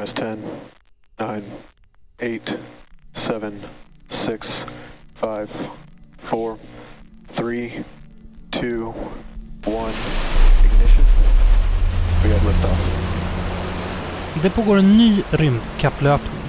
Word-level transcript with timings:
has 0.00 0.14
10, 0.16 0.36
9, 1.18 1.42
8, 2.18 2.40
7, 3.14 3.62
6, 4.26 4.46
5, 5.24 5.48
4, 6.30 6.56
3, 7.36 7.84
2, 8.52 8.94
1. 9.66 9.94
Ignition. 10.64 11.04
We 12.22 12.28
have 12.34 12.46
liftoff. 12.46 13.06
Det 14.42 14.50
pågår 14.50 14.78
en 14.78 14.96
ny 14.96 15.22
rymdkapplöpning 15.30 16.40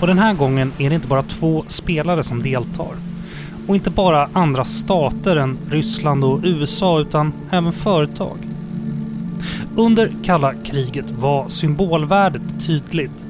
och 0.00 0.06
den 0.06 0.18
här 0.18 0.34
gången 0.34 0.72
är 0.78 0.88
det 0.88 0.94
inte 0.94 1.08
bara 1.08 1.22
två 1.22 1.64
spelare 1.68 2.22
som 2.22 2.40
deltar. 2.40 2.96
Och 3.68 3.74
inte 3.74 3.90
bara 3.90 4.28
andra 4.32 4.64
stater 4.64 5.36
än 5.36 5.58
Ryssland 5.70 6.24
och 6.24 6.40
USA 6.42 7.00
utan 7.00 7.32
även 7.50 7.72
företag. 7.72 8.38
Under 9.76 10.12
kalla 10.24 10.54
kriget 10.54 11.10
var 11.10 11.48
symbolvärdet 11.48 12.42
tydligt. 12.66 13.26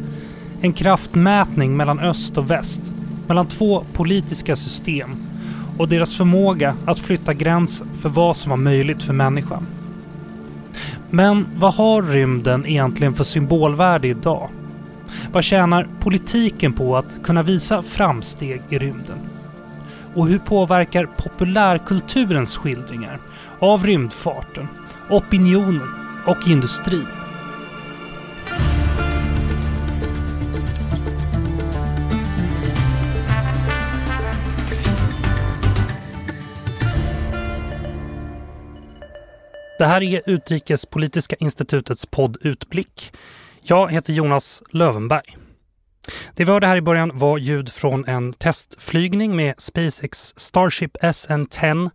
En 0.60 0.72
kraftmätning 0.72 1.76
mellan 1.76 2.00
öst 2.00 2.38
och 2.38 2.50
väst, 2.50 2.92
mellan 3.26 3.46
två 3.46 3.84
politiska 3.92 4.56
system 4.56 5.10
och 5.78 5.88
deras 5.88 6.14
förmåga 6.14 6.74
att 6.86 6.98
flytta 6.98 7.34
gränsen 7.34 7.88
för 8.00 8.08
vad 8.08 8.36
som 8.36 8.50
var 8.50 8.56
möjligt 8.56 9.02
för 9.02 9.12
människan. 9.12 9.66
Men 11.10 11.46
vad 11.56 11.74
har 11.74 12.02
rymden 12.02 12.66
egentligen 12.66 13.14
för 13.14 13.24
symbolvärde 13.24 14.08
idag? 14.08 14.50
Vad 15.32 15.44
tjänar 15.44 15.88
politiken 16.00 16.72
på 16.72 16.96
att 16.96 17.22
kunna 17.22 17.42
visa 17.42 17.82
framsteg 17.82 18.62
i 18.68 18.78
rymden? 18.78 19.18
Och 20.14 20.28
hur 20.28 20.38
påverkar 20.38 21.06
populärkulturens 21.06 22.56
skildringar 22.56 23.20
av 23.58 23.86
rymdfarten, 23.86 24.68
opinionen 25.10 26.01
och 26.26 26.48
industri. 26.48 27.06
Det 39.78 39.86
här 39.86 40.02
är 40.02 40.22
Utrikespolitiska 40.26 41.36
institutets 41.36 42.06
podd 42.06 42.36
Utblick. 42.40 43.12
Jag 43.62 43.92
heter 43.92 44.12
Jonas 44.12 44.62
Lövenberg. 44.70 45.36
Det 46.34 46.44
vi 46.44 46.52
hörde 46.52 46.66
här 46.66 46.76
i 46.76 46.82
början 46.82 47.10
var 47.14 47.38
ljud 47.38 47.72
från 47.72 48.08
en 48.08 48.32
testflygning 48.32 49.36
med 49.36 49.54
SpaceX 49.58 50.34
Starship 50.36 50.96
SN-10. 51.02 51.90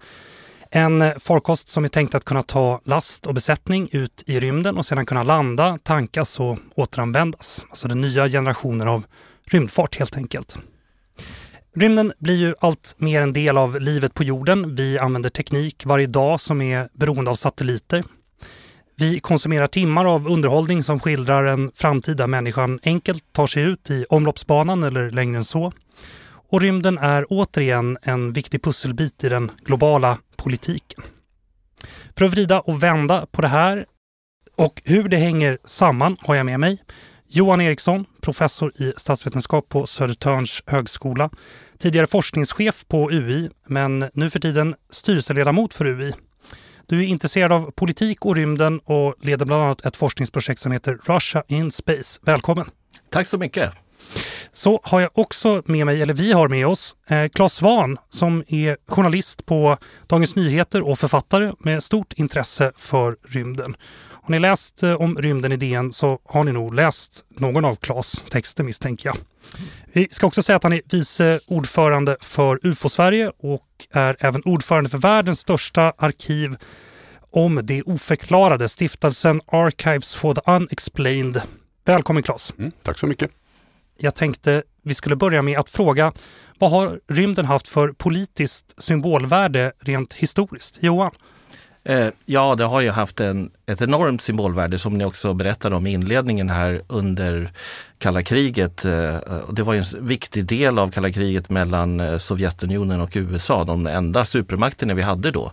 En 0.71 1.19
farkost 1.19 1.69
som 1.69 1.83
är 1.83 1.87
tänkt 1.87 2.15
att 2.15 2.25
kunna 2.25 2.43
ta 2.43 2.81
last 2.83 3.25
och 3.25 3.33
besättning 3.33 3.89
ut 3.91 4.23
i 4.25 4.39
rymden 4.39 4.77
och 4.77 4.85
sedan 4.85 5.05
kunna 5.05 5.23
landa, 5.23 5.79
tankas 5.83 6.39
och 6.39 6.57
återanvändas. 6.75 7.65
Alltså 7.69 7.87
den 7.87 8.01
nya 8.01 8.27
generationen 8.27 8.87
av 8.87 9.05
rymdfart 9.45 9.99
helt 9.99 10.17
enkelt. 10.17 10.59
Rymden 11.75 12.13
blir 12.19 12.35
ju 12.35 12.55
allt 12.59 12.95
mer 12.97 13.21
en 13.21 13.33
del 13.33 13.57
av 13.57 13.81
livet 13.81 14.13
på 14.13 14.23
jorden. 14.23 14.75
Vi 14.75 14.99
använder 14.99 15.29
teknik 15.29 15.85
varje 15.85 16.07
dag 16.07 16.39
som 16.39 16.61
är 16.61 16.89
beroende 16.93 17.31
av 17.31 17.35
satelliter. 17.35 18.03
Vi 18.95 19.19
konsumerar 19.19 19.67
timmar 19.67 20.05
av 20.05 20.27
underhållning 20.27 20.83
som 20.83 20.99
skildrar 20.99 21.43
en 21.43 21.71
framtid 21.75 22.17
där 22.17 22.27
människan 22.27 22.79
enkelt 22.83 23.33
tar 23.33 23.47
sig 23.47 23.63
ut 23.63 23.89
i 23.89 24.05
omloppsbanan 24.09 24.83
eller 24.83 25.09
längre 25.09 25.37
än 25.37 25.43
så. 25.43 25.71
Och 26.49 26.61
rymden 26.61 26.97
är 26.97 27.25
återigen 27.29 27.97
en 28.01 28.33
viktig 28.33 28.63
pusselbit 28.63 29.23
i 29.23 29.29
den 29.29 29.51
globala 29.65 30.17
politiken. 30.35 31.03
För 32.17 32.25
att 32.25 32.31
vrida 32.31 32.59
och 32.59 32.83
vända 32.83 33.25
på 33.31 33.41
det 33.41 33.47
här 33.47 33.85
och 34.55 34.81
hur 34.85 35.09
det 35.09 35.17
hänger 35.17 35.57
samman 35.63 36.17
har 36.19 36.35
jag 36.35 36.45
med 36.45 36.59
mig 36.59 36.79
Johan 37.29 37.61
Eriksson, 37.61 38.05
professor 38.21 38.71
i 38.75 38.93
statsvetenskap 38.97 39.69
på 39.69 39.85
Södertörns 39.85 40.63
högskola, 40.65 41.29
tidigare 41.77 42.07
forskningschef 42.07 42.85
på 42.87 43.11
UI, 43.11 43.49
men 43.67 44.09
nu 44.13 44.29
för 44.29 44.39
tiden 44.39 44.75
styrelseledamot 44.89 45.73
för 45.73 45.85
UI. 45.85 46.13
Du 46.85 47.03
är 47.03 47.07
intresserad 47.07 47.51
av 47.51 47.71
politik 47.71 48.25
och 48.25 48.35
rymden 48.35 48.79
och 48.79 49.15
leder 49.21 49.45
bland 49.45 49.63
annat 49.63 49.85
ett 49.85 49.97
forskningsprojekt 49.97 50.61
som 50.61 50.71
heter 50.71 50.99
Russia 51.03 51.43
in 51.47 51.71
Space. 51.71 52.19
Välkommen! 52.23 52.69
Tack 53.09 53.27
så 53.27 53.37
mycket! 53.37 53.86
Så 54.57 54.79
har 54.83 55.01
jag 55.01 55.09
också 55.13 55.61
med 55.65 55.85
mig, 55.85 56.01
eller 56.01 56.13
vi 56.13 56.31
har 56.31 56.47
med 56.47 56.67
oss, 56.67 56.95
eh, 57.07 57.27
Claes 57.27 57.53
Svahn 57.53 57.97
som 58.09 58.43
är 58.47 58.77
journalist 58.87 59.45
på 59.45 59.77
Dagens 60.07 60.35
Nyheter 60.35 60.87
och 60.87 60.99
författare 60.99 61.51
med 61.59 61.83
stort 61.83 62.13
intresse 62.13 62.71
för 62.75 63.17
rymden. 63.27 63.75
Har 64.09 64.31
ni 64.31 64.39
läst 64.39 64.83
eh, 64.83 65.01
om 65.01 65.17
rymden 65.17 65.51
i 65.51 65.57
DN 65.57 65.91
så 65.91 66.19
har 66.25 66.43
ni 66.43 66.51
nog 66.51 66.73
läst 66.73 67.25
någon 67.29 67.65
av 67.65 67.75
Claes 67.75 68.23
texter 68.29 68.63
misstänker 68.63 69.09
jag. 69.09 69.17
Vi 69.93 70.07
ska 70.11 70.27
också 70.27 70.43
säga 70.43 70.55
att 70.55 70.63
han 70.63 70.73
är 70.73 70.81
vice 70.91 71.39
ordförande 71.47 72.17
för 72.21 72.59
UFO-Sverige 72.63 73.31
och 73.39 73.67
är 73.91 74.15
även 74.19 74.41
ordförande 74.45 74.89
för 74.89 74.97
världens 74.97 75.39
största 75.39 75.93
arkiv 75.97 76.55
om 77.31 77.59
det 77.63 77.83
oförklarade, 77.83 78.69
stiftelsen 78.69 79.41
Archives 79.45 80.15
for 80.15 80.33
the 80.33 80.51
Unexplained. 80.51 81.41
Välkommen 81.85 82.23
Claes! 82.23 82.53
Mm, 82.57 82.71
tack 82.83 82.99
så 82.99 83.07
mycket! 83.07 83.31
Jag 83.97 84.15
tänkte 84.15 84.63
vi 84.83 84.93
skulle 84.93 85.15
börja 85.15 85.41
med 85.41 85.59
att 85.59 85.69
fråga 85.69 86.11
vad 86.59 86.71
har 86.71 86.99
rymden 87.07 87.45
haft 87.45 87.67
för 87.67 87.87
politiskt 87.87 88.83
symbolvärde 88.83 89.71
rent 89.79 90.13
historiskt? 90.13 90.77
Johan? 90.79 91.11
Eh, 91.83 92.07
ja, 92.25 92.55
det 92.55 92.63
har 92.63 92.81
ju 92.81 92.89
haft 92.89 93.19
en, 93.19 93.51
ett 93.65 93.81
enormt 93.81 94.21
symbolvärde 94.21 94.79
som 94.79 94.97
ni 94.97 95.05
också 95.05 95.33
berättade 95.33 95.75
om 95.75 95.87
i 95.87 95.91
inledningen 95.91 96.49
här 96.49 96.81
under 96.87 97.51
kalla 97.97 98.21
kriget. 98.21 98.85
Eh, 98.85 99.17
det 99.51 99.63
var 99.63 99.75
en 99.75 100.07
viktig 100.07 100.45
del 100.45 100.79
av 100.79 100.91
kalla 100.91 101.11
kriget 101.11 101.49
mellan 101.49 101.99
eh, 101.99 102.17
Sovjetunionen 102.17 103.01
och 103.01 103.11
USA, 103.13 103.63
de 103.63 103.87
enda 103.87 104.25
supermakterna 104.25 104.93
vi 104.93 105.01
hade 105.01 105.31
då 105.31 105.51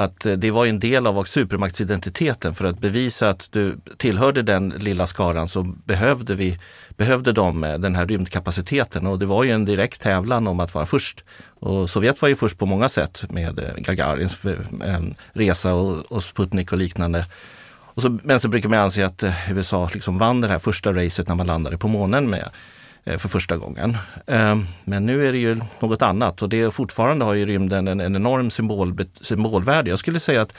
att 0.00 0.26
eh, 0.26 0.32
det 0.32 0.50
var 0.50 0.66
en 0.66 0.80
del 0.80 1.06
av 1.06 1.24
supermaktsidentiteten. 1.24 2.54
För 2.54 2.64
att 2.64 2.78
bevisa 2.78 3.30
att 3.30 3.48
du 3.52 3.78
tillhörde 3.96 4.42
den 4.42 4.68
lilla 4.68 5.06
skaran 5.06 5.48
så 5.48 5.62
behövde 5.62 6.34
vi 6.34 6.58
behövde 6.96 7.32
de 7.32 7.64
eh, 7.64 7.78
den 7.78 7.94
här 7.94 8.06
rymdkapaciteten 8.06 9.06
och 9.06 9.18
det 9.18 9.26
var 9.26 9.44
ju 9.44 9.50
en 9.50 9.64
direkt 9.64 10.00
tävlan 10.00 10.46
om 10.46 10.60
att 10.60 10.74
vara 10.74 10.86
först. 10.86 11.24
Och 11.60 11.90
Sovjet 11.90 12.22
var 12.22 12.28
ju 12.28 12.36
först 12.36 12.58
på 12.58 12.66
många 12.66 12.88
sätt 12.88 13.24
med 13.30 13.58
eh, 13.58 13.74
Gagarins 13.76 14.38
resa 15.32 15.74
och, 15.74 16.12
och 16.12 16.24
Sputnik 16.24 16.72
och 16.72 16.78
liknande. 16.78 17.26
Och 17.94 18.02
så, 18.02 18.18
men 18.22 18.40
så 18.40 18.48
brukar 18.48 18.68
man 18.68 18.78
anse 18.78 19.06
att 19.06 19.24
USA 19.50 19.90
liksom 19.94 20.18
vann 20.18 20.40
det 20.40 20.48
här 20.48 20.58
första 20.58 20.92
racet 20.92 21.28
när 21.28 21.34
man 21.34 21.46
landade 21.46 21.78
på 21.78 21.88
månen 21.88 22.30
med 22.30 22.48
Eh, 23.04 23.18
för 23.18 23.28
första 23.28 23.56
gången. 23.56 23.96
Eh, 24.26 24.58
men 24.84 25.06
nu 25.06 25.26
är 25.26 25.32
det 25.32 25.38
ju 25.38 25.60
något 25.80 26.02
annat 26.02 26.42
och 26.42 26.48
det 26.48 26.74
fortfarande 26.74 27.24
har 27.24 27.34
ju 27.34 27.46
rymden 27.46 27.88
en, 27.88 28.00
en 28.00 28.16
enorm 28.16 28.50
symbol, 28.50 29.04
symbolvärde. 29.20 29.90
Jag 29.90 29.98
skulle 29.98 30.20
säga 30.20 30.42
att 30.42 30.54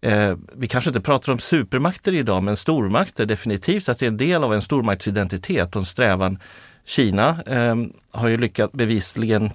eh, 0.00 0.36
vi 0.54 0.66
kanske 0.66 0.90
inte 0.90 1.00
pratar 1.00 1.32
om 1.32 1.38
supermakter 1.38 2.14
idag, 2.14 2.42
men 2.42 2.56
stormakter 2.56 3.26
definitivt 3.26 3.88
att 3.88 3.98
det 3.98 4.06
är 4.06 4.10
en 4.10 4.16
del 4.16 4.44
av 4.44 4.54
en 4.54 4.62
stormaktsidentitet 4.62 5.76
och 5.76 5.80
en 5.80 5.86
strävan. 5.86 6.38
Kina 6.84 7.42
eh, 7.46 7.76
har 8.10 8.28
ju 8.28 8.36
lyckats 8.36 8.72
bevisligen 8.72 9.50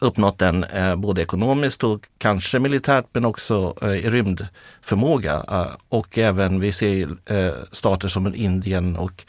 uppnått 0.00 0.38
den 0.38 0.64
eh, 0.64 0.96
både 0.96 1.22
ekonomiskt 1.22 1.84
och 1.84 2.08
kanske 2.18 2.58
militärt 2.58 3.06
men 3.12 3.24
också 3.24 3.74
eh, 3.82 3.92
i 3.92 4.10
rymdförmåga. 4.10 5.44
Eh, 5.50 5.66
och 5.88 6.18
även 6.18 6.60
vi 6.60 6.72
ser 6.72 7.16
eh, 7.26 7.52
stater 7.72 8.08
som 8.08 8.34
Indien 8.34 8.96
och 8.96 9.24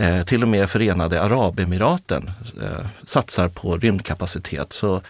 Eh, 0.00 0.22
till 0.22 0.42
och 0.42 0.48
med 0.48 0.70
Förenade 0.70 1.22
Arabemiraten 1.22 2.30
eh, 2.62 2.86
satsar 3.06 3.48
på 3.48 3.76
rymdkapacitet. 3.76 4.72
Så 4.72 4.96
eh, 4.96 5.02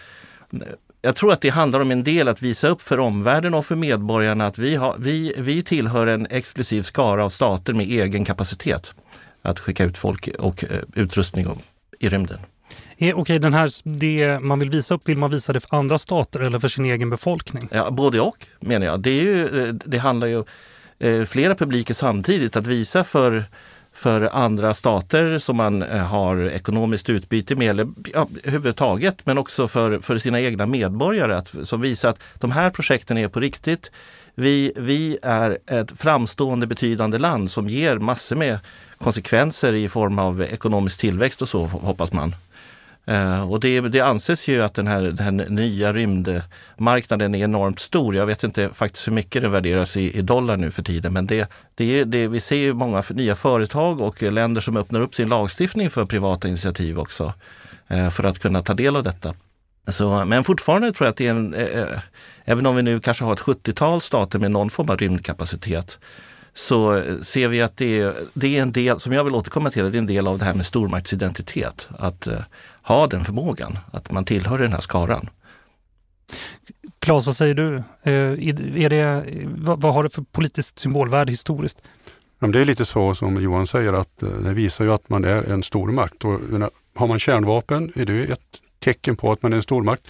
jag 1.01 1.15
tror 1.15 1.33
att 1.33 1.41
det 1.41 1.49
handlar 1.49 1.79
om 1.79 1.91
en 1.91 2.03
del 2.03 2.27
att 2.27 2.41
visa 2.41 2.67
upp 2.67 2.81
för 2.81 2.99
omvärlden 2.99 3.53
och 3.53 3.65
för 3.65 3.75
medborgarna 3.75 4.45
att 4.45 4.57
vi, 4.57 4.75
har, 4.75 4.95
vi, 4.99 5.33
vi 5.37 5.63
tillhör 5.63 6.07
en 6.07 6.27
exklusiv 6.29 6.83
skara 6.83 7.25
av 7.25 7.29
stater 7.29 7.73
med 7.73 7.85
egen 7.85 8.25
kapacitet 8.25 8.95
att 9.41 9.59
skicka 9.59 9.83
ut 9.83 9.97
folk 9.97 10.29
och 10.39 10.63
eh, 10.63 10.69
utrustning 10.95 11.47
i 11.99 12.09
rymden. 12.09 12.39
Okej, 12.95 13.13
okay, 13.13 13.39
den 13.39 13.53
här, 13.53 13.69
det 13.83 14.39
man 14.39 14.59
vill 14.59 14.69
visa 14.69 14.93
upp, 14.93 15.09
vill 15.09 15.17
man 15.17 15.31
visa 15.31 15.53
det 15.53 15.59
för 15.59 15.77
andra 15.77 15.97
stater 15.97 16.39
eller 16.39 16.59
för 16.59 16.67
sin 16.67 16.85
egen 16.85 17.09
befolkning? 17.09 17.69
Ja, 17.71 17.91
både 17.91 18.21
och 18.21 18.47
menar 18.59 18.85
jag. 18.85 18.99
Det, 18.99 19.17
ju, 19.17 19.67
eh, 19.67 19.73
det 19.73 19.97
handlar 19.97 20.27
ju 20.27 20.43
eh, 20.99 21.25
flera 21.25 21.55
publiker 21.55 21.93
samtidigt 21.93 22.55
att 22.55 22.67
visa 22.67 23.03
för 23.03 23.45
för 24.01 24.21
andra 24.21 24.73
stater 24.73 25.37
som 25.37 25.57
man 25.57 25.83
eh, 25.83 25.97
har 25.97 26.49
ekonomiskt 26.49 27.09
utbyte 27.09 27.55
med, 27.55 27.69
eller 27.69 27.87
ja, 28.13 28.27
överhuvudtaget, 28.43 29.25
men 29.25 29.37
också 29.37 29.67
för, 29.67 29.99
för 29.99 30.17
sina 30.17 30.41
egna 30.41 30.65
medborgare, 30.65 31.35
att, 31.37 31.55
som 31.63 31.81
visar 31.81 32.09
att 32.09 32.19
de 32.39 32.51
här 32.51 32.69
projekten 32.69 33.17
är 33.17 33.27
på 33.27 33.39
riktigt. 33.39 33.91
Vi, 34.35 34.73
vi 34.75 35.17
är 35.21 35.57
ett 35.67 35.91
framstående 35.97 36.67
betydande 36.67 37.17
land 37.17 37.51
som 37.51 37.69
ger 37.69 37.97
massor 37.97 38.35
med 38.35 38.59
konsekvenser 38.97 39.73
i 39.73 39.89
form 39.89 40.19
av 40.19 40.41
ekonomisk 40.41 40.99
tillväxt 40.99 41.41
och 41.41 41.49
så, 41.49 41.65
hoppas 41.65 42.13
man. 42.13 42.35
Eh, 43.05 43.51
och 43.51 43.59
det, 43.59 43.81
det, 43.81 44.01
anses 44.01 44.47
ju 44.47 44.63
att 44.63 44.73
den 44.73 44.87
här, 44.87 45.01
den 45.01 45.17
här 45.17 45.49
nya 45.49 45.93
rymdmarknaden 45.93 47.35
är 47.35 47.43
enormt 47.43 47.79
stor. 47.79 48.15
Jag 48.15 48.25
vet 48.25 48.43
inte 48.43 48.69
faktiskt 48.73 49.07
hur 49.07 49.13
mycket 49.13 49.41
den 49.41 49.51
värderas 49.51 49.97
i, 49.97 50.17
i 50.17 50.21
dollar 50.21 50.57
nu 50.57 50.71
för 50.71 50.83
tiden, 50.83 51.13
men 51.13 51.27
det, 51.27 51.51
det, 51.75 52.03
det, 52.03 52.27
vi 52.27 52.39
ser 52.39 52.55
ju 52.55 52.73
många 52.73 53.03
nya 53.09 53.35
företag 53.35 54.01
och 54.01 54.21
länder 54.21 54.61
som 54.61 54.77
öppnar 54.77 55.01
upp 55.01 55.15
sin 55.15 55.29
lagstiftning 55.29 55.89
för 55.89 56.05
privata 56.05 56.47
initiativ 56.47 56.99
också 56.99 57.33
eh, 57.87 58.09
för 58.09 58.23
att 58.23 58.39
kunna 58.39 58.61
ta 58.61 58.73
del 58.73 58.95
av 58.95 59.03
detta. 59.03 59.35
Så, 59.87 60.25
men 60.25 60.43
fortfarande 60.43 60.91
tror 60.91 61.05
jag 61.05 61.11
att 61.11 61.17
det 61.17 61.27
är 61.27 61.31
en, 61.31 61.53
eh, 61.53 61.79
eh 61.79 61.99
även 62.45 62.65
om 62.65 62.75
vi 62.75 62.83
nu 62.83 62.99
kanske 62.99 63.23
har 63.23 63.33
ett 63.33 63.39
70-tal 63.39 64.01
stater 64.01 64.39
med 64.39 64.51
någon 64.51 64.69
form 64.69 64.89
av 64.89 64.97
rymdkapacitet, 64.97 65.99
så 66.53 67.03
ser 67.23 67.47
vi 67.47 67.61
att 67.61 67.77
det 67.77 67.99
är, 67.99 68.13
det 68.33 68.57
är 68.57 68.61
en 68.61 68.71
del, 68.71 68.99
som 68.99 69.13
jag 69.13 69.23
vill 69.23 69.35
återkomma 69.35 69.69
till, 69.69 69.91
det 69.91 69.97
är 69.97 69.99
en 69.99 70.05
del 70.05 70.27
av 70.27 70.37
det 70.37 70.45
här 70.45 70.53
med 70.53 70.65
stormaktsidentitet. 70.65 71.89
Att 71.99 72.27
uh, 72.27 72.33
ha 72.81 73.07
den 73.07 73.25
förmågan, 73.25 73.77
att 73.91 74.11
man 74.11 74.25
tillhör 74.25 74.57
den 74.57 74.71
här 74.71 74.79
skaran. 74.79 75.29
Claes, 76.99 77.25
vad 77.25 77.35
säger 77.35 77.53
du? 77.53 77.75
Uh, 78.07 78.47
är 78.83 78.89
det, 78.89 79.25
vad, 79.43 79.81
vad, 79.81 79.93
har 79.93 80.03
det 80.03 80.09
för 80.09 80.21
politiskt 80.21 80.79
symbolvärde 80.79 81.31
historiskt? 81.31 81.77
det 82.39 82.61
är 82.61 82.65
lite 82.65 82.85
så 82.85 83.15
som 83.15 83.41
Johan 83.41 83.67
säger 83.67 83.93
att 83.93 84.23
uh, 84.23 84.29
det 84.29 84.53
visar 84.53 84.85
ju 84.85 84.93
att 84.93 85.09
man 85.09 85.25
är 85.25 85.51
en 85.51 85.63
stormakt. 85.63 86.25
Och, 86.25 86.39
har 86.95 87.07
man 87.07 87.19
kärnvapen 87.19 87.91
är 87.95 88.05
det 88.05 88.31
ett 88.31 88.39
tecken 88.79 89.15
på 89.15 89.31
att 89.31 89.43
man 89.43 89.53
är 89.53 89.57
en 89.57 89.63
stormakt. 89.63 90.03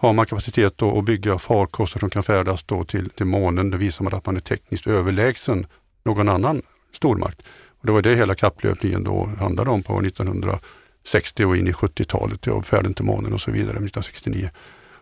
Har 0.00 0.12
man 0.12 0.26
kapacitet 0.26 0.82
att 0.82 1.04
bygga 1.04 1.38
farkoster 1.38 1.98
som 1.98 2.10
kan 2.10 2.22
färdas 2.22 2.62
då 2.62 2.84
till, 2.84 3.10
till 3.10 3.26
månen, 3.26 3.70
då 3.70 3.78
visar 3.78 4.04
man 4.04 4.14
att 4.14 4.26
man 4.26 4.36
är 4.36 4.40
tekniskt 4.40 4.86
överlägsen 4.86 5.66
någon 6.04 6.28
annan 6.28 6.62
stormakt. 6.92 7.42
Och 7.80 7.86
det 7.86 7.92
var 7.92 8.02
det 8.02 8.14
hela 8.14 8.34
kapplöpningen 8.34 9.04
då 9.04 9.30
handlade 9.40 9.70
om 9.70 9.82
på 9.82 10.00
1960 10.00 11.44
och 11.44 11.56
in 11.56 11.68
i 11.68 11.72
70-talet, 11.72 12.46
och 12.46 12.66
färden 12.66 12.94
till 12.94 13.04
månen 13.04 13.32
och 13.32 13.40
så 13.40 13.50
vidare 13.50 13.70
1969. 13.70 14.50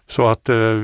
Så 0.06 0.26
att, 0.26 0.48
eh, 0.48 0.82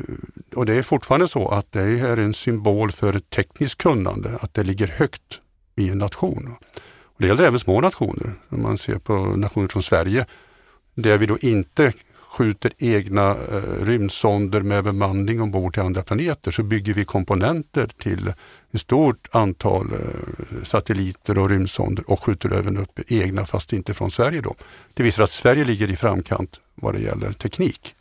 och 0.55 0.67
det 0.67 0.75
är 0.75 0.83
fortfarande 0.83 1.29
så 1.29 1.49
att 1.49 1.73
det 1.73 1.83
är 1.83 2.17
en 2.17 2.35
symbol 2.35 2.93
för 2.93 3.17
ett 3.17 3.31
tekniskt 3.31 3.79
kunnande, 3.79 4.39
att 4.41 4.55
det 4.55 4.63
ligger 4.63 4.89
högt 4.89 5.41
i 5.77 5.89
en 5.89 5.99
nation. 5.99 6.57
Och 7.05 7.21
det 7.21 7.27
gäller 7.27 7.45
även 7.45 7.61
små 7.61 7.81
nationer. 7.81 8.35
Om 8.49 8.63
man 8.63 8.79
ser 8.79 8.99
på 8.99 9.15
nationer 9.15 9.69
som 9.69 9.83
Sverige, 9.83 10.27
där 10.95 11.19
vi 11.19 11.27
då 11.27 11.39
inte 11.39 11.93
skjuter 12.33 12.73
egna 12.79 13.31
eh, 13.31 13.85
rymdsonder 13.85 14.61
med 14.61 14.85
bemanning 14.85 15.41
ombord 15.41 15.75
till 15.75 15.83
andra 15.83 16.03
planeter 16.03 16.51
så 16.51 16.63
bygger 16.63 16.95
vi 16.95 17.05
komponenter 17.05 17.87
till 17.87 18.33
ett 18.73 18.81
stort 18.81 19.29
antal 19.33 19.93
eh, 19.93 20.65
satelliter 20.65 21.39
och 21.39 21.51
rymdsonder 21.51 22.11
och 22.11 22.23
skjuter 22.23 22.53
även 22.53 22.77
upp 22.77 23.01
egna 23.07 23.47
fast 23.47 23.73
inte 23.73 23.95
från 23.95 24.11
Sverige. 24.11 24.41
Då. 24.41 24.55
Det 24.95 25.03
visar 25.03 25.23
att 25.23 25.31
Sverige 25.31 25.65
ligger 25.65 25.91
i 25.91 25.97
framkant 25.97 26.61
vad 26.75 26.95
det 26.95 27.01
gäller 27.01 27.33
teknik. 27.33 27.95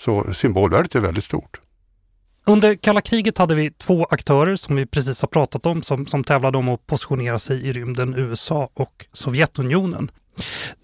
Så 0.00 0.32
symbolvärdet 0.32 0.94
är 0.94 1.00
väldigt 1.00 1.24
stort. 1.24 1.60
Under 2.46 2.74
kalla 2.74 3.00
kriget 3.00 3.38
hade 3.38 3.54
vi 3.54 3.70
två 3.70 4.04
aktörer 4.04 4.56
som 4.56 4.76
vi 4.76 4.86
precis 4.86 5.22
har 5.22 5.28
pratat 5.28 5.66
om 5.66 5.82
som, 5.82 6.06
som 6.06 6.24
tävlade 6.24 6.58
om 6.58 6.68
att 6.68 6.86
positionera 6.86 7.38
sig 7.38 7.66
i 7.66 7.72
rymden, 7.72 8.14
USA 8.14 8.70
och 8.74 9.06
Sovjetunionen. 9.12 10.10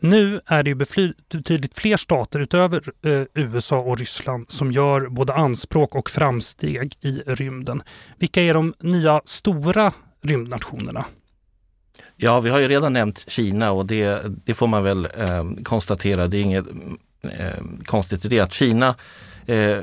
Nu 0.01 0.41
är 0.47 0.63
det 0.63 0.71
ju 0.71 0.75
betydligt 0.75 1.79
fler 1.79 1.97
stater 1.97 2.41
utöver 2.41 2.83
eh, 3.03 3.23
USA 3.35 3.79
och 3.79 3.99
Ryssland 3.99 4.47
som 4.49 4.73
gör 4.73 5.09
både 5.09 5.35
anspråk 5.35 5.95
och 5.95 6.11
framsteg 6.11 6.95
i 7.01 7.23
rymden. 7.27 7.83
Vilka 8.19 8.43
är 8.43 8.55
de 8.55 8.75
nya 8.81 9.21
stora 9.25 9.93
rymdnationerna? 10.23 11.05
Ja, 12.17 12.41
vi 12.41 12.51
har 12.51 12.59
ju 12.59 12.69
redan 12.69 12.93
nämnt 12.93 13.25
Kina 13.29 13.73
och 13.73 13.87
det, 13.87 14.23
det 14.45 14.55
får 14.55 14.67
man 14.67 14.85
väl 14.85 15.09
eh, 15.19 15.45
konstatera. 15.63 16.27
Det 16.27 16.37
är 16.37 16.43
inget 16.43 16.67
eh, 17.23 17.65
konstigt 17.85 18.25
i 18.25 18.29
det 18.29 18.41
att 18.41 18.53
Kina 18.53 18.95
eh, 19.47 19.79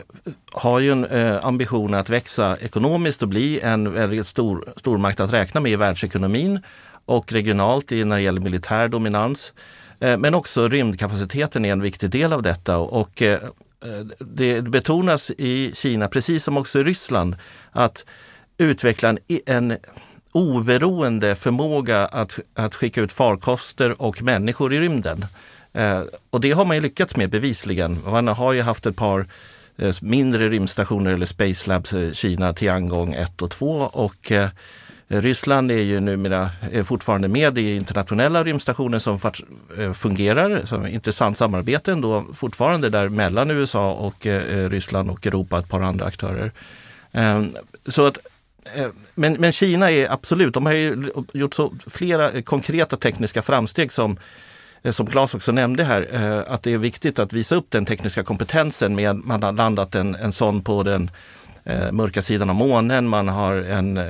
har 0.52 0.80
ju 0.80 0.92
en 0.92 1.06
eh, 1.06 1.46
ambition 1.46 1.94
att 1.94 2.10
växa 2.10 2.58
ekonomiskt 2.58 3.24
och 3.24 3.30
bli 3.30 3.60
en 3.60 3.94
väldigt 3.94 4.28
stor 4.28 4.66
stormakt 4.76 5.20
att 5.20 5.34
räkna 5.34 5.62
med 5.62 5.72
i 5.72 5.76
världsekonomin 5.76 6.60
och 7.08 7.34
regionalt 7.34 7.92
när 7.92 8.16
det 8.16 8.22
gäller 8.22 8.42
militär 8.42 8.88
dominans. 8.88 9.54
Eh, 10.00 10.18
men 10.18 10.36
också 10.36 10.70
rymdkapaciteten 10.70 11.66
är 11.66 11.72
en 11.72 11.82
viktig 11.82 12.10
del 12.10 12.34
av 12.34 12.42
detta 12.42 12.78
och 12.78 13.22
eh, 13.22 13.34
eh, 13.34 14.06
det 14.20 14.62
betonas 14.62 15.32
i 15.38 15.72
Kina, 15.76 16.08
precis 16.08 16.44
som 16.44 16.58
också 16.58 16.80
i 16.80 16.84
Ryssland, 16.84 17.36
att 17.72 18.06
utveckla 18.58 19.10
en, 19.10 19.20
en 19.46 19.78
oberoende 20.32 21.36
förmåga 21.36 22.06
att, 22.06 22.40
att 22.54 22.76
skicka 22.76 23.02
ut 23.02 23.12
farkoster 23.12 24.02
och 24.02 24.22
människor 24.22 24.74
i 24.74 24.80
rymden. 24.80 25.26
Och 26.30 26.42
det 26.42 26.52
har 26.52 26.66
man 26.66 26.76
ju 26.76 26.82
lyckats 26.82 27.16
med 27.16 27.30
bevisligen. 27.30 28.00
Man 28.06 28.28
har 28.28 28.54
ju 28.54 28.62
haft 28.62 28.86
ett 28.86 28.96
par 28.96 29.28
mindre 30.02 30.50
rymdstationer 30.50 31.12
eller 31.12 31.26
Space 31.26 31.70
Labs 31.70 31.94
i 31.94 32.14
Kina, 32.14 32.54
Tiangong 32.54 33.14
1 33.14 33.42
och 33.42 33.52
2 33.52 33.70
och 33.94 34.32
Ryssland 35.10 35.72
är 35.72 35.82
ju 35.82 36.00
numera 36.00 36.50
är 36.72 36.84
fortfarande 36.84 37.28
med 37.28 37.58
i 37.58 37.76
internationella 37.76 38.44
rymdstationer 38.44 39.00
som 39.00 39.20
eh, 39.78 39.94
fungerar, 39.94 40.62
som 40.66 40.88
intressant 40.88 41.38
samarbete 41.38 41.92
ändå 41.92 42.26
fortfarande 42.34 42.90
där 42.90 43.10
mellan 43.10 43.52
USA 43.52 43.92
och 43.92 44.28
eh, 44.28 44.70
Ryssland 44.70 45.10
och 45.10 45.28
Europa, 45.28 45.60
ett 45.60 45.70
par 45.70 45.82
andra 45.82 46.06
aktörer. 46.06 46.52
Ehm, 47.12 47.56
så 47.88 48.06
att 48.06 48.18
eh, 48.76 48.88
men, 49.16 49.34
men 49.34 49.52
Kina 49.52 49.92
är 49.92 50.12
absolut, 50.12 50.54
de 50.54 50.66
har 50.66 50.74
ju 50.74 51.12
gjort 51.34 51.56
så 51.56 51.74
flera 51.88 52.42
konkreta 52.42 52.98
tekniska 52.98 53.42
framsteg 53.42 53.92
som 53.92 54.20
som 54.92 55.08
Claes 55.08 55.34
också 55.34 55.52
nämnde 55.52 55.84
här, 55.84 56.08
att 56.48 56.64
det 56.64 56.74
är 56.74 56.78
viktigt 56.78 57.20
att 57.20 57.34
visa 57.34 57.56
upp 57.56 57.66
den 57.70 57.86
tekniska 57.86 58.24
kompetensen 58.24 58.96
med 58.96 59.16
man 59.16 59.44
har 59.44 59.54
landat 59.54 59.96
en, 59.96 60.16
en 60.16 60.32
sån 60.32 60.64
på 60.64 60.84
den 60.84 61.12
eh, 61.68 61.92
mörka 61.92 62.22
sidan 62.22 62.50
av 62.50 62.56
månen, 62.56 63.08
man 63.08 63.28
har 63.28 63.56
en, 63.56 63.98
eh, 63.98 64.06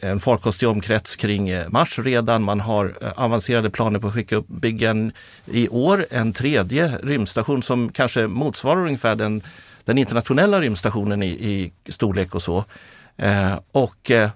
en 0.00 0.20
farkostig 0.20 0.68
omkrets 0.68 1.16
kring 1.16 1.48
eh, 1.48 1.68
Mars 1.68 1.98
redan, 1.98 2.42
man 2.42 2.60
har 2.60 2.94
eh, 3.02 3.12
avancerade 3.16 3.70
planer 3.70 3.98
på 3.98 4.06
att 4.06 4.14
skicka 4.14 4.36
upp, 4.36 4.48
bygga 4.48 4.90
en, 4.90 5.12
i 5.46 5.68
år 5.68 6.06
en 6.10 6.32
tredje 6.32 6.98
rymdstation 7.02 7.62
som 7.62 7.92
kanske 7.92 8.26
motsvarar 8.26 8.86
ungefär 8.86 9.14
den, 9.16 9.42
den 9.84 9.98
internationella 9.98 10.60
rymdstationen 10.60 11.22
i, 11.22 11.28
i 11.28 11.72
storlek 11.92 12.34
och 12.34 12.42
så. 12.42 12.64
Eh, 13.16 13.58
och 13.72 14.10
eh, 14.10 14.30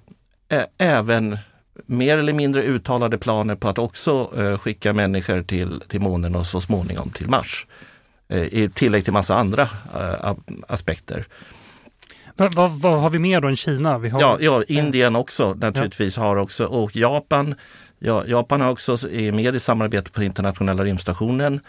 även 0.79 1.39
mer 1.87 2.19
eller 2.19 2.33
mindre 2.33 2.63
uttalade 2.63 3.19
planer 3.19 3.55
på 3.55 3.69
att 3.69 3.79
också 3.79 4.31
eh, 4.37 4.59
skicka 4.59 4.93
människor 4.93 5.43
till, 5.43 5.83
till 5.89 6.01
månen 6.01 6.37
och 6.37 6.47
så 6.47 6.61
småningom 6.61 7.11
till 7.11 7.29
Mars. 7.29 7.67
Eh, 8.29 8.43
I 8.43 8.71
tillägg 8.75 9.05
till 9.05 9.13
massa 9.13 9.37
andra 9.37 9.63
eh, 9.95 10.35
aspekter. 10.69 11.27
Vad, 12.37 12.55
vad, 12.55 12.71
vad, 12.71 13.01
har 13.01 13.11
vi 13.11 13.19
mer 13.19 13.41
då 13.41 13.49
än 13.49 13.57
Kina? 13.57 13.99
Vi 13.99 14.09
har... 14.09 14.21
ja, 14.21 14.37
ja, 14.41 14.63
Indien 14.69 15.17
också 15.17 15.55
naturligtvis 15.55 16.17
ja. 16.17 16.23
har 16.23 16.37
också 16.37 16.65
och 16.65 16.97
Japan. 16.97 17.55
Ja, 17.99 18.25
Japan 18.27 18.61
har 18.61 18.71
också 18.71 18.93
är 19.11 19.33
med 19.33 19.55
i 19.55 19.61
samarbetet 19.61 20.13
på 20.13 20.23
internationella 20.23 20.85
rymdstationen. 20.85 21.61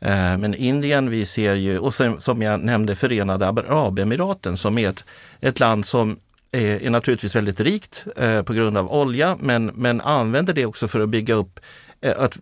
Eh, 0.00 0.38
men 0.38 0.54
Indien, 0.54 1.10
vi 1.10 1.26
ser 1.26 1.54
ju, 1.54 1.78
och 1.78 1.94
sen, 1.94 2.20
som 2.20 2.42
jag 2.42 2.60
nämnde 2.60 2.96
Förenade 2.96 3.48
Arabemiraten 3.48 4.56
som 4.56 4.78
är 4.78 4.88
ett, 4.88 5.04
ett 5.40 5.60
land 5.60 5.86
som 5.86 6.18
är, 6.52 6.82
är 6.82 6.90
naturligtvis 6.90 7.36
väldigt 7.36 7.60
rikt 7.60 8.04
eh, 8.16 8.42
på 8.42 8.52
grund 8.52 8.76
av 8.76 8.92
olja 8.92 9.36
men, 9.40 9.66
men 9.66 10.00
använder 10.00 10.54
det 10.54 10.66
också 10.66 10.88
för 10.88 11.00
att 11.00 11.08
bygga 11.08 11.34
upp 11.34 11.60
eh, 12.00 12.14
att 12.18 12.38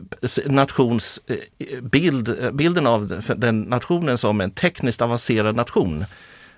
nationsbild, 0.47 2.29
eh, 2.41 2.51
bilden 2.51 2.87
av 2.87 3.23
den 3.37 3.61
nationen 3.61 4.19
som 4.19 4.41
en 4.41 4.51
tekniskt 4.51 5.03
avancerad 5.03 5.57
nation 5.57 6.05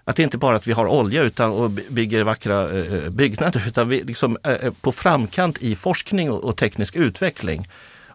att 0.04 0.16
det 0.16 0.22
inte 0.22 0.38
bara 0.38 0.56
att 0.56 0.66
vi 0.66 0.72
har 0.72 0.86
olja 0.86 1.22
utan, 1.22 1.50
och 1.50 1.70
bygger 1.70 2.24
vackra 2.24 2.70
eh, 2.70 2.94
eh, 2.94 3.10
byggnader 3.10 3.64
utan 3.66 3.88
vi 3.88 4.02
liksom 4.02 4.38
eh, 4.44 4.52
eh, 4.52 4.72
på 4.80 4.92
framkant 4.92 5.58
i 5.58 5.76
forskning 5.76 6.30
och, 6.30 6.44
och, 6.44 6.56
teknisk 6.56 6.96
utveckling. 6.96 7.68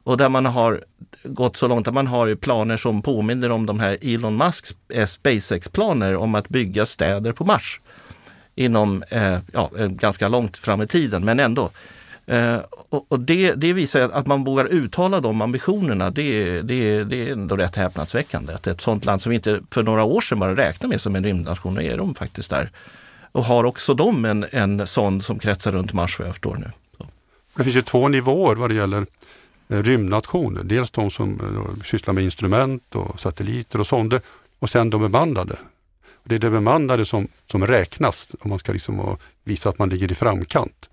Och 0.04 0.18
där 0.18 0.30
man 0.30 0.46
har 0.46 0.84
gått 1.24 1.58
så 1.58 1.68
långt 1.68 1.88
att 1.88 1.94
man 1.94 2.08
har 2.08 2.36
planer 2.36 2.78
som 2.78 3.02
påminner 3.02 3.52
om 3.52 3.66
de 3.66 3.80
här 3.80 3.98
Elon 4.02 4.38
Musks 4.38 4.76
eh, 4.94 5.06
SpaceX-planer 5.06 6.16
om 6.16 6.36
att 6.36 6.50
bygga 6.50 6.86
städer 6.86 7.32
på 7.32 7.46
Mars. 7.46 7.82
Inom, 8.56 9.04
eh, 9.10 9.38
ja, 9.54 9.72
eh, 9.78 9.88
ganska 9.88 10.28
långt 10.28 10.58
fram 10.58 10.82
i 10.82 10.88
tiden, 10.88 11.26
men 11.26 11.40
ändå. 11.40 11.70
Eh, 12.28 12.60
och, 12.90 13.06
och 13.12 13.20
det, 13.20 13.54
det, 13.54 13.74
visar 13.74 14.02
att 14.02 14.28
man 14.28 14.44
vågar 14.44 14.66
uttala 14.66 15.20
de 15.20 15.42
ambitionerna. 15.42 16.10
Det, 16.12 16.62
det, 16.62 17.04
det 17.04 17.28
är 17.28 17.32
ändå 17.32 17.56
rätt 17.56 17.76
häpnadsväckande. 17.76 18.54
Att 18.54 18.68
ett 18.68 18.82
sådant 18.82 19.06
land 19.06 19.22
som 19.22 19.30
vi 19.30 19.36
inte 19.36 19.62
för 19.72 19.84
några 19.84 20.04
år 20.04 20.22
sedan 20.22 20.40
bara 20.40 20.56
räknade 20.56 20.88
med 20.88 21.02
som 21.02 21.16
en 21.16 21.24
rymdnation, 21.24 21.80
är 21.80 21.98
de 21.98 22.16
faktiskt 22.16 22.50
där. 22.50 22.72
Och 23.32 23.44
har 23.44 23.64
också 23.64 23.94
de 23.94 24.26
en, 24.26 24.46
en 24.52 24.88
sån 24.88 25.22
som 25.22 25.40
kretsar 25.40 25.72
runt 25.72 25.94
Mars 25.94 26.20
vad 26.20 26.28
jag 26.28 26.36
förstår 26.36 26.56
nu. 26.56 26.72
Så. 26.98 27.08
Det 27.56 27.64
finns 27.64 27.76
ju 27.76 27.82
två 27.82 28.08
nivåer 28.08 28.56
vad 28.56 28.70
det 28.70 28.76
gäller 28.76 29.06
eh, 29.70 29.84
rymdnationer. 29.84 30.64
Dels 30.64 30.92
de 30.92 31.12
som 31.12 31.40
eh, 31.40 31.84
sysslar 31.84 32.14
med 32.14 32.24
instrument 32.24 32.96
och 32.96 33.20
satelliter 33.20 33.80
och 33.80 33.88
sonder 33.88 34.22
och 34.60 34.70
sen 34.70 34.90
de 34.90 35.02
bemannade. 35.02 35.56
Det 36.24 36.36
är 36.36 36.40
det 36.40 36.50
bemannade 36.50 37.06
som, 37.06 37.28
som 37.52 37.68
räknas 37.68 38.30
om 38.40 38.50
man 38.50 38.60
ska 38.60 38.74
liksom 38.74 39.18
visa 39.44 39.70
att 39.70 39.80
man 39.80 39.90
ligger 39.90 40.12
i 40.12 40.16
framkant. 40.16 40.90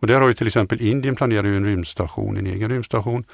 Och 0.00 0.06
där 0.06 0.20
har 0.20 0.28
ju 0.28 0.34
till 0.34 0.46
exempel 0.46 0.80
Indien 0.80 1.16
planerat 1.16 1.44
en 1.44 1.66
rymdstation, 1.66 2.36
en 2.36 2.46
egen 2.46 2.70
rymdstation. 2.70 3.24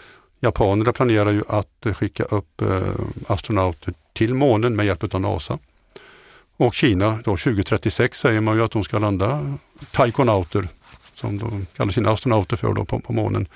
Japanerna 0.40 0.92
planerar 0.92 1.30
ju 1.30 1.42
att 1.49 1.87
eh, 1.87 1.94
skicka 1.94 2.25
upp 2.25 2.62
eh, 2.62 2.83
astronauter 3.26 3.94
till 4.12 4.35
månen 4.35 4.76
med 4.76 4.87
hjälp 4.87 5.14
av 5.14 5.21
NASA. 5.21 5.59
Och 6.56 6.75
Kina, 6.75 7.18
då 7.25 7.37
2036 7.37 8.18
säger 8.18 8.40
man 8.40 8.56
ju 8.56 8.64
att 8.64 8.71
de 8.71 8.85
ska 8.85 8.99
landa 8.99 9.56
taikonauter, 9.90 10.68
som 11.14 11.38
de 11.38 11.66
kallar 11.76 11.92
sina 11.92 12.11
astronauter 12.11 12.56
för 12.56 12.73
då 12.73 12.85
på, 12.85 13.00
på 13.00 13.12
månen. 13.12 13.49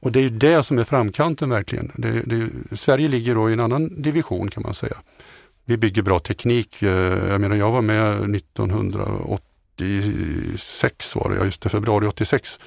Och 0.00 0.12
det 0.12 0.18
är 0.18 0.22
ju 0.22 0.30
det 0.30 0.62
som 0.62 0.78
är 0.78 0.84
framkanten 0.84 1.50
verkligen. 1.50 1.92
Det, 1.94 2.22
det, 2.26 2.48
Sverige 2.76 3.08
ligger 3.08 3.34
då 3.34 3.50
i 3.50 3.52
en 3.52 3.60
annan 3.60 4.02
division 4.02 4.50
kan 4.50 4.62
man 4.62 4.74
säga. 4.74 4.96
Vi 5.64 5.76
bygger 5.76 6.02
bra 6.02 6.18
teknik. 6.18 6.82
Eh, 6.82 6.90
jag 7.30 7.40
menar 7.40 7.56
jag 7.56 7.70
var 7.70 7.82
med 7.82 8.30
1986 9.84 11.16
var 11.16 11.30
det, 11.30 11.44
just 11.44 11.60
det, 11.60 11.68
februari 11.68 12.06
86 12.06 12.58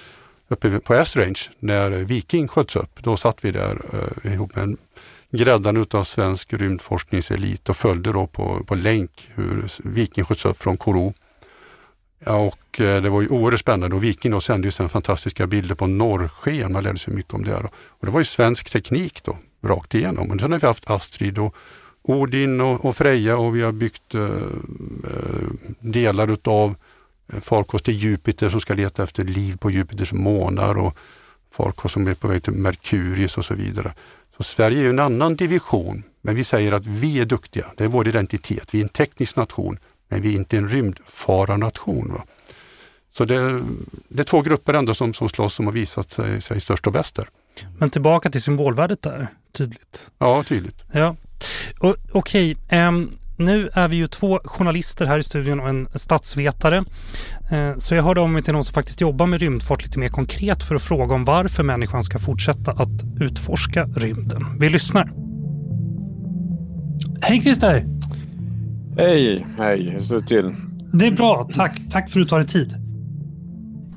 uppe 0.48 0.80
på 0.80 0.94
S-Range 0.94 1.40
när 1.60 1.90
Viking 1.90 2.48
sköts 2.48 2.76
upp. 2.76 3.04
Då 3.04 3.18
satt 3.18 3.46
vi 3.46 3.52
där 3.52 3.82
eh, 4.24 4.34
ihop 4.34 4.56
med 4.56 4.64
en 4.64 4.78
gräddan 5.32 5.78
utav 5.78 6.04
svensk 6.04 6.54
rymdforskningselit 6.54 7.70
och 7.70 7.78
följde 7.78 8.12
då 8.12 8.28
på, 8.28 8.64
på 8.64 8.76
länk 8.76 9.30
hur 9.36 9.66
Viking 9.84 10.26
sköts 10.26 10.46
upp 10.46 10.58
från 10.58 10.78
Koro. 10.78 11.14
Ja, 12.26 12.38
och 12.38 12.82
eh, 12.82 13.02
det 13.02 13.10
var 13.10 13.22
ju 13.22 13.28
oerhört 13.28 13.60
spännande 13.60 13.96
och 13.96 14.04
Viking 14.04 14.32
då 14.32 14.42
sände 14.42 14.68
ju 14.68 14.72
sen 14.72 14.90
fantastiska 14.90 15.48
bilder 15.48 15.76
på 15.76 15.88
norrsken. 15.88 16.72
Man 16.72 16.84
lärde 16.84 17.00
sig 17.00 17.14
mycket 17.14 17.34
om 17.34 17.44
det. 17.44 17.52
Då. 17.52 17.70
Och 17.74 18.06
det 18.06 18.12
var 18.12 18.20
ju 18.20 18.26
svensk 18.26 18.70
teknik 18.70 19.24
då, 19.24 19.38
rakt 19.64 19.96
igenom. 19.96 20.32
Och 20.32 20.40
sen 20.40 20.52
har 20.52 20.60
vi 20.60 20.68
haft 20.68 20.90
Astrid 20.90 21.40
och 21.40 21.56
Odin 22.02 22.62
och, 22.62 22.86
och 22.86 22.96
Freja 22.96 23.38
och 23.38 23.56
vi 23.56 23.62
har 23.62 23.72
byggt 23.72 24.16
eh, 24.16 24.22
eh 24.22 25.50
delar 25.80 26.32
utav 26.32 26.76
farkost 27.42 27.86
till 27.86 27.94
Jupiter 27.94 28.50
som 28.50 28.62
ska 28.62 28.74
leta 28.74 29.04
efter 29.04 29.24
liv 29.24 29.58
på 29.58 29.72
Jupiters 29.72 30.14
månar 30.14 30.78
och 30.78 30.98
farkost 31.52 31.94
som 31.94 32.08
är 32.08 32.14
på 32.14 32.28
väg 32.28 32.44
till 32.44 32.54
Merkurius 32.54 33.38
och 33.38 33.46
så 33.46 33.54
vidare. 33.54 33.94
Så 34.38 34.44
Sverige 34.44 34.86
är 34.86 34.90
en 34.90 35.00
annan 35.00 35.36
division, 35.36 36.04
men 36.22 36.36
vi 36.36 36.44
säger 36.44 36.72
att 36.72 36.86
vi 36.86 37.20
är 37.20 37.26
duktiga. 37.26 37.66
Det 37.78 37.84
är 37.84 37.88
vår 37.88 38.08
identitet. 38.08 38.74
Vi 38.74 38.80
är 38.80 38.84
en 38.84 38.90
teknisk 38.90 39.36
nation, 39.36 39.80
men 40.10 40.22
vi 40.22 40.30
är 40.30 40.38
inte 40.38 40.58
en 40.58 40.70
rymdfararnation. 40.70 42.14
Va? 42.14 42.24
Så 43.12 43.26
det, 43.26 43.62
det, 44.08 44.22
är 44.22 44.24
två 44.24 44.42
grupper 44.42 44.74
ändå 44.74 44.94
som, 44.94 45.14
som 45.14 45.30
slåss 45.30 45.54
som 45.54 45.66
har 45.66 45.74
visat 45.74 46.12
sig, 46.12 46.42
sig 46.42 46.62
störst 46.62 46.88
och 46.88 46.94
bäst 46.94 47.16
där. 47.16 47.30
Men 47.78 47.90
tillbaka 47.90 48.30
till 48.30 48.42
symbolvärdet 48.42 49.02
där, 49.02 49.28
tydligt. 49.52 50.12
Ja, 50.18 50.44
tydligt. 50.44 50.84
Ja. 50.92 51.16
Okej, 52.12 52.56
okay. 52.56 52.88
um, 52.88 53.18
nu 53.40 53.70
är 53.74 53.88
vi 53.88 53.96
ju 53.96 54.08
två 54.08 54.40
journalister 54.44 55.06
här 55.06 55.18
i 55.18 55.24
studion 55.24 55.60
och 55.60 55.70
en 55.70 55.88
statsvetare. 55.96 56.84
Eh, 57.52 57.78
så 57.78 57.96
jag 57.96 58.04
hörde 58.04 58.22
av 58.22 58.30
mig 58.30 58.44
till 58.44 58.54
någon 58.54 58.64
som 58.64 58.74
faktiskt 58.74 59.02
jobbar 59.02 59.28
med 59.28 59.40
rymdfart 59.40 59.84
lite 59.84 60.00
mer 60.00 60.10
konkret 60.10 60.64
för 60.64 60.76
att 60.76 60.82
fråga 60.82 61.16
om 61.16 61.26
varför 61.26 61.64
människan 61.64 62.04
ska 62.04 62.20
fortsätta 62.20 62.72
att 62.72 63.04
utforska 63.20 63.86
rymden. 63.86 64.46
Vi 64.60 64.70
lyssnar. 64.70 65.12
Hej 67.22 67.42
Christer! 67.42 67.86
Hej, 68.98 69.46
hej, 69.58 69.90
hur 69.90 70.00
står 70.00 70.20
det 70.20 70.28
till? 70.28 70.56
Det 70.94 71.08
är 71.08 71.12
bra, 71.12 71.50
tack. 71.54 71.80
Tack 71.92 72.10
för 72.10 72.20
att 72.20 72.26
du 72.26 72.30
tar 72.30 72.40
dig 72.40 72.48
tid. 72.48 72.76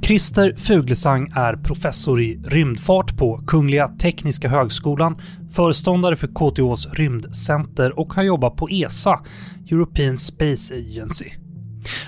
Christer 0.03 0.55
Fuglesang 0.57 1.33
är 1.35 1.57
professor 1.57 2.21
i 2.21 2.43
rymdfart 2.45 3.02
på 3.23 3.41
Kungliga 3.47 3.89
Tekniska 3.89 4.49
Högskolan, 4.49 5.17
föreståndare 5.51 6.17
för 6.17 6.27
KTHs 6.27 6.87
rymdcenter 6.93 7.99
och 7.99 8.15
har 8.15 8.23
jobbat 8.23 8.57
på 8.57 8.69
ESA, 8.69 9.21
European 9.71 10.19
Space 10.19 10.75
Agency. 10.75 11.29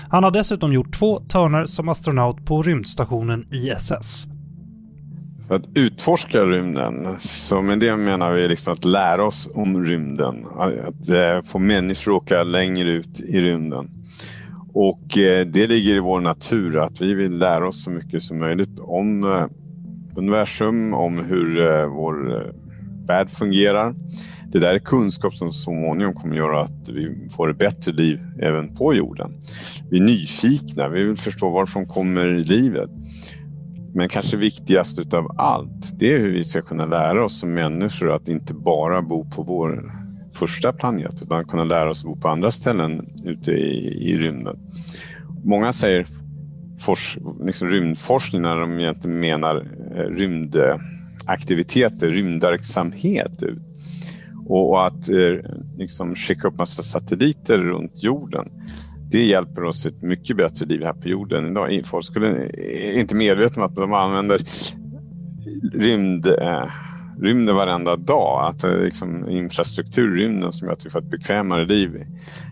Han 0.09 0.23
har 0.23 0.31
dessutom 0.31 0.73
gjort 0.73 0.93
två 0.93 1.19
törner 1.19 1.65
som 1.65 1.89
astronaut 1.89 2.45
på 2.45 2.61
rymdstationen 2.61 3.45
ISS. 3.51 4.27
För 5.47 5.55
att 5.55 5.65
utforska 5.75 6.43
rymden, 6.43 7.19
så 7.19 7.61
med 7.61 7.79
det 7.79 7.97
menar 7.97 8.31
vi 8.31 8.47
liksom 8.47 8.73
att 8.73 8.85
lära 8.85 9.25
oss 9.25 9.49
om 9.53 9.85
rymden. 9.85 10.45
Att 10.57 11.09
eh, 11.09 11.41
få 11.45 11.59
människor 11.59 12.11
att 12.11 12.23
åka 12.23 12.43
längre 12.43 12.91
ut 12.91 13.21
i 13.21 13.41
rymden. 13.41 13.89
Och 14.73 15.17
eh, 15.17 15.45
det 15.45 15.67
ligger 15.67 15.95
i 15.95 15.99
vår 15.99 16.19
natur 16.19 16.77
att 16.77 17.01
vi 17.01 17.13
vill 17.13 17.37
lära 17.37 17.67
oss 17.67 17.83
så 17.83 17.91
mycket 17.91 18.23
som 18.23 18.39
möjligt 18.39 18.79
om 18.79 19.23
eh, 19.23 19.45
universum, 20.17 20.93
om 20.93 21.25
hur 21.25 21.59
eh, 21.59 21.87
vår 21.87 22.37
eh, 22.37 22.53
värld 23.07 23.29
fungerar. 23.29 23.95
Det 24.51 24.59
där 24.59 24.73
är 24.73 24.79
kunskap 24.79 25.33
som 25.33 25.51
så 25.51 25.59
småningom 25.59 26.13
kommer 26.13 26.35
göra 26.35 26.61
att 26.61 26.89
vi 26.89 27.29
får 27.35 27.51
ett 27.51 27.57
bättre 27.57 27.91
liv 27.91 28.19
även 28.41 28.75
på 28.75 28.93
jorden. 28.93 29.31
Vi 29.91 29.97
är 29.97 30.01
nyfikna, 30.01 30.89
vi 30.89 31.03
vill 31.03 31.17
förstå 31.17 31.49
varifrån 31.49 31.85
kommer 31.85 32.27
livet. 32.27 32.89
Men 33.93 34.09
kanske 34.09 34.37
viktigast 34.37 34.99
utav 34.99 35.31
allt, 35.37 35.99
det 35.99 36.13
är 36.13 36.19
hur 36.19 36.31
vi 36.31 36.43
ska 36.43 36.61
kunna 36.61 36.85
lära 36.85 37.25
oss 37.25 37.39
som 37.39 37.53
människor 37.53 38.11
att 38.11 38.29
inte 38.29 38.53
bara 38.53 39.01
bo 39.01 39.29
på 39.29 39.43
vår 39.43 39.91
första 40.33 40.73
planet 40.73 41.21
utan 41.21 41.45
kunna 41.45 41.63
lära 41.63 41.89
oss 41.89 42.05
att 42.05 42.09
bo 42.09 42.15
på 42.15 42.27
andra 42.27 42.51
ställen 42.51 43.07
ute 43.25 43.51
i, 43.51 44.11
i 44.11 44.17
rymden. 44.17 44.57
Många 45.43 45.73
säger 45.73 46.07
fors, 46.77 47.17
liksom 47.45 47.67
rymdforskning 47.67 48.41
när 48.41 48.55
de 48.55 48.79
egentligen 48.79 49.19
menar 49.19 49.67
eh, 49.95 49.99
rymdaktiviteter, 49.99 52.07
rymdverksamhet. 52.07 53.43
Och, 54.47 54.69
och 54.69 54.87
att 54.87 55.09
eh, 55.09 55.35
liksom 55.77 56.15
skicka 56.15 56.47
upp 56.47 56.57
massa 56.57 56.83
satelliter 56.83 57.57
runt 57.57 58.03
jorden. 58.03 58.51
Det 59.11 59.25
hjälper 59.25 59.63
oss 59.63 59.85
ett 59.85 60.01
mycket 60.01 60.37
bättre 60.37 60.65
liv 60.65 60.83
här 60.83 60.93
på 60.93 61.07
jorden 61.07 61.51
idag. 61.51 61.81
Folk 61.85 62.05
skulle 62.05 62.45
eh, 62.45 62.99
inte 62.99 63.15
medvetna 63.15 63.63
om 63.63 63.69
att 63.69 63.75
de 63.75 63.93
använder 63.93 64.41
rymd 65.73 66.27
eh, 66.27 66.69
rymden 67.19 67.55
varenda 67.55 67.95
dag. 67.95 68.49
Att 68.49 68.59
det 68.59 68.83
liksom, 68.83 69.29
infrastruktur 69.29 70.19
i 70.19 70.23
rymden 70.23 70.51
som 70.51 70.67
gör 70.67 70.73
att 70.73 70.85
vi 70.85 70.89
får 70.89 70.99
ett 70.99 71.11
bekvämare 71.11 71.65
liv 71.65 72.05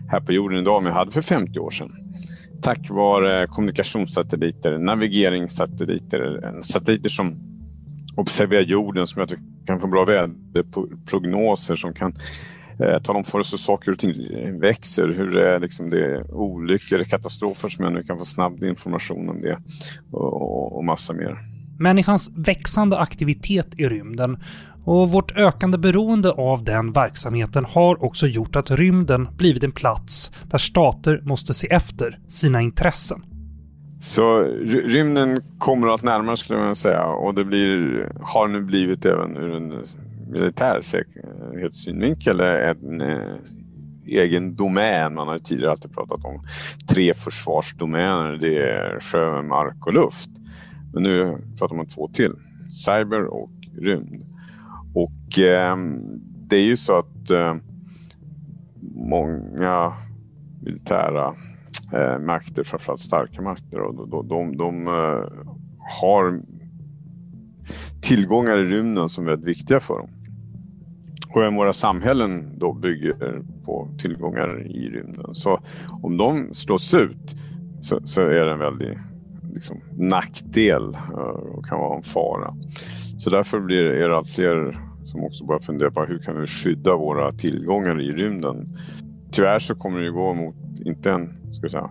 här 0.08 0.20
på 0.20 0.32
jorden 0.32 0.58
idag 0.58 0.78
än 0.78 0.84
vi 0.84 0.90
hade 0.90 1.10
för 1.10 1.22
50 1.22 1.58
år 1.58 1.70
sedan. 1.70 1.92
Tack 2.64 2.90
vare 2.90 3.46
kommunikationssatelliter, 3.46 4.78
navigeringssatelliter, 4.78 6.52
satelliter 6.62 7.08
som 7.08 7.34
observerar 8.16 8.62
jorden 8.62 9.06
som 9.06 9.20
gör 9.20 9.24
att 9.24 9.32
vi 9.32 9.66
kan 9.66 9.80
få 9.80 9.86
bra 9.86 10.04
väderprognoser 10.04 11.76
som 11.76 11.94
kan 11.94 12.14
eh, 12.80 13.02
tala 13.02 13.18
om 13.18 13.24
för 13.24 13.38
oss 13.38 13.52
hur 13.52 13.58
saker 13.58 13.90
och 13.90 13.98
ting 13.98 14.14
växer, 14.60 15.08
hur 15.08 15.30
det 15.30 15.54
är, 15.54 15.60
liksom 15.60 15.90
det 15.90 16.04
är 16.04 16.34
olyckor, 16.34 16.98
katastrofer 16.98 17.68
som 17.68 17.84
jag 17.84 17.94
nu 17.94 18.02
kan 18.02 18.18
få 18.18 18.24
snabb 18.24 18.64
information 18.64 19.28
om 19.28 19.40
det 19.40 19.58
och, 20.10 20.76
och 20.76 20.84
massa 20.84 21.12
mer. 21.12 21.38
Människans 21.78 22.30
växande 22.36 22.98
aktivitet 22.98 23.74
i 23.76 23.88
rymden 23.88 24.38
och 24.84 25.10
vårt 25.10 25.36
ökande 25.36 25.78
beroende 25.78 26.30
av 26.30 26.64
den 26.64 26.92
verksamheten 26.92 27.64
har 27.64 28.04
också 28.04 28.26
gjort 28.26 28.56
att 28.56 28.70
rymden 28.70 29.28
blivit 29.36 29.64
en 29.64 29.72
plats 29.72 30.32
där 30.50 30.58
stater 30.58 31.20
måste 31.24 31.54
se 31.54 31.68
efter 31.70 32.18
sina 32.28 32.60
intressen. 32.60 33.24
Så 34.00 34.42
rymden 34.68 35.40
kommer 35.58 35.88
att 35.88 36.02
närmare 36.02 36.36
skulle 36.36 36.58
man 36.58 36.76
säga 36.76 37.04
och 37.04 37.34
det 37.34 37.44
blir, 37.44 38.08
har 38.22 38.48
nu 38.48 38.60
blivit 38.60 39.06
även 39.06 39.36
ur 39.36 39.56
en 39.56 39.74
militär 40.30 40.80
säkerhetssynvinkel 40.80 42.40
en 42.40 43.00
eh, 43.00 43.36
egen 44.06 44.56
domän. 44.56 45.14
Man 45.14 45.28
har 45.28 45.38
tidigare 45.38 45.70
alltid 45.70 45.92
pratat 45.92 46.24
om 46.24 46.42
tre 46.88 47.14
försvarsdomäner. 47.14 48.32
Det 48.32 48.58
är 48.58 49.00
sjö, 49.00 49.42
mark 49.42 49.86
och 49.86 49.94
luft. 49.94 50.30
Men 50.92 51.02
nu 51.02 51.38
pratar 51.58 51.76
man 51.76 51.86
två 51.86 52.08
till. 52.08 52.32
Cyber 52.68 53.24
och 53.24 53.50
rymd. 53.80 54.33
Och 54.94 55.38
eh, 55.38 55.76
det 56.48 56.56
är 56.56 56.64
ju 56.64 56.76
så 56.76 56.98
att 56.98 57.30
eh, 57.30 57.56
många 58.94 59.92
militära 60.62 61.34
eh, 61.92 62.18
makter, 62.18 62.64
framförallt 62.64 63.00
starka 63.00 63.42
makter, 63.42 63.80
och 63.80 64.08
de, 64.08 64.28
de, 64.28 64.56
de 64.56 64.86
har 66.00 66.40
tillgångar 68.02 68.58
i 68.58 68.64
rymden 68.64 69.08
som 69.08 69.24
är 69.24 69.30
väldigt 69.30 69.48
viktiga 69.48 69.80
för 69.80 69.98
dem. 69.98 70.10
Och 71.34 71.42
även 71.42 71.54
våra 71.54 71.72
samhällen 71.72 72.58
då 72.58 72.72
bygger 72.72 73.42
på 73.64 73.88
tillgångar 73.98 74.66
i 74.66 74.88
rymden. 74.88 75.34
Så 75.34 75.60
om 76.02 76.16
de 76.16 76.48
slås 76.52 76.94
ut 76.94 77.36
så, 77.80 78.00
så 78.04 78.20
är 78.20 78.44
det 78.44 78.52
en 78.52 78.58
väldig 78.58 78.98
liksom, 79.54 79.80
nackdel 79.96 80.94
eh, 80.94 81.18
och 81.18 81.66
kan 81.66 81.80
vara 81.80 81.96
en 81.96 82.02
fara. 82.02 82.54
Så 83.18 83.30
därför 83.30 83.60
blir 83.60 83.82
det 83.82 84.16
allt 84.16 84.30
fler 84.30 84.76
som 85.04 85.24
också 85.24 85.44
börjar 85.44 85.60
fundera 85.60 85.90
på 85.90 86.04
hur 86.04 86.18
kan 86.18 86.40
vi 86.40 86.46
skydda 86.46 86.96
våra 86.96 87.32
tillgångar 87.32 88.00
i 88.00 88.12
rymden. 88.12 88.76
Tyvärr 89.32 89.58
så 89.58 89.74
kommer 89.74 89.98
det 89.98 90.04
ju 90.04 90.12
gå 90.12 90.34
mot, 90.34 90.54
inte 90.84 91.10
en, 91.10 91.52
ska 91.52 91.64
jag 91.64 91.70
säga, 91.70 91.90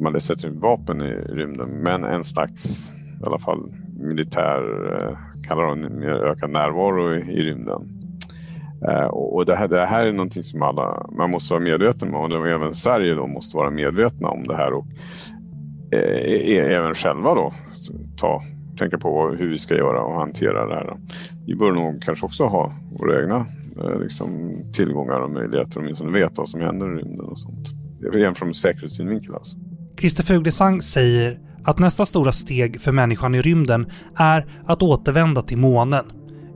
man 0.00 0.20
sätter 0.20 0.48
in 0.48 0.60
vapen 0.60 1.02
i 1.02 1.10
rymden, 1.10 1.70
men 1.70 2.04
en 2.04 2.24
slags, 2.24 2.92
i 3.22 3.26
alla 3.26 3.38
fall 3.38 3.72
militär, 4.00 4.60
eh, 4.94 5.18
kallar 5.48 5.74
mer 5.74 6.14
ökad 6.14 6.50
närvaro 6.50 7.14
i, 7.14 7.18
i 7.18 7.42
rymden. 7.42 7.88
Eh, 8.88 9.06
och 9.06 9.46
det 9.46 9.56
här, 9.56 9.68
det 9.68 9.86
här 9.86 10.06
är 10.06 10.12
någonting 10.12 10.42
som 10.42 10.62
alla, 10.62 11.06
man 11.16 11.30
måste 11.30 11.54
vara 11.54 11.64
medveten 11.64 12.14
om 12.14 12.32
och 12.32 12.48
även 12.48 12.74
Sverige 12.74 13.14
då 13.14 13.26
måste 13.26 13.56
vara 13.56 13.70
medvetna 13.70 14.28
om 14.28 14.44
det 14.44 14.56
här. 14.56 14.72
Och 14.72 14.86
Eh, 15.92 15.98
e- 16.00 16.52
e- 16.54 16.74
även 16.74 16.94
själva 16.94 17.34
då 17.34 17.52
ta 18.16 18.42
tänka 18.78 18.98
på 18.98 19.28
hur 19.38 19.48
vi 19.48 19.58
ska 19.58 19.74
göra 19.74 20.02
och 20.02 20.14
hantera 20.14 20.66
det 20.66 20.74
här. 20.74 20.96
Vi 21.46 21.54
bör 21.54 21.72
nog 21.72 22.02
kanske 22.02 22.26
också 22.26 22.44
ha 22.44 22.74
våra 22.92 23.22
egna 23.22 23.46
eh, 23.76 24.00
liksom, 24.00 24.54
tillgångar 24.72 25.20
och 25.20 25.30
möjligheter, 25.30 25.80
åtminstone 25.80 26.12
veta 26.12 26.32
vad 26.36 26.48
som 26.48 26.60
händer 26.60 26.86
i 26.86 27.02
rymden 27.02 27.26
och 27.26 27.38
sånt. 27.38 27.68
Även 28.14 28.34
från 28.34 28.54
säkerhetssynvinkel 28.54 29.34
alltså. 29.34 29.56
Christer 30.00 30.24
Fuglesang 30.24 30.82
säger 30.82 31.38
att 31.64 31.78
nästa 31.78 32.04
stora 32.04 32.32
steg 32.32 32.80
för 32.80 32.92
människan 32.92 33.34
i 33.34 33.42
rymden 33.42 33.86
är 34.16 34.46
att 34.66 34.82
återvända 34.82 35.42
till 35.42 35.58
månen, 35.58 36.04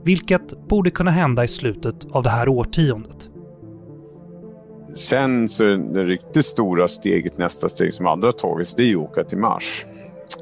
vilket 0.03 0.67
borde 0.67 0.89
kunna 0.89 1.11
hända 1.11 1.43
i 1.43 1.47
slutet 1.47 2.05
av 2.11 2.23
det 2.23 2.29
här 2.29 2.49
årtiondet. 2.49 3.29
Sen 4.95 5.49
så 5.49 5.63
är 5.63 5.93
det 5.93 6.03
riktigt 6.03 6.45
stora 6.45 6.87
steget, 6.87 7.37
nästa 7.37 7.69
steg 7.69 7.93
som 7.93 8.07
aldrig 8.07 8.33
har 8.33 8.37
tagits, 8.37 8.75
det 8.75 8.83
är 8.83 8.91
att 8.91 8.97
åka 8.97 9.23
till 9.23 9.37
Mars. 9.37 9.85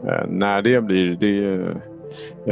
Eh, 0.08 0.28
när 0.28 0.62
det 0.62 0.82
blir, 0.82 1.16
det 1.16 1.28
är 1.28 1.82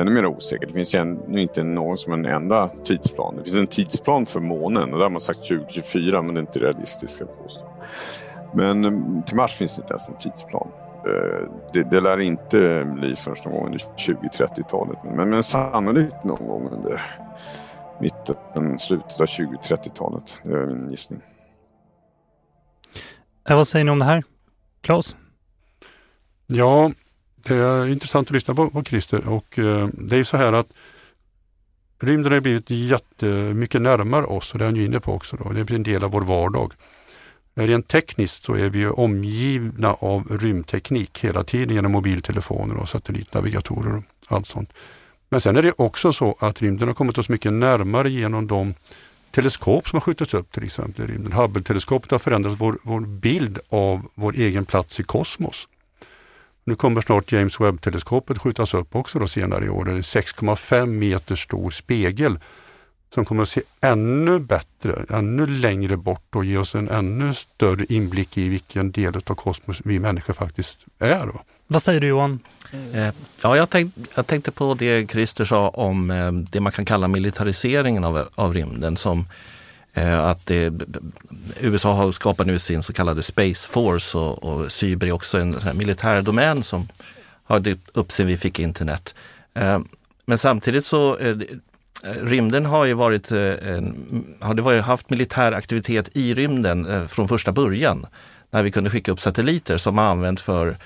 ännu 0.02 0.12
mer 0.12 0.25
osäkert. 0.25 0.68
Det 0.68 0.74
finns 0.74 0.96
ännu 0.96 1.42
inte 1.42 1.63
någon 1.63 1.98
som 1.98 2.13
en 2.13 2.25
enda 2.25 2.70
tidsplan. 2.84 3.36
Det 3.38 3.44
finns 3.44 3.56
en 3.56 3.68
tidsplan 3.68 4.25
för 4.25 4.40
månen 4.40 4.94
och 4.94 4.98
där 4.98 5.04
har 5.04 5.10
man 5.10 5.22
sagt 5.22 5.48
2024 5.48 6.22
men 6.22 6.36
det 6.36 6.40
är 6.40 6.42
inte 6.42 6.60
realistiskt. 6.60 7.22
Påstå. 7.44 7.68
Men 8.54 8.86
eh, 8.86 9.24
till 9.25 9.36
Mars 9.36 9.54
finns 9.54 9.75
det 9.75 9.82
inte 9.82 9.94
ens 9.94 10.10
en 10.10 10.18
tidsplan. 10.18 10.68
Eh, 11.08 11.50
det, 11.74 11.84
det 11.84 12.02
lär 12.02 12.20
inte 12.20 12.86
bli 12.86 13.16
förrän 13.16 13.36
någon 13.46 13.54
gång 13.54 13.66
under 13.66 13.80
20-30-talet 13.80 14.98
men, 15.04 15.30
men 15.30 15.44
sannolikt 15.44 16.24
någon 16.24 16.48
gång 16.48 16.70
under 16.70 17.02
mitten, 18.00 18.78
slutet 18.78 19.22
av 19.22 19.25
20-30-talet. 19.25 20.42
Det 20.44 20.52
är 20.52 20.66
min 20.66 20.90
gissning. 20.90 21.22
Vad 23.50 23.68
säger 23.68 23.86
ni 23.86 23.92
om 23.92 24.00
det 24.00 24.06
här? 24.06 24.24
Claes? 24.82 25.16
Ja, 26.48 26.92
det 27.44 27.56
är 27.56 27.88
intressant 27.88 28.28
att 28.28 28.34
lyssna 28.34 28.54
på, 28.54 28.70
på 28.70 28.84
Christer 28.84 29.28
och 29.28 29.60
eh, 29.60 29.88
det 29.94 30.18
är 30.18 30.24
så 30.24 30.38
här 30.38 30.54
att 30.54 30.74
rymden 32.00 32.34
har 32.34 32.40
blivit 32.40 32.70
jättemycket 32.70 33.82
närmare 33.82 34.26
oss 34.26 34.54
och 34.54 34.60
det 34.60 34.66
är 34.66 34.68
han 34.68 34.76
ju 34.76 34.86
inne 34.86 35.00
på 35.00 35.14
också. 35.14 35.36
Då. 35.36 35.50
Det 35.50 35.60
är 35.60 35.74
en 35.74 35.84
del 35.84 36.04
av 36.04 36.12
vår 36.12 36.22
vardag. 36.22 36.74
Rent 37.56 37.88
tekniskt 37.88 38.46
så 38.46 38.54
är 38.54 38.70
vi 38.70 38.88
omgivna 38.88 39.94
av 39.94 40.38
rymdteknik 40.40 41.20
hela 41.24 41.44
tiden 41.44 41.76
genom 41.76 41.92
mobiltelefoner 41.92 42.76
och 42.76 42.90
satellitnavigatorer 42.90 43.96
och 43.96 44.04
allt 44.28 44.48
sånt. 44.48 44.74
Men 45.30 45.42
sen 45.42 45.56
är 45.56 45.62
det 45.62 45.74
också 45.78 46.14
så 46.14 46.38
att 46.40 46.62
rymden 46.62 46.88
har 46.88 46.96
kommit 46.96 47.18
oss 47.18 47.30
mycket 47.30 47.54
närmare 47.54 48.10
genom 48.10 48.48
de 48.48 48.74
teleskop 49.32 49.88
som 49.88 49.96
har 49.96 50.02
skjutits 50.02 50.34
upp 50.34 50.52
till 50.52 50.64
exempel 50.64 51.06
i 51.06 51.14
rymden. 51.14 51.34
Hubble-teleskopet 51.34 52.12
har 52.12 52.20
förändrat 52.20 52.62
vår, 52.62 52.78
vår 52.84 53.00
bild 53.02 53.60
av 53.70 54.02
vår 54.16 54.36
egen 54.36 54.66
plats 54.66 55.00
i 55.00 55.04
kosmos. 55.04 55.68
Nu 56.63 56.75
kommer 56.75 57.01
snart 57.01 57.32
James 57.32 57.60
Webb-teleskopet 57.60 58.38
skjutas 58.38 58.74
upp 58.74 58.96
också 58.96 59.20
då 59.20 59.27
senare 59.27 59.65
i 59.65 59.70
år. 59.70 59.86
Det 59.86 59.91
är 59.91 59.96
6,5 59.96 60.86
meter 60.86 61.36
stor 61.36 61.72
spegel 61.72 62.39
som 63.13 63.25
kommer 63.25 63.43
att 63.43 63.50
se 63.50 63.62
ännu 63.82 64.39
bättre, 64.39 65.05
ännu 65.10 65.48
längre 65.48 65.98
bort 65.98 66.36
och 66.36 66.46
ge 66.46 66.58
oss 66.58 66.75
en 66.75 66.89
ännu 66.89 67.34
större 67.34 67.86
inblick 67.89 68.38
i 68.38 68.50
vilken 68.50 68.91
del 68.91 69.15
av 69.15 69.36
kosmos 69.36 69.82
vi 69.84 70.00
människor 70.00 70.34
faktiskt 70.34 70.77
är. 71.00 71.25
Då. 71.25 71.41
Vad 71.67 71.84
säger 71.84 72.01
du 72.01 72.08
Johan? 72.08 72.39
Eh, 72.93 73.10
ja, 73.41 73.58
jag, 73.58 73.70
tänk, 73.70 73.93
jag 74.15 74.27
tänkte 74.27 74.51
på 74.51 74.74
det 74.74 75.12
Christer 75.12 75.46
sa 75.46 75.70
om 75.70 76.12
eh, 76.12 76.32
det 76.32 76.60
man 76.60 76.72
kan 76.72 76.86
kalla 76.86 77.08
militariseringen 77.08 78.03
av, 78.03 78.29
av 78.36 78.53
rymden 78.53 78.98
som 78.98 79.20
eh, 79.20 79.25
Eh, 79.94 80.26
att 80.26 80.46
det, 80.46 80.74
USA 81.62 81.94
har 81.94 82.12
skapat 82.12 82.48
nu 82.48 82.60
sin 82.60 82.84
så 82.84 82.94
kallade 82.94 83.24
Space 83.24 83.70
Force 83.70 84.18
och, 84.18 84.44
och 84.44 84.72
Cyber 84.72 85.08
är 85.08 85.12
också 85.12 85.38
en 85.38 85.58
militär 85.74 86.22
domän 86.22 86.64
som 86.64 86.88
har 87.44 87.60
dykt 87.60 87.90
upp 87.94 88.12
sen 88.12 88.28
vi 88.28 88.38
fick 88.38 88.60
internet. 88.60 89.16
Eh, 89.54 89.80
men 90.26 90.38
samtidigt 90.38 90.86
så 90.86 91.18
eh, 91.18 91.38
rymden 92.22 92.66
har 92.66 92.86
ju 92.86 92.94
varit, 92.94 93.32
en, 93.32 94.26
har 94.40 94.54
det 94.54 94.62
varit, 94.62 94.84
haft 94.84 95.10
militär 95.10 95.52
aktivitet 95.52 96.10
i 96.14 96.34
rymden 96.34 97.08
från 97.08 97.28
första 97.28 97.52
början. 97.52 98.06
När 98.52 98.64
vi 98.64 98.72
kunde 98.72 98.90
skicka 98.90 99.12
upp 99.12 99.20
satelliter 99.20 99.78
som 99.78 99.98
har 99.98 100.06
använts 100.06 100.42
för 100.42 100.78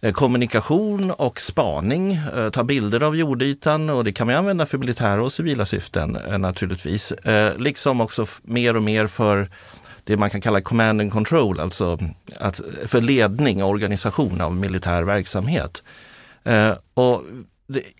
Eh, 0.00 0.12
kommunikation 0.12 1.10
och 1.10 1.40
spaning, 1.40 2.12
eh, 2.12 2.50
ta 2.50 2.64
bilder 2.64 3.02
av 3.02 3.16
jordytan 3.16 3.90
och 3.90 4.04
det 4.04 4.12
kan 4.12 4.26
man 4.26 4.36
använda 4.36 4.66
för 4.66 4.78
militära 4.78 5.22
och 5.22 5.32
civila 5.32 5.66
syften 5.66 6.16
eh, 6.16 6.38
naturligtvis. 6.38 7.12
Liksom 7.56 8.00
också 8.00 8.26
mer 8.42 8.76
och 8.76 8.82
mer 8.82 9.06
för 9.06 9.48
det 10.04 10.16
man 10.16 10.30
kan 10.30 10.40
kalla 10.40 10.60
command 10.60 11.00
and 11.00 11.12
control, 11.12 11.60
alltså 11.60 11.98
att, 12.36 12.60
för 12.86 13.00
ledning 13.00 13.62
och 13.62 13.68
organisation 13.68 14.40
av 14.40 14.56
militär 14.56 15.02
verksamhet. 15.02 15.82
Och 16.94 17.22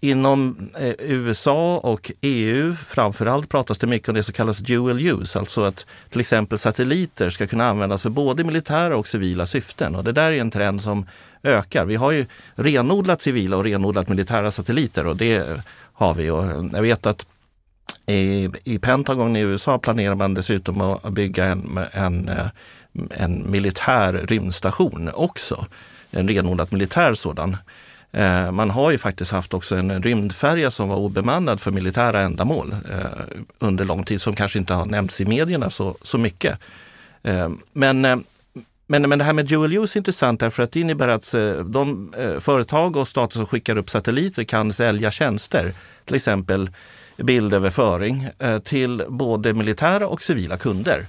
Inom 0.01 0.71
eh, 0.79 0.95
USA 0.99 1.79
och 1.79 2.13
EU 2.21 2.75
framförallt 2.75 3.49
pratas 3.49 3.79
det 3.79 3.87
mycket 3.87 4.09
om 4.09 4.15
det 4.15 4.23
som 4.23 4.35
kallas 4.35 4.59
dual 4.59 5.01
use, 5.01 5.39
alltså 5.39 5.65
att 5.65 5.87
till 6.11 6.21
exempel 6.21 6.59
satelliter 6.59 7.31
ska 7.31 7.47
kunna 7.47 7.69
användas 7.69 8.03
för 8.03 8.11
både 8.11 8.45
militära 8.45 8.97
och 8.97 9.09
civila 9.09 9.47
syften. 9.47 9.95
Och 9.95 10.05
det 10.05 10.13
där 10.13 10.33
är 10.33 10.41
en 10.41 10.51
trend 10.51 10.83
som 10.83 11.07
ökar. 11.43 11.85
Vi 11.85 11.97
har 11.97 12.13
ju 12.13 12.27
renodlat 12.55 13.23
civila 13.23 13.57
och 13.57 13.65
renodlat 13.65 14.09
militära 14.09 14.51
satelliter 14.51 15.07
och 15.07 15.17
det 15.17 15.61
har 15.93 16.15
vi. 16.15 16.31
Och 16.31 16.45
jag 16.73 16.83
vet 16.83 17.07
att 17.07 17.27
i, 18.07 18.51
i 18.65 18.79
Pentagon 18.79 19.37
i 19.37 19.41
USA 19.41 19.79
planerar 19.79 20.15
man 20.15 20.35
dessutom 20.35 20.81
att 20.81 21.13
bygga 21.13 21.45
en, 21.45 21.79
en, 21.93 22.29
eh, 22.29 22.47
en 23.11 23.51
militär 23.51 24.13
rymdstation 24.13 25.11
också. 25.15 25.67
En 26.11 26.29
renodlat 26.29 26.73
militär 26.73 27.15
sådan. 27.15 27.57
Eh, 28.13 28.51
man 28.51 28.71
har 28.71 28.91
ju 28.91 28.99
faktiskt 28.99 29.31
haft 29.31 29.55
också 29.55 29.77
en 29.77 30.03
rymdfärja 30.03 30.71
som 30.71 30.89
var 30.89 30.97
obemannad 30.97 31.61
för 31.61 31.71
militära 31.71 32.21
ändamål 32.21 32.77
eh, 32.91 33.37
under 33.59 33.85
lång 33.85 34.05
tid 34.05 34.21
som 34.21 34.35
kanske 34.35 34.59
inte 34.59 34.75
har 34.75 34.87
nämnts 34.87 35.21
i 35.21 35.25
medierna 35.25 35.71
så, 35.71 35.97
så 36.03 36.19
mycket. 36.19 36.59
Eh, 37.23 37.51
men 37.73 38.05
eh, 38.05 38.17
men, 38.91 39.09
men 39.09 39.19
det 39.19 39.25
här 39.25 39.33
med 39.33 39.47
dual 39.47 39.73
use 39.77 39.97
är 39.97 40.01
intressant 40.01 40.41
därför 40.41 40.63
att 40.63 40.73
det 40.73 40.81
innebär 40.81 41.09
att 41.09 41.35
eh, 41.35 41.53
de 41.53 42.15
eh, 42.19 42.41
företag 42.41 42.97
och 42.97 43.09
stater 43.09 43.37
som 43.37 43.47
skickar 43.47 43.79
upp 43.79 43.91
satelliter 43.91 44.45
kan 44.45 44.73
sälja 44.73 45.11
tjänster, 45.11 45.73
till 46.05 46.17
exempel 46.17 46.71
bildöverföring, 47.17 48.29
eh, 48.39 48.59
till 48.59 49.03
både 49.09 49.55
militära 49.55 50.07
och 50.07 50.23
civila 50.23 50.57
kunder. 50.57 51.07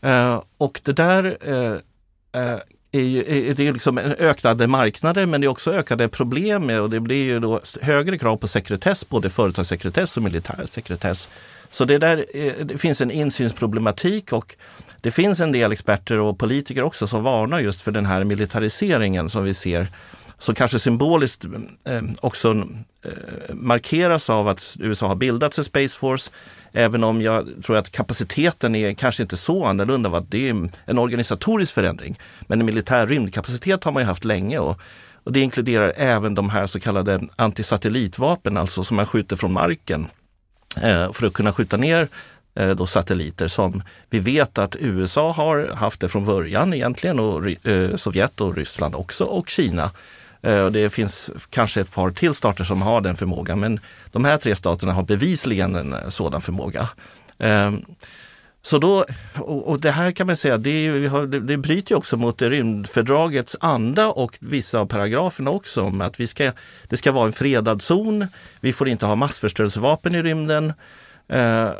Eh, 0.00 0.42
och 0.58 0.80
det 0.84 0.92
där 0.92 1.36
eh, 1.40 2.56
är, 2.92 3.00
ju, 3.00 3.54
det 3.54 3.68
är 3.68 3.72
liksom 3.72 3.98
ökade 3.98 4.66
marknader 4.66 5.26
men 5.26 5.40
det 5.40 5.46
är 5.46 5.48
också 5.48 5.72
ökade 5.72 6.08
problem 6.08 6.66
med 6.66 6.80
och 6.80 6.90
det 6.90 7.00
blir 7.00 7.24
ju 7.24 7.40
då 7.40 7.60
högre 7.80 8.18
krav 8.18 8.36
på 8.36 8.48
sekretess, 8.48 9.08
både 9.08 9.30
företagssekretess 9.30 10.16
och 10.16 10.22
militär 10.22 10.66
sekretess. 10.66 11.28
Så 11.70 11.84
det, 11.84 11.98
där, 11.98 12.24
eh, 12.34 12.52
det 12.64 12.78
finns 12.78 13.00
en 13.00 13.10
insynsproblematik 13.10 14.32
och 14.32 14.56
det 15.00 15.10
finns 15.10 15.40
en 15.40 15.52
del 15.52 15.72
experter 15.72 16.18
och 16.18 16.38
politiker 16.38 16.82
också 16.82 17.06
som 17.06 17.22
varnar 17.22 17.60
just 17.60 17.82
för 17.82 17.90
den 17.90 18.06
här 18.06 18.24
militariseringen 18.24 19.28
som 19.28 19.44
vi 19.44 19.54
ser 19.54 19.88
som 20.40 20.54
kanske 20.54 20.78
symboliskt 20.78 21.44
eh, 21.84 22.02
också 22.20 22.50
eh, 23.04 23.54
markeras 23.54 24.30
av 24.30 24.48
att 24.48 24.76
USA 24.80 25.06
har 25.06 25.14
bildats 25.14 25.58
en 25.58 25.64
Space 25.64 25.98
Force. 25.98 26.30
Även 26.72 27.04
om 27.04 27.22
jag 27.22 27.48
tror 27.64 27.76
att 27.76 27.92
kapaciteten 27.92 28.74
är 28.74 28.94
kanske 28.94 29.22
inte 29.22 29.36
så 29.36 29.64
annorlunda, 29.64 30.20
det 30.28 30.48
är 30.48 30.68
en 30.86 30.98
organisatorisk 30.98 31.74
förändring. 31.74 32.18
Men 32.40 32.60
en 32.60 32.66
militär 32.66 33.06
rymdkapacitet 33.06 33.84
har 33.84 33.92
man 33.92 34.02
ju 34.02 34.06
haft 34.06 34.24
länge 34.24 34.58
och, 34.58 34.80
och 35.24 35.32
det 35.32 35.40
inkluderar 35.40 35.92
även 35.96 36.34
de 36.34 36.50
här 36.50 36.66
så 36.66 36.80
kallade 36.80 37.20
antisatellitvapen, 37.36 38.56
alltså 38.56 38.84
som 38.84 38.96
man 38.96 39.06
skjuter 39.06 39.36
från 39.36 39.52
marken 39.52 40.06
eh, 40.82 41.12
för 41.12 41.26
att 41.26 41.32
kunna 41.32 41.52
skjuta 41.52 41.76
ner 41.76 42.08
Eh, 42.54 42.70
då 42.70 42.86
satelliter 42.86 43.48
som 43.48 43.82
vi 44.10 44.20
vet 44.20 44.58
att 44.58 44.76
USA 44.80 45.32
har 45.32 45.66
haft 45.74 46.00
det 46.00 46.08
från 46.08 46.24
början 46.24 46.74
egentligen 46.74 47.20
och 47.20 47.66
eh, 47.66 47.96
Sovjet 47.96 48.40
och 48.40 48.56
Ryssland 48.56 48.94
också 48.94 49.24
och 49.24 49.50
Kina. 49.50 49.90
Eh, 50.42 50.64
och 50.64 50.72
det 50.72 50.90
finns 50.90 51.30
kanske 51.50 51.80
ett 51.80 51.92
par 51.92 52.10
till 52.10 52.34
stater 52.34 52.64
som 52.64 52.82
har 52.82 53.00
den 53.00 53.16
förmågan 53.16 53.60
men 53.60 53.80
de 54.10 54.24
här 54.24 54.36
tre 54.36 54.56
staterna 54.56 54.92
har 54.92 55.02
bevisligen 55.02 55.74
en 55.74 55.92
eh, 55.92 56.08
sådan 56.08 56.40
förmåga. 56.40 56.88
Ehm, 57.38 57.84
så 58.62 58.78
då, 58.78 59.04
och 59.40 59.80
det 59.80 59.90
här 59.90 60.12
kan 60.12 60.26
man 60.26 60.36
säga, 60.36 60.58
det, 60.58 61.08
det 61.40 61.56
bryter 61.56 61.94
också 61.94 62.16
mot 62.16 62.42
rymdfördragets 62.42 63.56
anda 63.60 64.08
och 64.08 64.38
vissa 64.40 64.80
av 64.80 64.86
paragraferna 64.86 65.50
också 65.50 65.82
om 65.82 66.00
att 66.00 66.20
vi 66.20 66.26
ska, 66.26 66.52
det 66.88 66.96
ska 66.96 67.12
vara 67.12 67.26
en 67.26 67.32
fredad 67.32 67.82
zon. 67.82 68.26
Vi 68.60 68.72
får 68.72 68.88
inte 68.88 69.06
ha 69.06 69.14
massförstörelsevapen 69.14 70.14
i 70.14 70.22
rymden. 70.22 70.72
Eh, 71.28 71.70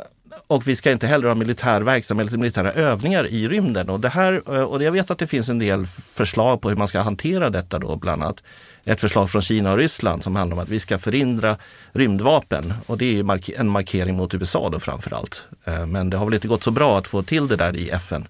och 0.51 0.67
vi 0.67 0.75
ska 0.75 0.91
inte 0.91 1.07
heller 1.07 1.27
ha 1.27 1.35
militär 1.35 1.81
verksamhet 1.81 2.27
eller 2.27 2.37
militära 2.37 2.73
övningar 2.73 3.27
i 3.27 3.47
rymden. 3.47 3.89
Och, 3.89 3.99
det 3.99 4.09
här, 4.09 4.41
eh, 4.47 4.63
och 4.63 4.83
jag 4.83 4.91
vet 4.91 5.11
att 5.11 5.17
det 5.17 5.27
finns 5.27 5.49
en 5.49 5.59
del 5.59 5.85
förslag 5.85 6.61
på 6.61 6.69
hur 6.69 6.75
man 6.75 6.87
ska 6.87 7.01
hantera 7.01 7.49
detta 7.49 7.79
då, 7.79 7.95
bland 7.95 8.23
annat 8.23 8.43
ett 8.83 9.01
förslag 9.01 9.29
från 9.29 9.41
Kina 9.41 9.71
och 9.71 9.77
Ryssland 9.77 10.23
som 10.23 10.35
handlar 10.35 10.57
om 10.57 10.63
att 10.63 10.69
vi 10.69 10.79
ska 10.79 10.97
förhindra 10.97 11.57
rymdvapen. 11.91 12.73
Och 12.85 12.97
det 12.97 13.19
är 13.19 13.59
en 13.59 13.69
markering 13.69 14.15
mot 14.15 14.33
USA 14.33 14.69
då 14.69 14.79
framför 14.79 15.15
allt. 15.15 15.47
Eh, 15.65 15.85
men 15.85 16.09
det 16.09 16.17
har 16.17 16.25
väl 16.25 16.33
inte 16.33 16.47
gått 16.47 16.63
så 16.63 16.71
bra 16.71 16.97
att 16.97 17.07
få 17.07 17.23
till 17.23 17.47
det 17.47 17.55
där 17.55 17.75
i 17.75 17.89
FN. 17.89 18.27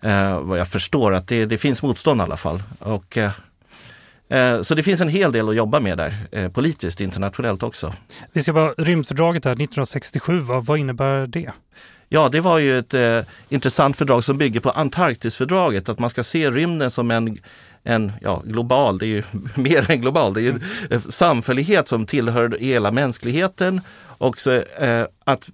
Eh, 0.00 0.40
vad 0.40 0.58
jag 0.58 0.68
förstår 0.68 1.14
att 1.14 1.28
det, 1.28 1.44
det 1.44 1.58
finns 1.58 1.82
motstånd 1.82 2.20
i 2.20 2.24
alla 2.24 2.36
fall. 2.36 2.62
Och 2.78 3.18
så 4.62 4.74
det 4.74 4.82
finns 4.82 5.00
en 5.00 5.08
hel 5.08 5.32
del 5.32 5.48
att 5.48 5.56
jobba 5.56 5.80
med 5.80 5.98
där, 5.98 6.14
eh, 6.32 6.50
politiskt, 6.50 7.00
internationellt 7.00 7.62
också. 7.62 7.92
Vi 8.32 8.42
ska 8.42 8.52
bara, 8.52 8.72
rymdfördraget 8.72 9.44
här 9.44 9.52
1967, 9.52 10.38
vad, 10.38 10.66
vad 10.66 10.78
innebär 10.78 11.26
det? 11.26 11.50
Ja, 12.08 12.28
det 12.28 12.40
var 12.40 12.58
ju 12.58 12.78
ett 12.78 12.94
eh, 12.94 13.20
intressant 13.48 13.96
fördrag 13.96 14.24
som 14.24 14.38
bygger 14.38 14.60
på 14.60 14.70
Antarktisfördraget, 14.70 15.88
att 15.88 15.98
man 15.98 16.10
ska 16.10 16.24
se 16.24 16.50
rymden 16.50 16.90
som 16.90 17.10
en, 17.10 17.38
en 17.84 18.12
ja, 18.20 18.42
global, 18.44 18.98
det 18.98 19.06
är 19.06 19.08
ju 19.08 19.22
mer 19.54 19.90
än 19.90 20.00
global, 20.00 20.34
det 20.34 20.40
är 20.40 20.42
ju 20.42 20.60
en 20.90 21.00
samfällighet 21.00 21.88
som 21.88 22.06
tillhör 22.06 22.56
hela 22.60 22.92
mänskligheten 22.92 23.80
och 24.18 24.40
så, 24.40 24.50
eh, 24.52 25.06
att 25.24 25.50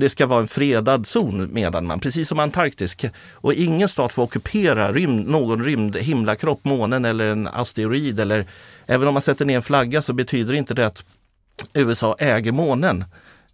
det 0.00 0.08
ska 0.08 0.26
vara 0.26 0.40
en 0.40 0.48
fredad 0.48 1.06
zon 1.06 1.48
medan 1.52 1.86
man, 1.86 2.00
precis 2.00 2.28
som 2.28 2.38
Antarktis. 2.38 2.96
Och 3.32 3.54
ingen 3.54 3.88
stat 3.88 4.12
får 4.12 4.22
ockupera 4.22 4.92
rymd, 4.92 5.28
någon 5.28 5.64
rymd 5.64 5.96
himlakropp, 5.96 6.64
månen 6.64 7.04
eller 7.04 7.30
en 7.30 7.46
asteroid. 7.46 8.20
Eller, 8.20 8.46
även 8.86 9.08
om 9.08 9.14
man 9.14 9.22
sätter 9.22 9.44
ner 9.44 9.56
en 9.56 9.62
flagga 9.62 10.02
så 10.02 10.12
betyder 10.12 10.54
inte 10.54 10.74
det 10.74 10.86
att 10.86 11.04
USA 11.74 12.16
äger 12.18 12.52
månen 12.52 13.04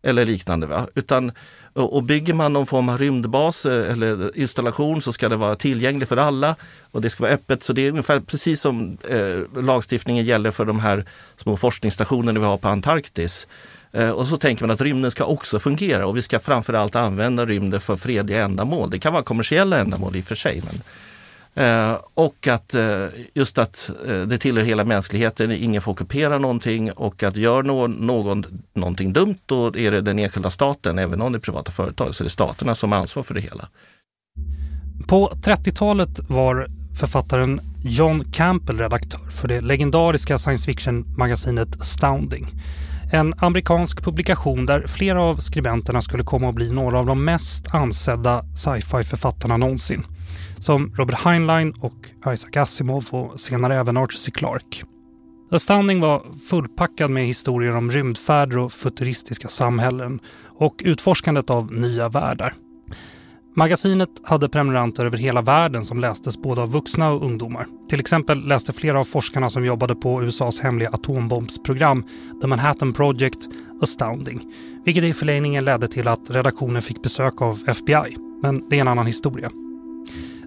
eller 0.02 0.24
liknande. 0.24 0.66
Va? 0.66 0.86
Utan, 0.94 1.32
och 1.72 2.02
bygger 2.02 2.34
man 2.34 2.52
någon 2.52 2.66
form 2.66 2.88
av 2.88 2.98
rymdbas 2.98 3.66
eh, 3.66 3.92
eller 3.92 4.38
installation 4.38 5.02
så 5.02 5.12
ska 5.12 5.28
det 5.28 5.36
vara 5.36 5.56
tillgängligt 5.56 6.08
för 6.08 6.16
alla 6.16 6.56
och 6.90 7.00
det 7.00 7.10
ska 7.10 7.22
vara 7.22 7.32
öppet. 7.32 7.62
Så 7.62 7.72
det 7.72 7.86
är 7.86 7.90
ungefär 7.90 8.20
precis 8.20 8.60
som 8.60 8.98
eh, 9.08 9.62
lagstiftningen 9.62 10.24
gäller 10.24 10.50
för 10.50 10.64
de 10.64 10.80
här 10.80 11.04
små 11.36 11.56
forskningsstationerna 11.56 12.40
vi 12.40 12.46
har 12.46 12.56
på 12.56 12.68
Antarktis. 12.68 13.46
Eh, 13.94 14.10
och 14.10 14.26
så 14.26 14.36
tänker 14.36 14.66
man 14.66 14.74
att 14.74 14.80
rymden 14.80 15.10
ska 15.10 15.24
också 15.24 15.58
fungera 15.58 16.06
och 16.06 16.16
vi 16.16 16.22
ska 16.22 16.38
framförallt 16.38 16.96
använda 16.96 17.44
rymden 17.44 17.80
för 17.80 17.96
fredliga 17.96 18.44
ändamål. 18.44 18.90
Det 18.90 18.98
kan 18.98 19.12
vara 19.12 19.22
kommersiella 19.22 19.78
ändamål 19.78 20.16
i 20.16 20.20
och 20.20 20.24
för 20.24 20.34
sig. 20.34 20.62
Men, 20.64 20.82
eh, 21.64 21.98
och 22.14 22.48
att 22.48 22.74
eh, 22.74 23.06
just 23.34 23.58
att 23.58 23.90
eh, 24.06 24.22
det 24.22 24.38
tillhör 24.38 24.64
hela 24.64 24.84
mänskligheten, 24.84 25.50
ingen 25.50 25.82
får 25.82 25.92
ockupera 25.92 26.38
någonting 26.38 26.92
och 26.92 27.22
att 27.22 27.36
gör 27.36 27.62
någon, 27.62 27.92
någon 27.92 28.44
någonting 28.74 29.12
dumt 29.12 29.38
då 29.46 29.66
är 29.66 29.90
det 29.90 30.00
den 30.00 30.18
enskilda 30.18 30.50
staten, 30.50 30.98
även 30.98 31.20
om 31.20 31.32
det 31.32 31.38
är 31.38 31.40
privata 31.40 31.72
företag, 31.72 32.14
så 32.14 32.24
det 32.24 32.28
är 32.28 32.30
staterna 32.30 32.74
som 32.74 32.92
har 32.92 32.98
ansvar 32.98 33.22
för 33.22 33.34
det 33.34 33.40
hela. 33.40 33.68
På 35.06 35.28
30-talet 35.28 36.20
var 36.28 36.68
författaren 37.00 37.60
John 37.84 38.32
Campbell 38.32 38.78
redaktör 38.78 39.30
för 39.30 39.48
det 39.48 39.60
legendariska 39.60 40.38
science 40.38 40.66
fiction-magasinet 40.66 41.80
Astounding. 41.80 42.46
En 43.12 43.34
amerikansk 43.38 44.04
publikation 44.04 44.66
där 44.66 44.86
flera 44.86 45.20
av 45.22 45.34
skribenterna 45.36 46.00
skulle 46.00 46.24
komma 46.24 46.48
att 46.48 46.54
bli 46.54 46.72
några 46.72 46.98
av 46.98 47.06
de 47.06 47.24
mest 47.24 47.74
ansedda 47.74 48.42
sci-fi-författarna 48.54 49.56
någonsin. 49.56 50.06
Som 50.58 50.92
Robert 50.94 51.18
Heinlein 51.24 51.74
och 51.80 52.32
Isaac 52.32 52.62
Asimov 52.62 53.06
och 53.10 53.40
senare 53.40 53.76
även 53.76 53.96
Arthur 53.96 54.16
C. 54.16 54.30
Clarke. 54.30 54.84
Astounding 55.50 56.00
var 56.00 56.22
fullpackad 56.50 57.10
med 57.10 57.26
historier 57.26 57.76
om 57.76 57.90
rymdfärder 57.90 58.58
och 58.58 58.72
futuristiska 58.72 59.48
samhällen 59.48 60.20
och 60.58 60.74
utforskandet 60.84 61.50
av 61.50 61.72
nya 61.72 62.08
världar. 62.08 62.54
Magasinet 63.56 64.10
hade 64.22 64.48
prenumeranter 64.48 65.06
över 65.06 65.18
hela 65.18 65.42
världen 65.42 65.84
som 65.84 66.00
lästes 66.00 66.38
både 66.38 66.62
av 66.62 66.72
vuxna 66.72 67.12
och 67.12 67.24
ungdomar. 67.24 67.66
Till 67.88 68.00
exempel 68.00 68.48
läste 68.48 68.72
flera 68.72 69.00
av 69.00 69.04
forskarna 69.04 69.50
som 69.50 69.64
jobbade 69.64 69.94
på 69.94 70.22
USAs 70.22 70.60
hemliga 70.60 70.88
atombombsprogram, 70.88 72.04
The 72.40 72.46
Manhattan 72.46 72.92
Project, 72.92 73.48
Astounding. 73.82 74.40
Vilket 74.84 75.04
i 75.04 75.12
förlängningen 75.12 75.64
ledde 75.64 75.88
till 75.88 76.08
att 76.08 76.30
redaktionen 76.30 76.82
fick 76.82 77.02
besök 77.02 77.42
av 77.42 77.60
FBI. 77.66 78.16
Men 78.42 78.68
det 78.68 78.76
är 78.76 78.80
en 78.80 78.88
annan 78.88 79.06
historia. 79.06 79.50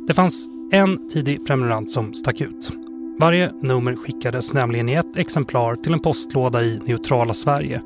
Det 0.08 0.14
fanns 0.14 0.48
en 0.72 1.10
tidig 1.10 1.46
prenumerant 1.48 1.92
som 1.92 2.14
stack 2.14 2.42
ut. 2.42 2.72
Varje 3.20 3.52
nummer 3.62 3.96
skickades 3.96 4.54
nämligen 4.54 4.90
i 4.90 4.94
ett 4.94 5.18
exemplar 5.18 5.76
till 5.76 5.94
en 5.94 6.00
postlåda 6.00 6.64
i 6.64 6.82
neutrala 6.86 7.34
Sverige 7.34 7.82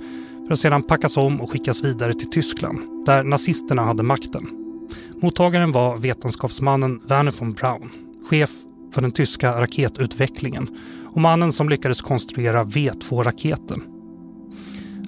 för 0.48 0.54
att 0.54 0.60
sedan 0.60 0.84
packas 0.84 1.18
om 1.18 1.42
och 1.42 1.52
skickas 1.52 1.84
vidare 1.84 2.14
till 2.14 2.30
Tyskland, 2.30 2.80
där 3.06 3.24
nazisterna 3.24 3.82
hade 3.82 4.04
makten. 4.04 4.61
Mottagaren 5.22 5.72
var 5.72 5.98
vetenskapsmannen 5.98 7.00
Werner 7.08 7.34
von 7.40 7.54
Braun, 7.54 7.90
chef 8.30 8.50
för 8.94 9.02
den 9.02 9.12
tyska 9.12 9.62
raketutvecklingen 9.62 10.68
och 11.06 11.22
mannen 11.22 11.52
som 11.52 11.70
lyckades 11.70 12.02
konstruera 12.02 12.64
V2-raketen. 12.64 13.84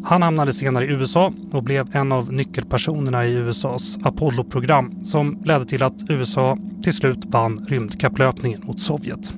Han 0.03 0.21
hamnade 0.21 0.53
senare 0.53 0.85
i 0.85 0.91
USA 0.91 1.33
och 1.51 1.63
blev 1.63 1.95
en 1.95 2.11
av 2.11 2.33
nyckelpersonerna 2.33 3.25
i 3.25 3.33
USAs 3.33 3.97
Apollo-program 4.03 5.05
som 5.05 5.41
ledde 5.45 5.65
till 5.65 5.83
att 5.83 6.09
USA 6.09 6.57
till 6.83 6.93
slut 6.93 7.25
vann 7.25 7.65
rymdkapplöpningen 7.67 8.61
mot 8.63 8.79
Sovjet. 8.79 9.33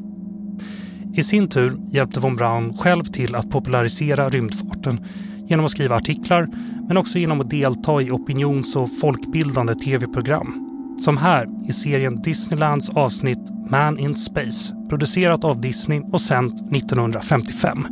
I 1.14 1.24
sin 1.24 1.48
tur 1.48 1.78
hjälpte 1.92 2.20
von 2.20 2.36
Braun 2.36 2.78
själv 2.78 3.04
till 3.04 3.36
att 3.36 3.50
popularisera 3.50 4.30
rymdfarten 4.30 5.06
genom 5.48 5.66
att 5.66 5.72
skriva 5.72 5.96
artiklar 5.96 6.48
men 6.88 6.98
också 6.98 7.20
genom 7.20 7.42
att 7.42 7.50
delta 7.50 8.02
i 8.02 8.12
opinions 8.12 8.76
och 8.76 9.00
folkbildande 9.00 9.76
tv-program 9.76 10.66
som 11.00 11.18
här 11.18 11.48
i 11.68 11.74
serien 11.74 12.22
Disneylands 12.22 12.90
avsnitt 12.90 13.52
Man 13.70 14.00
in 14.00 14.16
Space, 14.16 14.76
producerat 14.90 15.44
av 15.44 15.62
Disney 15.62 16.02
och 16.14 16.22
sänt 16.22 16.54
1955. 16.54 17.88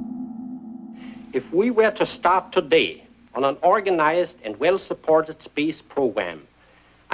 If 1.33 1.43
we 1.53 1.71
were 1.71 1.91
to 1.91 2.05
start 2.05 2.51
today 2.51 3.03
on 3.31 3.43
an 3.43 3.57
organized 3.61 4.37
and 4.45 4.55
well-supported 4.59 5.41
space 5.41 5.83
program, 5.93 6.39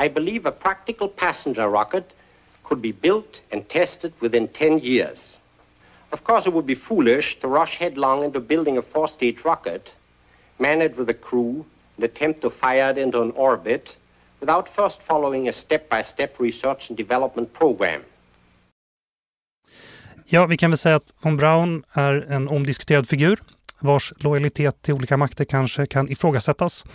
I 0.06 0.10
believe 0.10 0.49
a 0.49 0.52
practical 0.52 1.08
passenger 1.08 1.67
rocket 1.67 2.04
could 2.63 2.82
be 2.82 2.93
built 3.02 3.41
and 3.52 3.67
tested 3.67 4.13
within 4.19 4.47
10 4.47 4.80
years. 4.80 5.39
Of 6.12 6.23
course, 6.23 6.49
it 6.49 6.54
would 6.54 6.65
be 6.65 6.75
foolish 6.75 7.39
to 7.39 7.47
rush 7.47 7.78
headlong 7.78 8.23
into 8.23 8.39
building 8.39 8.78
a 8.78 8.82
four-stage 8.82 9.45
rocket, 9.45 9.93
man 10.60 10.82
it 10.82 10.98
with 10.98 11.10
a 11.10 11.30
crew, 11.30 11.63
and 11.95 12.04
attempt 12.04 12.41
to 12.41 12.50
fire 12.50 12.91
it 12.91 12.98
into 12.98 13.22
an 13.22 13.32
orbit 13.32 13.98
without 14.39 14.69
first 14.69 15.02
following 15.02 15.50
a 15.50 15.54
step-by-step 15.54 16.38
-step 16.38 16.43
research 16.43 16.89
and 16.89 16.98
development 16.98 17.54
program. 17.54 18.02
Ja, 20.26 20.45
vi 20.45 20.58
kan 20.58 20.72
väl 20.72 20.78
säga 20.78 20.95
att 20.95 21.13
von 21.22 21.38
Braun 21.38 21.84
är 21.93 22.32
en 22.32 22.48
omdiskuterad 22.48 23.08
figur 23.08 23.39
vars 23.80 24.13
lojalitet 24.17 24.82
till 24.82 24.93
olika 24.93 25.17
makter 25.17 25.45
kanske 25.45 25.86
kan 25.86 26.12
ifrågasättas. 26.12 26.86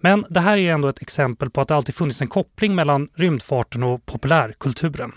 Men 0.00 0.26
det 0.30 0.40
här 0.40 0.56
är 0.56 0.72
ändå 0.72 0.88
ett 0.88 1.02
exempel 1.02 1.50
på 1.50 1.60
att 1.60 1.68
det 1.68 1.74
alltid 1.74 1.94
funnits 1.94 2.22
en 2.22 2.28
koppling 2.28 2.74
mellan 2.74 3.08
rymdfarten 3.14 3.82
och 3.82 4.06
populärkulturen. 4.06 5.12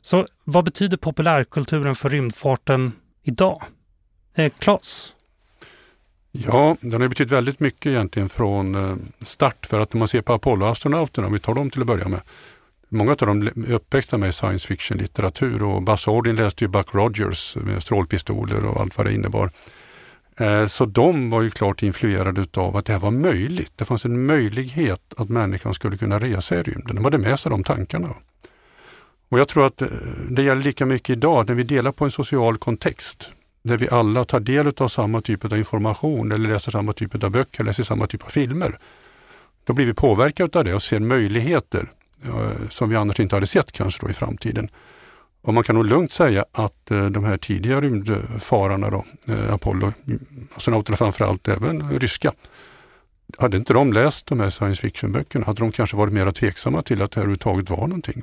Så 0.00 0.26
vad 0.44 0.64
betyder 0.64 0.96
populärkulturen 0.96 1.94
för 1.94 2.08
rymdfarten 2.08 2.92
idag? 3.22 3.62
Eh, 4.34 4.52
Klas? 4.58 5.14
Ja, 6.32 6.76
den 6.80 7.00
har 7.00 7.08
betytt 7.08 7.30
väldigt 7.30 7.60
mycket 7.60 7.86
egentligen 7.86 8.28
från 8.28 8.74
eh, 8.74 8.96
start. 9.20 9.66
För 9.66 9.80
att 9.80 9.92
när 9.92 9.98
man 9.98 10.08
ser 10.08 10.22
på 10.22 10.32
Apollo-astronauterna, 10.32 11.26
om 11.26 11.32
vi 11.32 11.38
tar 11.38 11.54
dem 11.54 11.70
till 11.70 11.80
att 11.80 11.86
börja 11.86 12.08
med. 12.08 12.20
Många 12.88 13.10
av 13.10 13.16
dem 13.16 13.42
är 13.42 13.72
uppväxta 13.72 14.18
med 14.18 14.34
science 14.34 14.66
fiction-litteratur 14.66 15.62
och 15.62 15.82
Buzz 15.82 16.08
Aldrin 16.08 16.36
läste 16.36 16.64
ju 16.64 16.68
Buck 16.68 16.94
Rogers 16.94 17.56
med 17.56 17.82
strålpistoler 17.82 18.66
och 18.66 18.80
allt 18.80 18.98
vad 18.98 19.06
det 19.06 19.14
innebar. 19.14 19.50
Eh, 20.36 20.66
så 20.66 20.86
de 20.86 21.30
var 21.30 21.42
ju 21.42 21.50
klart 21.50 21.82
influerade 21.82 22.46
av 22.56 22.76
att 22.76 22.84
det 22.84 22.92
här 22.92 23.00
var 23.00 23.10
möjligt. 23.10 23.72
Det 23.76 23.84
fanns 23.84 24.04
en 24.04 24.26
möjlighet 24.26 25.14
att 25.16 25.28
människan 25.28 25.74
skulle 25.74 25.96
kunna 25.96 26.18
resa 26.20 26.54
i 26.54 26.62
rymden. 26.62 26.96
De 26.96 27.04
hade 27.04 27.18
med 27.18 27.40
sig 27.40 27.50
de 27.50 27.64
tankarna. 27.64 28.14
Och 29.28 29.38
jag 29.38 29.48
tror 29.48 29.66
att 29.66 29.82
eh, 29.82 29.88
det 30.30 30.42
gäller 30.42 30.62
lika 30.62 30.86
mycket 30.86 31.10
idag 31.10 31.48
när 31.48 31.54
vi 31.54 31.62
delar 31.62 31.92
på 31.92 32.04
en 32.04 32.10
social 32.10 32.58
kontext 32.58 33.32
där 33.62 33.78
vi 33.78 33.88
alla 33.88 34.24
tar 34.24 34.40
del 34.40 34.72
av 34.76 34.88
samma 34.88 35.20
typ 35.20 35.44
av 35.44 35.58
information 35.58 36.32
eller 36.32 36.48
läser 36.48 36.72
samma 36.72 36.92
typ 36.92 37.24
av 37.24 37.30
böcker, 37.30 37.60
eller 37.60 37.70
läser 37.70 37.84
samma 37.84 38.06
typ 38.06 38.22
av 38.24 38.28
filmer. 38.28 38.78
Då 39.64 39.72
blir 39.72 39.86
vi 39.86 39.94
påverkade 39.94 40.58
av 40.58 40.64
det 40.64 40.74
och 40.74 40.82
ser 40.82 41.00
möjligheter 41.00 41.90
eh, 42.24 42.68
som 42.68 42.88
vi 42.88 42.96
annars 42.96 43.20
inte 43.20 43.36
hade 43.36 43.46
sett 43.46 43.72
kanske 43.72 44.06
då 44.06 44.10
i 44.10 44.14
framtiden. 44.14 44.68
Och 45.42 45.54
man 45.54 45.64
kan 45.64 45.76
nog 45.76 45.86
lugnt 45.86 46.12
säga 46.12 46.44
att 46.52 46.90
eh, 46.90 47.06
de 47.06 47.24
här 47.24 47.36
tidiga 47.36 47.80
rymdfararna, 47.80 48.90
då, 48.90 49.04
eh, 49.28 49.54
Apollo, 49.54 49.92
astronauterna 50.54 50.96
framförallt, 50.96 51.48
även 51.48 51.98
ryska, 51.98 52.32
hade 53.38 53.56
inte 53.56 53.72
de 53.72 53.92
läst 53.92 54.26
de 54.26 54.40
här 54.40 54.50
science 54.50 54.80
fiction-böckerna 54.80 55.46
hade 55.46 55.60
de 55.60 55.72
kanske 55.72 55.96
varit 55.96 56.12
mer 56.12 56.30
tveksamma 56.30 56.82
till 56.82 57.02
att 57.02 57.10
det 57.10 57.16
här 57.16 57.22
överhuvudtaget 57.22 57.70
var 57.70 57.86
någonting. 57.86 58.22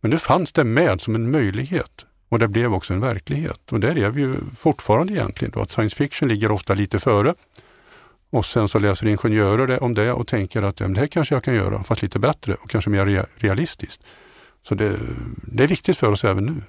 Men 0.00 0.10
nu 0.10 0.18
fanns 0.18 0.52
det 0.52 0.64
med 0.64 1.00
som 1.00 1.14
en 1.14 1.30
möjlighet 1.30 2.05
och 2.28 2.38
det 2.38 2.48
blev 2.48 2.74
också 2.74 2.94
en 2.94 3.00
verklighet. 3.00 3.72
Och 3.72 3.80
där 3.80 3.98
är 3.98 4.10
vi 4.10 4.20
ju 4.20 4.34
fortfarande 4.56 5.12
egentligen 5.12 5.52
då, 5.54 5.60
att 5.60 5.70
science 5.70 5.96
fiction 5.96 6.28
ligger 6.28 6.50
ofta 6.50 6.74
lite 6.74 6.98
före. 6.98 7.34
Och 8.30 8.46
sen 8.46 8.68
så 8.68 8.78
läser 8.78 9.06
ingenjörer 9.06 9.82
om 9.82 9.94
det 9.94 10.12
och 10.12 10.26
tänker 10.26 10.62
att 10.62 10.80
ja, 10.80 10.88
det 10.88 11.00
här 11.00 11.06
kanske 11.06 11.34
jag 11.34 11.44
kan 11.44 11.54
göra, 11.54 11.84
fast 11.84 12.02
lite 12.02 12.18
bättre 12.18 12.54
och 12.54 12.70
kanske 12.70 12.90
mer 12.90 13.26
realistiskt. 13.36 14.02
Så 14.62 14.74
det, 14.74 14.96
det 15.42 15.64
är 15.64 15.68
viktigt 15.68 15.96
för 15.96 16.12
oss 16.12 16.24
även 16.24 16.46
nu. 16.46 16.62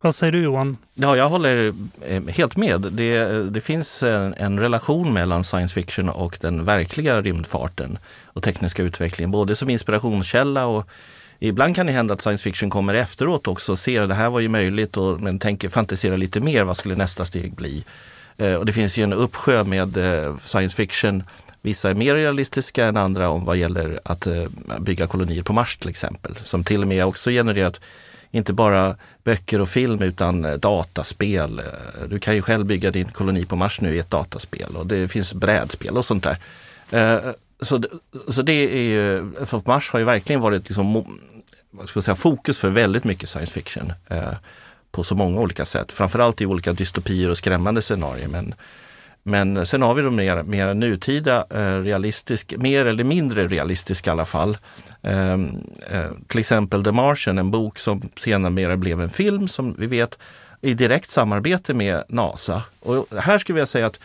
Vad 0.00 0.14
säger 0.14 0.32
du 0.32 0.42
Johan? 0.42 0.76
Ja, 0.94 1.16
jag 1.16 1.28
håller 1.28 1.74
eh, 2.06 2.22
helt 2.28 2.56
med. 2.56 2.80
Det, 2.80 3.42
det 3.50 3.60
finns 3.60 4.02
en, 4.02 4.34
en, 4.34 4.60
relation 4.60 5.12
mellan 5.12 5.44
science 5.44 5.74
fiction 5.74 6.08
och 6.08 6.38
den 6.40 6.64
verkliga 6.64 7.22
rymdfarten 7.22 7.98
och 8.24 8.42
tekniska 8.42 8.82
utvecklingen, 8.82 9.30
både 9.30 9.56
som 9.56 9.70
inspirationskälla 9.70 10.66
och 10.66 10.88
ibland 11.38 11.76
kan 11.76 11.86
det 11.86 11.92
hända 11.92 12.14
att 12.14 12.20
science 12.20 12.44
fiction 12.44 12.70
kommer 12.70 12.94
efteråt 12.94 13.48
också 13.48 13.72
och 13.72 13.78
ser 13.78 14.02
att 14.02 14.08
det 14.08 14.14
här 14.14 14.30
var 14.30 14.40
ju 14.40 14.48
möjligt 14.48 14.96
och 14.96 15.20
men 15.20 15.38
tänker 15.38 15.68
fantisera 15.68 16.16
lite 16.16 16.40
mer. 16.40 16.64
Vad 16.64 16.76
skulle 16.76 16.94
nästa 16.94 17.24
steg 17.24 17.54
bli? 17.54 17.84
Eh, 18.36 18.54
och 18.54 18.66
det 18.66 18.72
finns 18.72 18.98
ju 18.98 19.02
en 19.02 19.12
uppsjö 19.12 19.64
med 19.64 19.96
eh, 19.96 20.36
science 20.44 20.76
fiction. 20.76 21.22
Vissa 21.62 21.90
är 21.90 21.94
mer 21.94 22.14
realistiska 22.14 22.86
än 22.86 22.96
andra 22.96 23.28
om 23.28 23.44
vad 23.44 23.56
gäller 23.56 24.00
att 24.04 24.26
eh, 24.26 24.44
bygga 24.80 25.06
kolonier 25.06 25.42
på 25.42 25.52
Mars 25.52 25.76
till 25.76 25.90
exempel. 25.90 26.36
Som 26.36 26.64
till 26.64 26.82
och 26.82 26.88
med 26.88 27.04
också 27.04 27.30
genererat 27.30 27.80
inte 28.30 28.52
bara 28.52 28.96
böcker 29.24 29.60
och 29.60 29.68
film 29.68 30.02
utan 30.02 30.44
eh, 30.44 30.52
dataspel. 30.52 31.58
Eh, 31.58 32.08
du 32.08 32.18
kan 32.18 32.34
ju 32.34 32.42
själv 32.42 32.66
bygga 32.66 32.90
din 32.90 33.08
koloni 33.08 33.44
på 33.44 33.56
Mars 33.56 33.80
nu 33.80 33.94
i 33.94 33.98
ett 33.98 34.10
dataspel 34.10 34.76
och 34.76 34.86
det 34.86 35.08
finns 35.08 35.34
brädspel 35.34 35.96
och 35.96 36.04
sånt 36.04 36.24
där. 36.24 36.38
Eh, 36.90 37.30
så, 37.60 37.82
så 38.28 38.42
det 38.42 38.52
är 38.52 38.82
ju, 38.82 39.30
för 39.46 39.62
Mars 39.66 39.90
har 39.90 39.98
ju 39.98 40.04
verkligen 40.04 40.40
varit 40.40 40.68
liksom, 40.68 41.04
vad 41.70 41.88
ska 41.88 41.96
jag 41.96 42.04
säga, 42.04 42.14
fokus 42.14 42.58
för 42.58 42.68
väldigt 42.68 43.04
mycket 43.04 43.28
science 43.28 43.52
fiction 43.52 43.92
eh, 44.08 44.32
på 44.92 45.04
så 45.04 45.14
många 45.14 45.40
olika 45.40 45.64
sätt. 45.64 45.92
Framförallt 45.92 46.40
i 46.40 46.46
olika 46.46 46.72
dystopier 46.72 47.30
och 47.30 47.38
skrämmande 47.38 47.82
scenarier. 47.82 48.28
Men, 48.28 48.54
men 49.22 49.66
sen 49.66 49.82
har 49.82 49.94
vi 49.94 50.02
de 50.02 50.16
mer, 50.16 50.42
mer 50.42 50.74
nutida, 50.74 51.46
eh, 51.50 51.80
realistisk, 51.80 52.54
mer 52.56 52.86
eller 52.86 53.04
mindre 53.04 53.48
realistiska 53.48 54.10
i 54.10 54.12
alla 54.12 54.24
fall. 54.24 54.58
Eh, 55.02 55.32
eh, 55.32 56.10
till 56.26 56.40
exempel 56.40 56.84
The 56.84 56.92
Martian, 56.92 57.38
en 57.38 57.50
bok 57.50 57.78
som 57.78 58.02
senare 58.20 58.76
blev 58.76 59.00
en 59.00 59.10
film 59.10 59.48
som 59.48 59.74
vi 59.78 59.86
vet 59.86 60.18
i 60.60 60.74
direkt 60.74 61.10
samarbete 61.10 61.74
med 61.74 62.04
NASA. 62.08 62.62
Och 62.80 63.06
här 63.18 63.38
skulle 63.38 63.58
jag 63.58 63.68
säga 63.68 63.86
att 63.86 64.00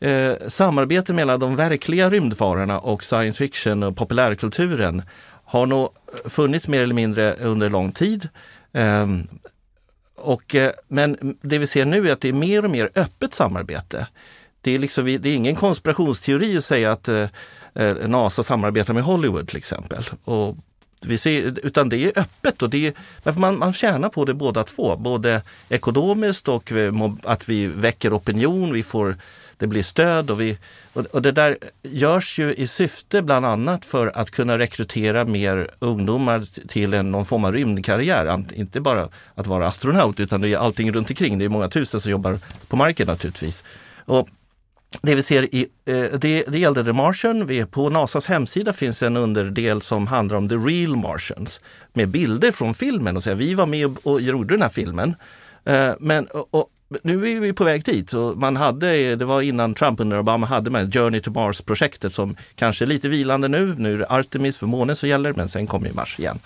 eh, 0.00 0.48
samarbete 0.48 1.12
mellan 1.12 1.40
de 1.40 1.56
verkliga 1.56 2.10
rymdfararna 2.10 2.78
och 2.78 3.04
science 3.04 3.38
fiction 3.38 3.82
och 3.82 3.96
populärkulturen 3.96 5.02
har 5.44 5.66
nog 5.66 5.88
funnits 6.24 6.68
mer 6.68 6.80
eller 6.80 6.94
mindre 6.94 7.34
under 7.34 7.68
lång 7.68 7.92
tid. 7.92 8.28
Eh, 8.72 9.06
och, 10.16 10.54
eh, 10.54 10.70
men 10.88 11.36
det 11.42 11.58
vi 11.58 11.66
ser 11.66 11.84
nu 11.84 12.08
är 12.08 12.12
att 12.12 12.20
det 12.20 12.28
är 12.28 12.32
mer 12.32 12.64
och 12.64 12.70
mer 12.70 12.90
öppet 12.94 13.34
samarbete. 13.34 14.06
Det 14.60 14.74
är, 14.74 14.78
liksom, 14.78 15.04
det 15.04 15.28
är 15.28 15.36
ingen 15.36 15.56
konspirationsteori 15.56 16.56
att 16.56 16.64
säga 16.64 16.92
att 16.92 17.08
eh, 17.08 17.28
eh, 17.74 18.08
NASA 18.08 18.42
samarbetar 18.42 18.94
med 18.94 19.02
Hollywood 19.02 19.48
till 19.48 19.56
exempel. 19.56 20.04
Och 20.24 20.56
vi 21.06 21.18
ser, 21.18 21.66
utan 21.66 21.88
det 21.88 21.96
är 21.96 22.18
öppet 22.18 22.62
och 22.62 22.70
det 22.70 22.86
är, 22.86 22.92
därför 23.22 23.40
man, 23.40 23.58
man 23.58 23.72
tjänar 23.72 24.08
på 24.08 24.24
det 24.24 24.34
båda 24.34 24.64
två. 24.64 24.96
Både 24.96 25.42
ekonomiskt 25.68 26.48
och 26.48 26.72
eh, 26.72 26.92
att 27.22 27.48
vi 27.48 27.66
väcker 27.66 28.16
opinion, 28.16 28.72
vi 28.72 28.82
får 28.82 29.16
det 29.60 29.66
blir 29.66 29.82
stöd 29.82 30.30
och, 30.30 30.40
vi, 30.40 30.58
och 30.92 31.22
det 31.22 31.32
där 31.32 31.58
görs 31.82 32.38
ju 32.38 32.54
i 32.54 32.66
syfte 32.66 33.22
bland 33.22 33.46
annat 33.46 33.84
för 33.84 34.06
att 34.18 34.30
kunna 34.30 34.58
rekrytera 34.58 35.24
mer 35.24 35.68
ungdomar 35.78 36.66
till 36.68 36.94
en, 36.94 37.10
någon 37.10 37.26
form 37.26 37.44
av 37.44 37.52
rymdkarriär. 37.52 38.44
Inte 38.54 38.80
bara 38.80 39.08
att 39.34 39.46
vara 39.46 39.66
astronaut 39.66 40.20
utan 40.20 40.40
det 40.40 40.48
är 40.48 40.58
allting 40.58 40.92
runt 40.92 41.10
omkring. 41.10 41.38
Det 41.38 41.44
är 41.44 41.48
många 41.48 41.68
tusen 41.68 42.00
som 42.00 42.10
jobbar 42.10 42.38
på 42.68 42.76
marken 42.76 43.06
naturligtvis. 43.06 43.64
Och 44.04 44.28
det 45.02 45.14
vi 45.14 45.22
ser 45.22 45.54
i, 45.54 45.66
eh, 45.84 46.04
det, 46.18 46.44
det 46.48 46.58
gällde 46.58 46.84
The 46.84 46.92
Martian. 46.92 47.46
Vi, 47.46 47.66
på 47.66 47.90
Nasas 47.90 48.26
hemsida 48.26 48.72
finns 48.72 49.02
en 49.02 49.16
underdel 49.16 49.82
som 49.82 50.06
handlar 50.06 50.36
om 50.36 50.48
The 50.48 50.54
Real 50.54 50.96
Martians 50.96 51.60
med 51.92 52.08
bilder 52.08 52.52
från 52.52 52.74
filmen 52.74 53.16
och 53.16 53.22
säger 53.22 53.36
vi 53.36 53.54
var 53.54 53.66
med 53.66 53.86
och, 53.86 54.06
och 54.06 54.20
gjorde 54.20 54.54
den 54.54 54.62
här 54.62 54.68
filmen. 54.68 55.14
Eh, 55.64 55.92
men, 55.98 56.26
och, 56.26 56.70
nu 57.02 57.36
är 57.36 57.40
vi 57.40 57.52
på 57.52 57.64
väg 57.64 57.84
dit. 57.84 58.10
Så 58.10 58.34
man 58.36 58.56
hade, 58.56 59.16
det 59.16 59.24
var 59.24 59.42
innan 59.42 59.74
Trump 59.74 60.00
under 60.00 60.18
Obama 60.18 60.46
hade 60.46 60.70
med 60.70 60.94
Journey 60.94 61.20
to 61.20 61.30
Mars-projektet 61.30 62.12
som 62.12 62.36
kanske 62.54 62.84
är 62.84 62.86
lite 62.86 63.08
vilande 63.08 63.48
nu. 63.48 63.74
Nu 63.78 63.92
är 63.94 63.98
det 63.98 64.06
Artemis 64.08 64.58
för 64.58 64.66
månen 64.66 64.96
som 64.96 65.08
gäller, 65.08 65.32
men 65.32 65.48
sen 65.48 65.66
kommer 65.66 65.86
ju 65.88 65.94
Mars 65.94 66.18
igen. 66.18 66.40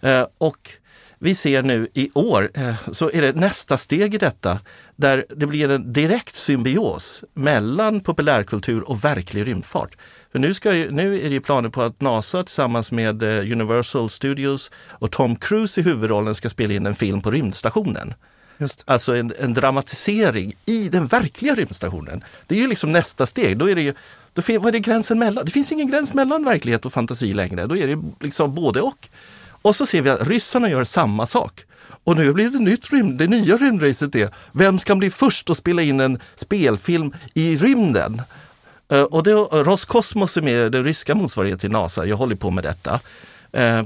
Eh, 0.00 0.26
och 0.38 0.70
vi 1.18 1.34
ser 1.34 1.62
nu 1.62 1.88
i 1.94 2.10
år 2.14 2.50
eh, 2.54 2.74
så 2.92 3.10
är 3.10 3.22
det 3.22 3.36
nästa 3.36 3.76
steg 3.76 4.14
i 4.14 4.18
detta 4.18 4.58
där 4.96 5.24
det 5.36 5.46
blir 5.46 5.70
en 5.70 5.92
direkt 5.92 6.36
symbios 6.36 7.24
mellan 7.34 8.00
populärkultur 8.00 8.90
och 8.90 9.04
verklig 9.04 9.48
rymdfart. 9.48 9.96
För 10.32 10.38
nu, 10.38 10.54
ska 10.54 10.74
ju, 10.74 10.90
nu 10.90 11.20
är 11.20 11.30
det 11.30 11.40
planer 11.40 11.68
på 11.68 11.82
att 11.82 12.00
NASA 12.00 12.44
tillsammans 12.44 12.92
med 12.92 13.22
eh, 13.22 13.52
Universal 13.52 14.10
Studios 14.10 14.70
och 14.88 15.10
Tom 15.10 15.36
Cruise 15.36 15.80
i 15.80 15.84
huvudrollen 15.84 16.34
ska 16.34 16.50
spela 16.50 16.74
in 16.74 16.86
en 16.86 16.94
film 16.94 17.20
på 17.20 17.30
rymdstationen. 17.30 18.14
Just. 18.62 18.84
Alltså 18.86 19.16
en, 19.16 19.32
en, 19.38 19.54
dramatisering 19.54 20.54
i 20.66 20.88
den 20.88 21.06
verkliga 21.06 21.54
rymdstationen. 21.54 22.24
Det 22.46 22.54
är 22.54 22.58
ju 22.58 22.66
liksom 22.66 22.92
nästa 22.92 23.26
steg. 23.26 23.58
Då 23.58 23.70
är 23.70 23.74
det 23.74 23.82
ju, 23.82 23.94
då, 24.32 24.42
vad 24.46 24.66
är 24.66 24.72
det 24.72 24.78
gränsen 24.78 25.18
mellan? 25.18 25.44
Det 25.44 25.50
finns 25.50 25.72
ingen 25.72 25.90
gräns 25.90 26.14
mellan 26.14 26.44
verklighet 26.44 26.86
och 26.86 26.92
fantasi 26.92 27.32
längre. 27.32 27.66
Då 27.66 27.76
är 27.76 27.88
det 27.88 28.02
liksom 28.20 28.54
både 28.54 28.80
och. 28.80 29.08
Och 29.62 29.76
så 29.76 29.86
ser 29.86 30.02
vi 30.02 30.10
att 30.10 30.28
ryssarna 30.28 30.70
gör 30.70 30.84
samma 30.84 31.26
sak. 31.26 31.64
Och 32.04 32.16
nu 32.16 32.32
blir 32.32 32.50
det 32.50 32.58
nytt 32.58 32.92
rymd, 32.92 33.18
det 33.18 33.26
nya 33.26 33.56
rymdracet 33.56 34.12
det. 34.12 34.34
vem 34.52 34.78
ska 34.78 34.94
bli 34.94 35.10
först 35.10 35.50
att 35.50 35.56
spela 35.56 35.82
in 35.82 36.00
en 36.00 36.18
spelfilm 36.36 37.12
i 37.34 37.56
rymden? 37.56 38.22
Eh, 38.92 39.02
och 39.02 39.22
det, 39.22 39.32
Roskosmos 39.32 40.36
är 40.36 40.70
den 40.70 40.84
ryska 40.84 41.14
motsvarigheten 41.14 41.58
till 41.58 41.70
NASA, 41.70 42.06
jag 42.06 42.16
håller 42.16 42.36
på 42.36 42.50
med 42.50 42.64
detta. 42.64 43.00
Eh, 43.52 43.82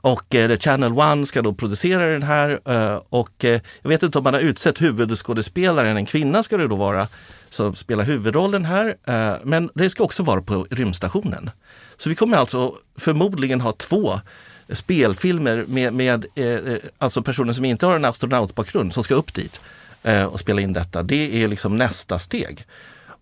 och 0.00 0.34
eh, 0.34 0.58
Channel 0.58 0.92
One 0.92 1.26
ska 1.26 1.42
då 1.42 1.54
producera 1.54 2.06
den 2.06 2.22
här 2.22 2.60
eh, 2.64 3.00
och 3.08 3.44
eh, 3.44 3.60
jag 3.82 3.88
vet 3.88 4.02
inte 4.02 4.18
om 4.18 4.24
man 4.24 4.34
har 4.34 4.40
utsett 4.40 4.82
huvudskådespelaren, 4.82 5.96
en 5.96 6.06
kvinna 6.06 6.42
ska 6.42 6.56
det 6.56 6.68
då 6.68 6.76
vara, 6.76 7.08
som 7.50 7.74
spelar 7.74 8.04
huvudrollen 8.04 8.64
här. 8.64 8.96
Eh, 9.06 9.34
men 9.42 9.70
det 9.74 9.90
ska 9.90 10.04
också 10.04 10.22
vara 10.22 10.42
på 10.42 10.66
rymdstationen. 10.70 11.50
Så 11.96 12.08
vi 12.08 12.14
kommer 12.14 12.36
alltså 12.36 12.74
förmodligen 12.96 13.60
ha 13.60 13.72
två 13.72 14.20
spelfilmer 14.68 15.64
med, 15.68 15.94
med 15.94 16.26
eh, 16.34 16.46
eh 16.46 16.78
alltså 16.98 17.22
personer 17.22 17.52
som 17.52 17.64
inte 17.64 17.86
har 17.86 17.96
en 17.96 18.04
astronautbakgrund 18.04 18.92
som 18.92 19.04
ska 19.04 19.14
upp 19.14 19.34
dit 19.34 19.60
eh, 20.02 20.24
och 20.24 20.40
spela 20.40 20.60
in 20.60 20.72
detta. 20.72 21.02
Det 21.02 21.42
är 21.42 21.48
liksom 21.48 21.78
nästa 21.78 22.18
steg. 22.18 22.66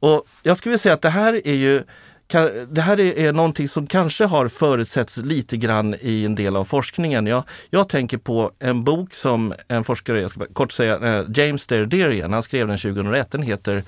Och 0.01 0.27
jag 0.43 0.57
skulle 0.57 0.71
vilja 0.71 0.79
säga 0.79 0.95
att 0.95 1.03
det 1.03 1.11
här 1.11 1.47
är 1.47 1.55
ju 1.55 1.83
det 2.69 2.81
här 2.81 3.01
är 3.01 3.33
någonting 3.33 3.69
som 3.69 3.87
kanske 3.87 4.25
har 4.25 4.49
förutsetts 4.49 5.17
lite 5.17 5.57
grann 5.57 5.95
i 6.01 6.25
en 6.25 6.35
del 6.35 6.57
av 6.57 6.65
forskningen. 6.65 7.27
Jag, 7.27 7.43
jag 7.71 7.89
tänker 7.89 8.19
på 8.19 8.51
en 8.59 8.85
bok 8.85 9.15
som 9.15 9.55
en 9.69 9.85
forskare, 9.85 10.21
jag 10.21 10.31
ska 10.31 10.47
kort 10.53 10.73
säga, 10.73 11.19
eh, 11.19 11.25
James 11.35 11.67
Derderian, 11.67 12.33
han 12.33 12.43
skrev 12.43 12.69
den 12.69 12.79
2001, 12.79 13.31
den 13.31 13.43
heter 13.43 13.83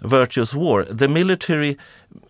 Virtuous 0.00 0.54
War, 0.54 0.98
the 0.98 1.08
military, 1.08 1.76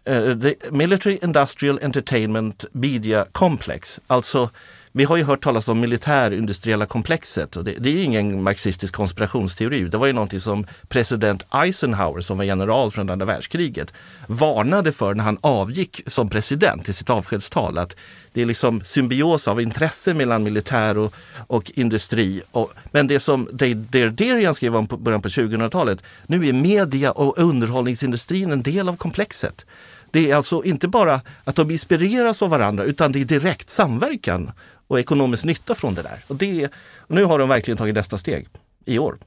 uh, 0.08 0.40
the 0.40 0.54
military 0.70 1.18
Industrial 1.22 1.78
Entertainment 1.82 2.64
Media 2.72 3.26
Complex. 3.32 4.00
Alltså 4.06 4.50
vi 4.92 5.04
har 5.04 5.16
ju 5.16 5.24
hört 5.24 5.44
talas 5.44 5.68
om 5.68 5.80
militärindustriella 5.80 6.86
komplexet 6.86 7.56
och 7.56 7.64
det, 7.64 7.74
det, 7.78 7.90
är 7.90 8.04
ingen 8.04 8.42
marxistisk 8.42 8.94
konspirationsteori. 8.94 9.84
Det 9.84 9.96
var 9.96 10.06
ju 10.06 10.12
någonting 10.12 10.40
som 10.40 10.66
president 10.88 11.46
Eisenhower, 11.54 12.20
som 12.20 12.38
var 12.38 12.44
general 12.44 12.90
från 12.90 13.10
andra 13.10 13.26
världskriget, 13.26 13.92
varnade 14.26 14.92
för 14.92 15.14
när 15.14 15.24
han 15.24 15.38
avgick 15.40 16.02
som 16.06 16.28
president 16.28 16.88
i 16.88 16.92
sitt 16.92 17.10
avskedstal. 17.10 17.78
Att 17.78 17.96
det 18.32 18.42
är 18.42 18.46
liksom 18.46 18.82
symbios 18.84 19.48
av 19.48 19.60
intresse 19.60 20.14
mellan 20.14 20.42
militär 20.42 20.98
och, 20.98 21.14
och 21.46 21.72
industri. 21.74 22.42
Och, 22.50 22.72
men 22.92 23.06
det 23.06 23.20
som 23.20 23.48
Derderian 23.52 24.54
skrev 24.54 24.76
om 24.76 24.86
på 24.86 24.96
början 24.96 25.22
på 25.22 25.28
2000-talet, 25.28 26.02
nu 26.26 26.48
är 26.48 26.52
media 26.52 27.12
och 27.12 27.38
underhållningsindustrin 27.38 28.52
en 28.52 28.62
del 28.62 28.88
av 28.88 28.96
komplexet. 28.96 29.66
Det 30.10 30.30
är 30.30 30.36
alltså 30.36 30.64
inte 30.64 30.88
bara 30.88 31.20
att 31.44 31.56
de 31.56 31.70
inspireras 31.70 32.42
av 32.42 32.50
varandra 32.50 32.84
utan 32.84 33.12
det 33.12 33.20
är 33.20 33.24
direkt 33.24 33.68
samverkan 33.68 34.50
och 34.90 35.00
ekonomisk 35.00 35.44
nytta 35.44 35.74
från 35.74 35.94
det 35.94 36.02
där. 36.02 36.24
Och 36.26 36.36
det, 36.36 36.72
nu 37.06 37.24
har 37.24 37.38
de 37.38 37.48
verkligen 37.48 37.78
tagit 37.78 37.94
nästa 37.94 38.18
steg 38.18 38.48
i 38.84 38.98
år. 38.98 39.18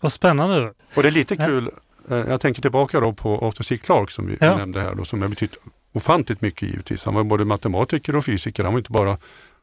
Vad 0.00 0.12
spännande. 0.12 0.72
Och 0.94 1.02
det 1.02 1.08
är 1.08 1.12
lite 1.12 1.36
kul, 1.36 1.70
eh, 2.10 2.16
jag 2.16 2.40
tänker 2.40 2.62
tillbaka 2.62 3.00
då 3.00 3.12
på 3.12 3.38
Arthur 3.38 3.64
C. 3.64 3.76
Clarke 3.76 4.12
som 4.12 4.26
vi 4.26 4.36
ja. 4.40 4.56
nämnde 4.56 4.80
här, 4.80 4.94
då, 4.94 5.04
som 5.04 5.22
har 5.22 5.28
betytt 5.28 5.56
ofantligt 5.92 6.40
mycket 6.40 6.68
givetvis. 6.68 7.04
Han 7.04 7.14
var 7.14 7.24
både 7.24 7.44
matematiker 7.44 8.16
och 8.16 8.24
fysiker, 8.24 8.64
han 8.64 8.72
var 8.72 8.78
inte 8.78 8.92
bara 8.92 9.16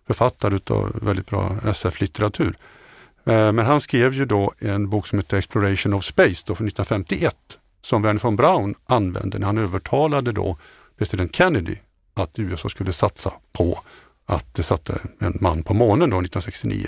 författare 0.08 0.60
av 0.70 1.00
väldigt 1.02 1.28
bra 1.30 1.56
SF-litteratur. 1.66 2.58
Eh, 3.26 3.52
men 3.52 3.66
han 3.66 3.82
skrev 3.82 4.14
ju 4.14 4.26
då 4.26 4.54
en 4.60 4.90
bok 4.90 5.08
som 5.08 5.20
heter 5.20 5.38
Exploration 5.38 5.94
of 5.94 6.06
Space 6.06 6.44
då 6.46 6.56
från 6.56 6.68
1951 6.68 7.36
som 7.82 8.02
Werner 8.02 8.20
von 8.20 8.36
Braun 8.36 8.76
använde 8.86 9.40
när 9.40 9.48
han 9.48 9.58
övertalade 9.58 10.32
då 10.32 10.58
president 10.98 11.36
Kennedy 11.36 11.76
att 12.14 12.40
USA 12.40 12.70
skulle 12.70 12.94
satsa 12.94 13.34
på 13.52 13.80
att 14.28 14.54
det 14.54 14.64
satte 14.64 15.00
en 15.20 15.38
man 15.42 15.64
på 15.64 15.74
månen 15.74 16.10
då 16.10 16.18
1969. 16.18 16.86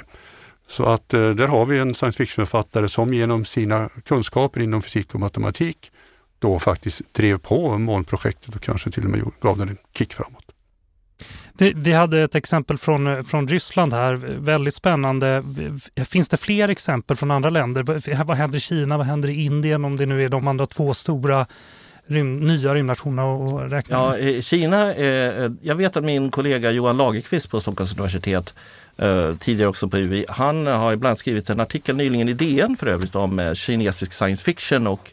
Så 0.68 0.84
att 0.84 1.14
eh, 1.14 1.30
där 1.30 1.48
har 1.48 1.66
vi 1.66 1.78
en 1.78 1.94
science 1.94 2.18
fiction-författare 2.18 2.90
som 2.90 3.14
genom 3.14 3.46
sina 3.46 3.90
kunskaper 4.06 4.62
inom 4.62 4.82
fysik 4.82 5.14
och 5.14 5.20
matematik 5.20 5.92
då 6.40 6.60
faktiskt 6.60 7.02
drev 7.12 7.38
på 7.38 7.78
månprojektet 7.78 8.56
och 8.56 8.62
kanske 8.62 8.92
till 8.92 9.04
och 9.04 9.10
med 9.10 9.22
gav 9.42 9.58
den 9.58 9.70
en 9.70 9.78
kick 9.98 10.14
framåt. 10.14 10.46
Vi, 11.54 11.74
vi, 11.76 11.94
hade 11.94 12.22
ett 12.22 12.36
exempel 12.36 12.78
från, 12.78 13.08
eh, 13.08 13.24
från 13.24 13.48
Ryssland 13.48 13.94
här, 13.94 14.14
väldigt 14.40 14.74
spännande. 14.74 15.44
Finns 16.06 16.30
det 16.30 16.38
fler 16.38 16.70
exempel 16.70 17.18
från 17.18 17.32
andra 17.32 17.50
länder? 17.50 18.24
Vad 18.24 18.38
händer 18.38 18.58
i 18.58 18.62
Kina, 18.62 18.98
vad 18.98 19.08
händer 19.08 19.30
i 19.30 19.44
Indien 19.44 19.86
om 19.86 19.98
det 19.98 20.06
nu 20.06 20.24
är 20.24 20.30
de 20.30 20.48
andra 20.48 20.66
två 20.66 20.94
stora 20.94 21.46
rym, 22.10 22.38
nya 22.38 22.74
rymdnationer 22.74 23.66
att 23.66 23.72
räkna 23.72 24.10
med? 24.10 24.36
Ja, 24.36 24.42
Kina, 24.42 24.94
eh, 24.94 25.52
jag 25.62 25.76
vet 25.76 25.98
att 25.98 26.04
min 26.04 26.32
kollega 26.32 26.72
Johan 26.72 26.98
Lagerqvist 26.98 27.50
på 27.50 27.62
Stockholms 27.62 27.94
universitet 27.94 28.54
eh, 28.98 29.36
tidigare 29.36 29.70
också 29.70 29.88
på 29.88 29.98
UI, 29.98 30.26
han 30.30 30.68
har 30.68 30.94
ibland 30.94 31.18
skrivit 31.18 31.50
en 31.50 31.60
artikel 31.60 31.96
nyligen 31.96 32.30
i 32.30 32.34
DN 32.34 32.78
för 32.78 32.88
övrigt 32.88 33.16
om 33.16 33.40
eh, 33.40 33.54
kinesisk 33.54 34.14
science 34.14 34.44
fiction 34.44 34.88
och 34.88 35.12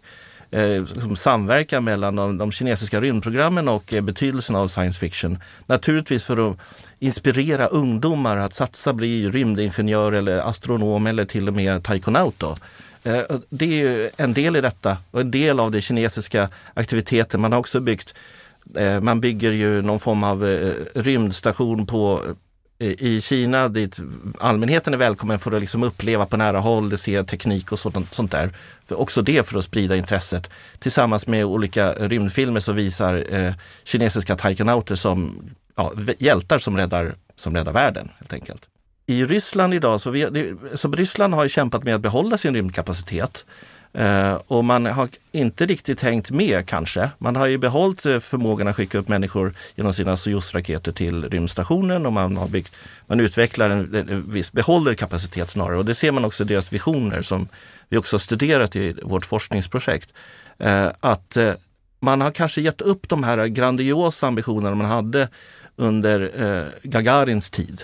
eh, 0.50 0.84
samverkan 1.16 1.84
mellan 1.84 2.16
de, 2.16 2.38
de, 2.38 2.52
kinesiska 2.52 3.00
rymdprogrammen 3.00 3.68
och 3.68 3.94
betydelsen 4.02 4.56
av 4.56 4.68
science 4.68 5.00
fiction. 5.00 5.38
Naturligtvis 5.66 6.24
för 6.24 6.50
att 6.50 6.58
inspirera 6.98 7.66
ungdomar 7.66 8.36
att 8.36 8.52
satsa, 8.52 8.92
bli 8.92 9.28
rymdingenjör 9.28 10.12
eller 10.12 10.38
astronom 10.38 11.06
eller 11.06 11.24
till 11.24 11.48
och 11.48 11.54
med 11.54 11.84
taikonaut. 11.84 12.42
Eh, 12.42 12.56
Eh, 13.06 13.22
det 13.48 13.82
är 13.82 14.10
en 14.16 14.34
del 14.34 14.56
i 14.56 14.60
detta 14.60 14.98
och 15.10 15.20
en 15.20 15.30
del 15.30 15.60
av 15.60 15.70
det 15.70 15.80
kinesiska 15.80 16.48
aktiviteten. 16.74 17.40
Man 17.40 17.52
har 17.52 17.58
också 17.58 17.80
byggt 17.80 18.14
eh, 18.76 19.00
man 19.00 19.20
bygger 19.20 19.52
ju 19.52 19.82
någon 19.82 20.00
form 20.00 20.24
av 20.24 20.46
eh, 20.46 20.72
rymdstation 20.94 21.86
på 21.86 22.22
i 22.78 23.20
Kina 23.20 23.68
dit 23.68 24.00
allmänheten 24.38 24.94
är 24.94 24.98
välkommen 24.98 25.38
för 25.38 25.52
att 25.52 25.60
liksom 25.60 25.82
uppleva 25.82 26.26
på 26.26 26.36
nära 26.36 26.60
håll, 26.60 26.98
se 26.98 27.22
teknik 27.24 27.72
och 27.72 27.78
sånt, 27.78 28.14
sånt 28.14 28.30
där. 28.30 28.50
För 28.86 29.00
också 29.00 29.22
det 29.22 29.46
för 29.46 29.58
att 29.58 29.64
sprida 29.64 29.96
intresset. 29.96 30.50
Tillsammans 30.78 31.26
med 31.26 31.44
olika 31.44 31.92
rymdfilmer 31.92 32.60
som 32.60 32.76
visar 32.76 33.34
eh, 33.34 33.54
kinesiska 33.84 34.36
taikonauter 34.36 34.94
som 34.94 35.42
ja, 35.76 35.92
hjältar 36.18 36.58
som 36.58 36.76
räddar, 36.76 37.14
som 37.36 37.56
räddar 37.56 37.72
världen 37.72 38.10
helt 38.18 38.32
enkelt. 38.32 38.68
I 39.08 39.24
Ryssland 39.24 39.74
idag, 39.74 40.00
så, 40.00 40.10
vi, 40.10 40.54
så 40.74 40.90
Ryssland 40.92 41.34
har 41.34 41.48
kämpat 41.48 41.84
med 41.84 41.94
att 41.94 42.00
behålla 42.00 42.38
sin 42.38 42.54
rymdkapacitet. 42.54 43.46
eh, 43.92 44.34
och 44.46 44.64
man 44.64 44.86
har 44.86 45.08
inte 45.32 45.66
riktigt 45.66 46.02
hängt 46.02 46.30
med 46.30 46.66
kanske. 46.66 47.10
Man 47.18 47.36
har 47.36 47.46
ju 47.46 47.58
behållit 47.58 48.06
eh, 48.06 48.18
förmågan 48.18 48.68
att 48.68 48.76
skicka 48.76 48.98
upp 48.98 49.08
människor 49.08 49.54
genom 49.74 49.92
sina 49.92 50.16
Soyuz-raketer 50.16 50.92
till 50.92 51.30
rymdstationen 51.30 52.06
och 52.06 52.12
man 52.12 52.36
har 52.36 52.48
byggt, 52.48 52.72
man 53.06 53.20
utvecklar 53.20 53.70
en, 53.70 53.94
en 53.94 54.30
viss, 54.30 54.52
behåller 54.52 54.94
kapacitet 54.94 55.50
snarare 55.50 55.78
och 55.78 55.84
det 55.84 55.94
ser 55.94 56.12
man 56.12 56.24
också 56.24 56.44
i 56.44 56.46
deras 56.46 56.72
visioner 56.72 57.22
som 57.22 57.48
vi 57.88 57.96
också 57.96 58.14
har 58.14 58.20
studerat 58.20 58.76
i 58.76 58.96
vårt 59.02 59.26
forskningsprojekt. 59.26 60.12
Eh, 60.58 60.88
att 61.00 61.36
eh, 61.36 61.54
man 62.00 62.20
har 62.20 62.30
kanske 62.30 62.60
gett 62.60 62.80
upp 62.80 63.08
de 63.08 63.24
här 63.24 63.46
grandiosa 63.46 64.26
ambitionerna 64.26 64.74
man 64.74 64.86
hade 64.86 65.28
under 65.76 66.30
eh, 66.42 66.66
Gagarins 66.82 67.50
tid, 67.50 67.82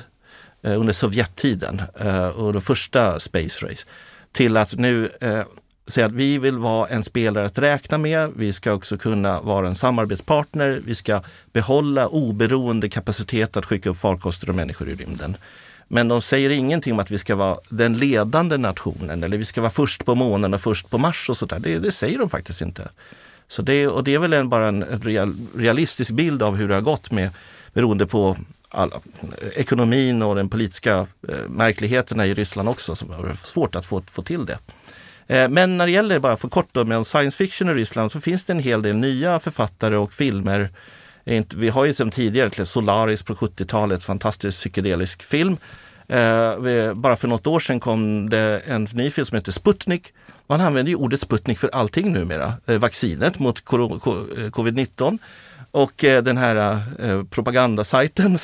Eh, 0.63 0.81
under 0.81 0.93
Sovjettiden 0.93 1.83
eh, 2.01 2.29
och 2.29 2.53
det 2.53 2.61
första 2.61 3.21
Space 3.21 3.67
Race 3.67 3.87
till 4.33 4.57
att 4.57 4.75
nu 4.75 5.11
eh, 5.21 5.43
säga 5.87 6.07
att 6.07 6.13
vi 6.13 6.39
vill 6.39 6.59
vara 6.59 6.89
en 6.89 7.05
spelare 7.05 7.47
att 7.47 7.59
räkna 7.59 7.99
med. 7.99 8.31
Vi 8.37 8.53
ska 8.53 8.73
också 8.73 8.99
kunna 8.99 9.41
vara 9.41 9.69
en 9.69 9.75
samarbetspartner. 9.75 10.81
Vi 10.85 10.95
ska 10.95 11.23
behålla 11.53 12.07
oberoende 12.07 12.89
kapacitet 12.89 13.57
att 13.57 13.65
skicka 13.65 13.91
upp 13.91 13.99
farkoster 13.99 14.49
och 14.49 14.55
människor 14.55 14.89
i 14.89 14.95
rymden. 14.95 15.37
Men 15.89 16.09
de 16.09 16.23
säger 16.23 16.51
ingenting 16.51 16.93
om 16.93 16.99
att 16.99 17.11
vi 17.11 17.19
ska 17.19 17.37
vara 17.37 17.59
den 17.69 17.99
ledande 17.99 18.57
nationen 18.57 19.23
eller 19.23 19.39
vi 19.39 19.45
ska 19.45 19.61
vara 19.61 19.71
först 19.71 20.05
på 20.05 20.15
månen 20.15 20.55
och 20.55 20.61
först 20.61 20.91
på 20.91 20.99
Mars 20.99 21.31
och 21.31 21.37
sådär. 21.37 21.59
Det, 21.59 21.79
det 21.79 21.93
säger 21.93 22.19
de 22.19 22.29
faktiskt 22.29 22.61
inte. 22.61 22.89
Så 23.49 23.63
det, 23.63 23.89
och 23.89 24.05
det 24.05 24.15
är 24.15 24.19
väl 24.19 24.33
en, 24.33 24.49
bara 24.49 24.69
en 24.69 24.85
real, 24.85 25.35
realistisk 25.57 26.11
bild 26.11 26.43
av 26.43 26.57
hur 26.57 26.69
det 26.69 26.75
har 26.75 26.81
gått 26.81 27.11
med 27.11 27.31
beroende 27.73 28.07
på 28.07 28.37
alla, 28.73 29.01
ekonomin 29.57 30.23
och 30.23 30.35
den 30.35 30.49
politiska 30.49 31.07
eh, 31.29 31.49
märkligheterna 31.49 32.27
i 32.27 32.35
Ryssland 32.35 32.69
också. 32.69 32.97
Som 32.97 33.11
har 33.11 33.35
svårt 33.43 33.75
att 33.77 33.87
få, 33.87 34.03
få 34.11 34.23
till 34.23 34.47
det. 34.47 34.59
Eh, 35.27 35.49
men 35.49 35.79
när 35.79 35.87
det 35.87 35.93
gäller, 35.93 36.19
bara 36.19 36.37
för 36.37 36.49
kort 36.49 36.69
då, 36.73 36.85
med 36.85 37.07
science 37.07 37.37
fiction 37.37 37.69
i 37.69 37.75
Ryssland 37.75 38.13
så 38.13 38.21
finns 38.21 38.45
det 38.45 38.53
en 38.53 38.59
hel 38.59 38.83
del 38.83 38.97
nya 38.97 39.39
författare 39.39 39.97
och 39.97 40.13
filmer. 40.13 40.71
Eh, 41.25 41.45
vi 41.55 41.69
har 41.69 41.85
ju 41.85 41.95
som 41.95 42.11
tidigare 42.11 42.67
Solaris 42.67 43.23
på 43.23 43.35
70-talet, 43.35 44.05
fantastisk 44.05 44.59
psykedelisk 44.59 45.23
film. 45.23 45.57
Eh, 46.09 46.95
bara 46.95 47.17
för 47.17 47.29
något 47.29 47.47
år 47.47 47.61
sedan 47.61 47.81
kom 47.81 48.31
det 48.31 48.63
en 48.67 48.89
ny 48.93 49.11
film 49.11 49.27
som 49.27 49.37
heter 49.37 49.53
Sputnik. 49.53 50.13
Man 50.47 50.61
använder 50.61 50.91
ju 50.91 50.97
ordet 50.97 51.21
Sputnik 51.21 51.59
för 51.59 51.69
allting 51.69 52.13
numera. 52.13 52.53
Eh, 52.67 52.79
vaccinet 52.79 53.39
mot 53.39 53.59
eh, 53.59 53.77
covid-19 53.77 55.19
och 55.73 56.05
eh, 56.05 56.23
den 56.23 56.37
här 56.37 56.81
eh, 56.99 57.25
propagandasajten 57.25 58.39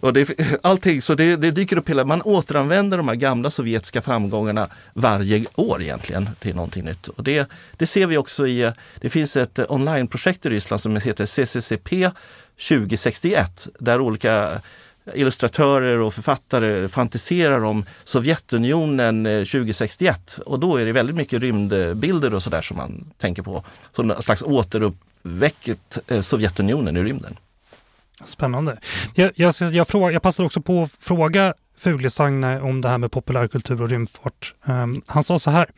och 0.00 0.12
det, 0.12 0.30
allting, 0.62 1.02
så 1.02 1.14
det, 1.14 1.36
det, 1.36 1.50
dyker 1.50 1.78
upp 1.78 1.88
hela, 1.88 2.04
man 2.04 2.22
återanvänder 2.22 2.96
de 2.96 3.08
här 3.08 3.14
gamla 3.14 3.50
sovjetiska 3.50 4.02
framgångarna 4.02 4.68
varje 4.94 5.46
år 5.54 5.82
egentligen 5.82 6.28
till 6.38 6.54
någonting 6.54 6.84
nytt. 6.84 7.08
Och 7.08 7.24
det, 7.24 7.50
det 7.76 7.86
ser 7.86 8.06
vi 8.06 8.16
också 8.16 8.46
i, 8.46 8.72
det 9.00 9.10
finns 9.10 9.36
ett 9.36 9.70
onlineprojekt 9.70 10.46
i 10.46 10.50
Ryssland 10.50 10.80
som 10.80 10.96
heter 10.96 11.26
CCCP 11.26 12.10
2061 12.68 13.68
där 13.78 14.00
olika 14.00 14.60
illustratörer 15.14 16.00
och 16.00 16.14
författare 16.14 16.88
fantiserar 16.88 17.64
om 17.64 17.84
Sovjetunionen 18.04 19.26
eh, 19.26 19.38
2061 19.38 20.40
och 20.46 20.60
då 20.60 20.76
är 20.76 20.86
det 20.86 20.92
väldigt 20.92 21.16
mycket 21.16 21.42
rymdbilder 21.42 22.34
och 22.34 22.42
sådär 22.42 22.62
som 22.62 22.76
man 22.76 23.12
tänker 23.18 23.42
på. 23.42 23.64
Som 23.92 24.10
en 24.10 24.22
slags 24.22 24.42
återupp 24.42 24.96
eh, 26.06 26.20
Sovjetunionen 26.20 26.96
i 26.96 27.02
rymden. 27.02 27.36
Spännande. 28.24 28.78
Jag, 29.14 29.32
jag, 29.34 29.54
jag, 29.72 29.88
fråga, 29.88 30.12
jag 30.12 30.22
passade 30.22 30.46
också 30.46 30.60
på 30.60 30.82
att 30.82 30.92
fråga 30.98 31.54
Fuglesang 31.76 32.44
om 32.44 32.80
det 32.80 32.88
här 32.88 32.98
med 32.98 33.12
populärkultur 33.12 33.82
och 33.82 33.88
rymdfart. 33.88 34.54
Um, 34.64 35.02
han 35.06 35.22
sa 35.22 35.38
så 35.38 35.50
här. 35.50 35.70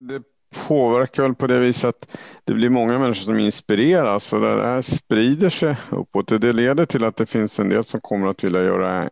Det 0.00 0.22
påverkar 0.68 1.22
väl 1.22 1.34
på 1.34 1.46
det 1.46 1.58
viset 1.58 1.88
att 1.88 2.18
det 2.44 2.54
blir 2.54 2.70
många 2.70 2.98
människor 2.98 3.24
som 3.24 3.38
inspireras 3.38 4.32
och 4.32 4.40
det 4.40 4.66
här 4.66 4.82
sprider 4.82 5.50
sig 5.50 5.76
uppåt. 5.90 6.40
Det 6.40 6.52
leder 6.52 6.86
till 6.86 7.04
att 7.04 7.16
det 7.16 7.26
finns 7.26 7.60
en 7.60 7.68
del 7.68 7.84
som 7.84 8.00
kommer 8.00 8.26
att 8.26 8.44
vilja 8.44 8.62
göra 8.62 9.10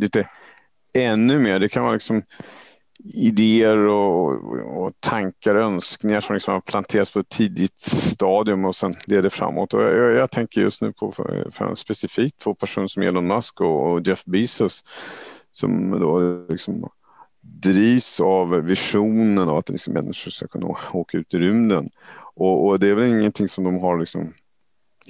lite 0.00 0.28
ännu 0.94 1.38
mer. 1.38 1.58
Det 1.58 1.68
kan 1.68 1.82
vara 1.82 1.92
liksom 1.92 2.22
idéer 3.04 3.76
och, 3.76 4.32
och 4.82 4.92
tankar 5.00 5.54
och 5.54 5.62
önskningar 5.62 6.20
som 6.20 6.34
liksom 6.34 6.54
har 6.54 6.60
planterats 6.60 7.10
på 7.10 7.18
ett 7.18 7.28
tidigt 7.28 7.80
stadium 7.80 8.64
och 8.64 8.76
sen 8.76 8.94
leder 9.06 9.30
framåt. 9.30 9.74
Och 9.74 9.82
jag, 9.82 10.12
jag 10.12 10.30
tänker 10.30 10.60
just 10.60 10.82
nu 10.82 10.92
på 10.92 11.12
för, 11.50 11.74
specifikt 11.74 12.38
två 12.38 12.54
personer 12.54 12.86
som 12.86 13.02
Elon 13.02 13.26
Musk 13.26 13.60
och, 13.60 13.92
och 13.92 14.08
Jeff 14.08 14.24
Bezos 14.24 14.84
som 15.52 15.90
då 16.00 16.46
liksom 16.48 16.88
drivs 17.40 18.20
av 18.20 18.50
visionen 18.50 19.48
av 19.48 19.56
att 19.56 19.68
liksom 19.68 19.94
människor 19.94 20.30
ska 20.30 20.46
kunna 20.46 20.66
åka 20.92 21.18
ut 21.18 21.34
i 21.34 21.38
rymden. 21.38 21.90
Och, 22.34 22.66
och 22.66 22.80
det 22.80 22.88
är 22.88 22.94
väl 22.94 23.08
ingenting 23.08 23.48
som 23.48 23.64
de 23.64 23.78
har 23.78 23.98
liksom 23.98 24.32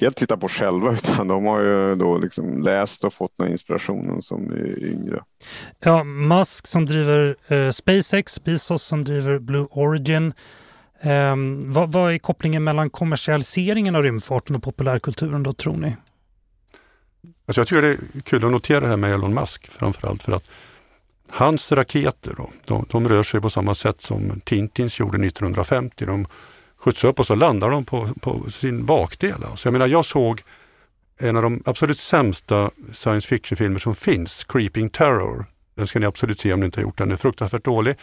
helt 0.01 0.17
tittat 0.17 0.41
på 0.41 0.49
själva 0.49 0.93
utan 0.93 1.29
de 1.29 1.47
har 1.47 1.61
ju 1.61 1.97
då 1.97 2.19
liksom 2.19 2.63
läst 2.63 3.05
och 3.05 3.15
fått 3.15 3.37
den 3.37 3.51
inspirationen 3.51 4.23
som 4.23 4.53
yngre. 4.79 5.25
Ja, 5.85 6.05
Musk 6.05 6.67
som 6.67 6.87
driver 6.87 7.37
eh, 7.49 7.71
SpaceX, 7.71 8.45
Bezos 8.45 8.83
som 8.83 9.05
driver 9.05 9.39
Blue 9.39 9.67
Origin. 9.71 10.33
Eh, 11.01 11.37
vad, 11.65 11.93
vad, 11.93 12.13
är 12.13 12.19
kopplingen 12.19 12.65
mellan 12.65 12.91
kommersialiseringen 12.91 13.97
av 13.97 14.03
rymdfarten 14.03 14.57
och 14.57 14.63
populärkulturen 14.63 15.43
då 15.43 15.53
tror 15.53 15.77
ni? 15.77 15.97
Alltså 17.47 17.61
jag 17.61 17.69
tycker 17.69 17.83
det 17.83 17.89
är 17.89 18.21
kul 18.25 18.45
att 18.45 18.53
notera 18.53 18.81
det 18.81 18.89
här 18.89 18.97
med 18.97 19.13
Elon 19.13 19.35
Musk 19.35 19.71
framförallt 19.71 20.23
för 20.23 20.33
att 20.33 20.45
hans 21.31 21.73
raketer 21.73 22.35
då, 22.37 22.51
de, 22.65 22.87
de 22.91 23.09
rör 23.09 23.23
sig 23.23 23.41
på 23.41 23.51
samma 23.51 23.75
sätt 23.75 24.01
som 24.01 24.41
Tintins 24.45 25.01
gjorde 25.01 25.27
1950. 25.27 26.07
De 26.07 26.27
skjuts 26.85 27.05
upp 27.05 27.19
och 27.19 27.27
så 27.27 27.35
landar 27.35 27.71
de 27.71 27.85
på, 27.85 28.09
på 28.21 28.51
sin 28.51 28.85
bakdel. 28.85 29.45
Alltså 29.45 29.69
jag 29.69 29.73
menar, 29.73 29.87
jag 29.87 30.05
såg 30.05 30.43
en 31.19 31.37
av 31.37 31.43
de 31.43 31.63
absolut 31.65 31.99
sämsta 31.99 32.71
science 32.93 33.29
fiction-filmer 33.29 33.79
som 33.79 33.95
finns, 33.95 34.45
Creeping 34.45 34.89
Terror. 34.89 35.47
Den 35.75 35.87
ska 35.87 35.99
ni 35.99 36.07
absolut 36.07 36.41
se 36.41 36.53
om 36.53 36.61
ni 36.61 36.67
inte 36.67 36.81
har 36.81 36.83
gjort 36.83 36.99
den, 36.99 37.09
den 37.09 37.13
är 37.13 37.19
fruktansvärt 37.19 37.65
dålig. 37.65 37.97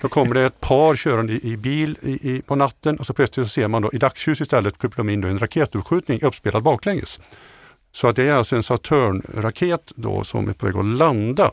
Då 0.00 0.08
kommer 0.08 0.34
det 0.34 0.40
ett 0.40 0.60
par 0.60 0.96
körande 0.96 1.32
i, 1.32 1.52
i 1.52 1.56
bil 1.56 1.98
i, 2.02 2.30
i, 2.30 2.42
på 2.42 2.54
natten 2.56 2.98
och 2.98 3.06
så 3.06 3.14
plötsligt 3.14 3.46
så 3.46 3.50
ser 3.50 3.68
man 3.68 3.82
då 3.82 3.90
i 3.92 3.98
dagsljus 3.98 4.40
istället 4.40 4.78
kryper 4.78 4.96
de 4.96 5.08
in 5.08 5.20
då 5.20 5.28
en 5.28 5.38
raketuppskjutning 5.38 6.22
uppspelad 6.22 6.62
baklänges. 6.62 7.20
Så 7.92 8.08
att 8.08 8.16
det 8.16 8.28
är 8.28 8.32
alltså 8.32 8.56
en 8.56 8.62
Saturn-raket 8.62 9.92
då 9.96 10.24
som 10.24 10.48
är 10.48 10.52
på 10.52 10.66
väg 10.66 10.76
att 10.76 10.84
landa 10.84 11.50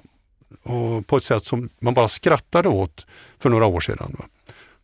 och 0.64 1.08
på 1.08 1.18
ett 1.18 1.24
sätt 1.24 1.46
som 1.46 1.70
man 1.80 1.94
bara 1.94 2.08
skrattade 2.08 2.70
åt 2.70 3.06
för 3.40 3.50
några 3.50 3.66
år 3.66 3.80
sedan. 3.80 4.18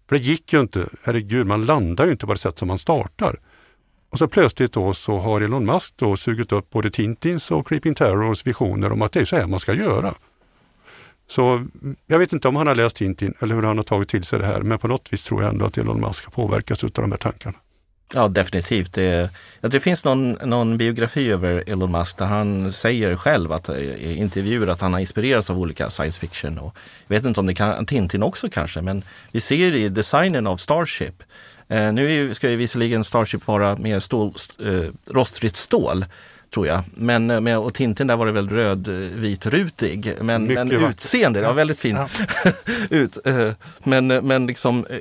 För 0.10 0.15
det 0.15 0.22
gick 0.22 0.54
ju 0.54 0.62
inte, 0.62 0.88
herregud, 1.04 1.48
man 1.48 1.65
landar 1.65 2.06
ju 2.06 2.12
inte 2.12 2.26
på 2.26 2.34
det 2.34 2.39
sätt 2.39 2.60
som 2.60 2.67
man 2.67 2.80
startar. 2.80 3.39
Och 4.10 4.17
så 4.17 4.28
plötsligt 4.28 4.74
då 4.74 4.93
så 4.93 5.17
har 5.17 5.41
Elon 5.41 5.65
Musk 5.65 5.93
då 5.96 6.17
sugit 6.17 6.52
upp 6.52 6.70
både 6.70 6.91
Tintins 6.91 7.52
och 7.52 7.67
Creeping 7.67 7.96
Terrors 7.96 8.46
visioner 8.46 8.91
om 8.91 9.02
att 9.02 9.12
det 9.12 9.20
är 9.20 9.26
så 9.26 9.36
här 9.36 9.48
man 9.48 9.60
ska 9.60 9.74
göra. 9.74 10.13
Så 11.28 11.65
jag 12.06 12.20
vet 12.20 12.34
inte 12.34 12.48
om 12.48 12.56
han 12.56 12.67
har 12.67 12.76
läst 12.76 12.96
Tintin 12.96 13.34
eller 13.39 13.56
hur 13.56 13.63
han 13.63 13.78
har 13.78 13.84
tagit 13.84 14.10
till 14.10 14.24
sig 14.24 14.39
det 14.39 14.46
här, 14.46 14.62
men 14.62 14.80
på 14.80 14.88
något 14.88 15.13
vis 15.13 15.24
tror 15.24 15.43
jag 15.43 15.52
ändå 15.52 15.66
att 15.66 15.78
Elon 15.78 16.01
Musk 16.01 16.26
har 16.26 16.32
påverkats 16.32 16.84
av 16.84 16.89
de 16.89 17.12
här 17.12 17.18
tankarna. 17.18 17.58
Ja, 18.14 18.28
definitivt. 18.28 18.93
Det, 18.93 19.30
ja, 19.62 19.70
det 19.70 19.80
finns 19.80 20.03
någon, 20.03 20.32
någon 20.32 20.78
biografi 20.78 21.32
över 21.32 21.64
Elon 21.68 21.91
Musk 21.91 22.18
där 22.18 22.26
han 22.26 22.72
säger 22.72 23.16
själv 23.16 23.51
att, 23.51 23.70
eh, 23.70 23.78
i 23.78 24.16
intervjuer 24.18 24.68
att 24.68 24.82
han 24.82 24.93
har 24.93 24.99
inspirerats 24.99 25.49
av 25.49 25.60
olika 25.60 25.89
science 25.89 26.20
fiction. 26.20 26.58
Och 26.58 26.78
jag 27.08 27.16
vet 27.16 27.26
inte 27.26 27.39
om 27.39 27.45
det 27.45 27.53
kan 27.53 27.86
Tintin 27.86 28.24
också 28.24 28.49
kanske, 28.49 28.82
men 28.82 29.03
vi 29.32 29.41
ser 29.41 29.76
i 29.76 29.89
designen 29.89 30.47
av 30.47 30.58
Starship 30.58 31.24
Eh, 31.70 31.93
nu 31.93 32.34
ska 32.34 32.49
ju 32.49 32.55
visserligen 32.55 33.03
Starship 33.03 33.47
vara 33.47 33.78
mer 33.78 33.99
stål, 33.99 34.34
eh, 34.66 35.14
rostfritt 35.14 35.55
stål 35.55 36.05
tror 36.54 36.68
jag. 36.68 36.84
Men 36.93 37.32
eh, 37.32 37.41
med, 37.41 37.58
och 37.58 37.74
Tintin 37.74 38.08
där 38.08 38.18
var 38.18 38.26
det 38.26 38.32
väl 38.32 38.50
röd-vit-rutig. 38.50 40.14
Men, 40.22 40.45
men 40.45 40.72
utseende, 40.72 41.39
det 41.39 41.48
var 41.48 41.54
väldigt 41.54 41.80
fint. 41.80 42.00
Ja. 42.43 42.52
Ut, 42.89 43.28
eh, 43.28 43.52
men, 43.84 44.08
men 44.08 44.48
liksom 44.48 44.86
eh, 44.89 44.98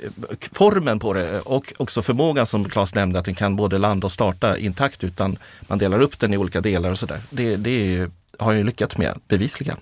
formen 0.52 0.98
på 0.98 1.12
det 1.12 1.40
och 1.40 1.72
också 1.76 2.02
förmågan 2.02 2.46
som 2.46 2.68
Claes 2.68 2.94
nämnde 2.94 3.18
att 3.18 3.24
den 3.24 3.34
kan 3.34 3.56
både 3.56 3.78
landa 3.78 4.06
och 4.06 4.12
starta 4.12 4.58
intakt 4.58 5.04
utan 5.04 5.38
man 5.60 5.78
delar 5.78 6.00
upp 6.00 6.18
den 6.18 6.34
i 6.34 6.36
olika 6.36 6.60
delar 6.60 6.90
och 6.90 6.98
sådär. 6.98 7.20
Det, 7.30 7.56
det 7.56 8.08
har 8.38 8.52
jag 8.52 8.66
lyckats 8.66 8.98
med 8.98 9.18
bevisligen. 9.28 9.76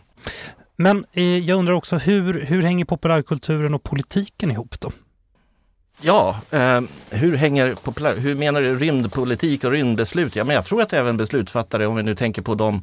Men 0.77 1.05
jag 1.45 1.59
undrar 1.59 1.75
också 1.75 1.97
hur, 1.97 2.41
hur 2.41 2.63
hänger 2.63 2.85
populärkulturen 2.85 3.75
och 3.75 3.83
politiken 3.83 4.51
ihop 4.51 4.81
då? 4.81 4.93
Ja, 6.01 6.41
eh, 6.51 6.81
hur 7.11 7.37
hänger 7.37 7.75
populär, 7.75 8.17
hur 8.17 8.35
menar 8.35 8.63
du 8.63 8.77
rymdpolitik 8.77 9.65
och 9.65 9.71
rymdbeslut? 9.71 10.37
Ja, 10.37 10.45
men 10.45 10.57
jag 10.57 10.65
tror 10.65 10.83
att 10.83 10.93
även 10.93 11.17
beslutsfattare, 11.17 11.87
om 11.87 11.97
vi 11.97 12.03
nu 12.03 12.15
tänker 12.15 12.43
på 12.43 12.55
de 12.55 12.83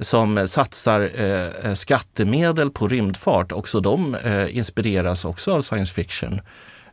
som 0.00 0.48
satsar 0.48 1.10
eh, 1.14 1.46
eh, 1.46 1.74
skattemedel 1.74 2.70
på 2.70 2.88
rymdfart, 2.88 3.52
också 3.52 3.80
de 3.80 4.14
eh, 4.14 4.56
inspireras 4.56 5.24
också 5.24 5.52
av 5.52 5.62
science 5.62 5.94
fiction 5.94 6.40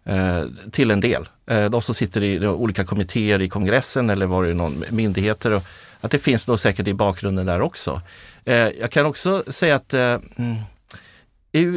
eh, 0.03 0.43
till 0.72 0.91
en 0.91 1.01
del. 1.01 1.30
Eh, 1.49 1.70
de 1.70 1.82
som 1.82 1.95
sitter 1.95 2.24
i 2.24 2.47
olika 2.47 2.84
kommittéer 2.84 3.41
i 3.41 3.49
kongressen 3.49 4.10
eller 4.10 4.26
var 4.26 4.43
det 4.43 4.53
någon 4.53 4.84
myndigheter. 4.89 5.51
Och, 5.51 5.64
att 6.01 6.12
det 6.12 6.20
finns 6.20 6.47
nog 6.47 6.60
säkert 6.60 6.88
i 6.88 6.93
bakgrunden 6.93 7.45
där 7.45 7.62
också. 7.62 8.01
Eh, 8.45 8.55
jag 8.55 8.91
kan 8.91 9.05
också 9.05 9.43
säga 9.47 9.76
att 9.76 9.93
eh, 9.93 10.18
mm, 10.36 10.55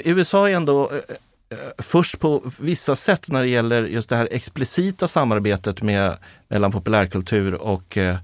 USA 0.04 0.48
är 0.48 0.56
ändå 0.56 0.90
Eh, 0.92 1.16
Eh, 1.53 1.59
först 1.78 2.20
på 2.20 2.53
vissa 2.59 2.96
sätt 2.96 3.28
när 3.28 3.42
det 3.42 3.48
gäller 3.48 3.84
just 3.84 4.09
det 4.09 4.16
här 4.16 4.28
explicita 4.30 5.09
samarbetet 5.09 5.82
med, 5.82 6.16
mellan 6.48 6.72
populärkultur 6.72 7.55
och 7.55 7.98
eh, 7.98 8.16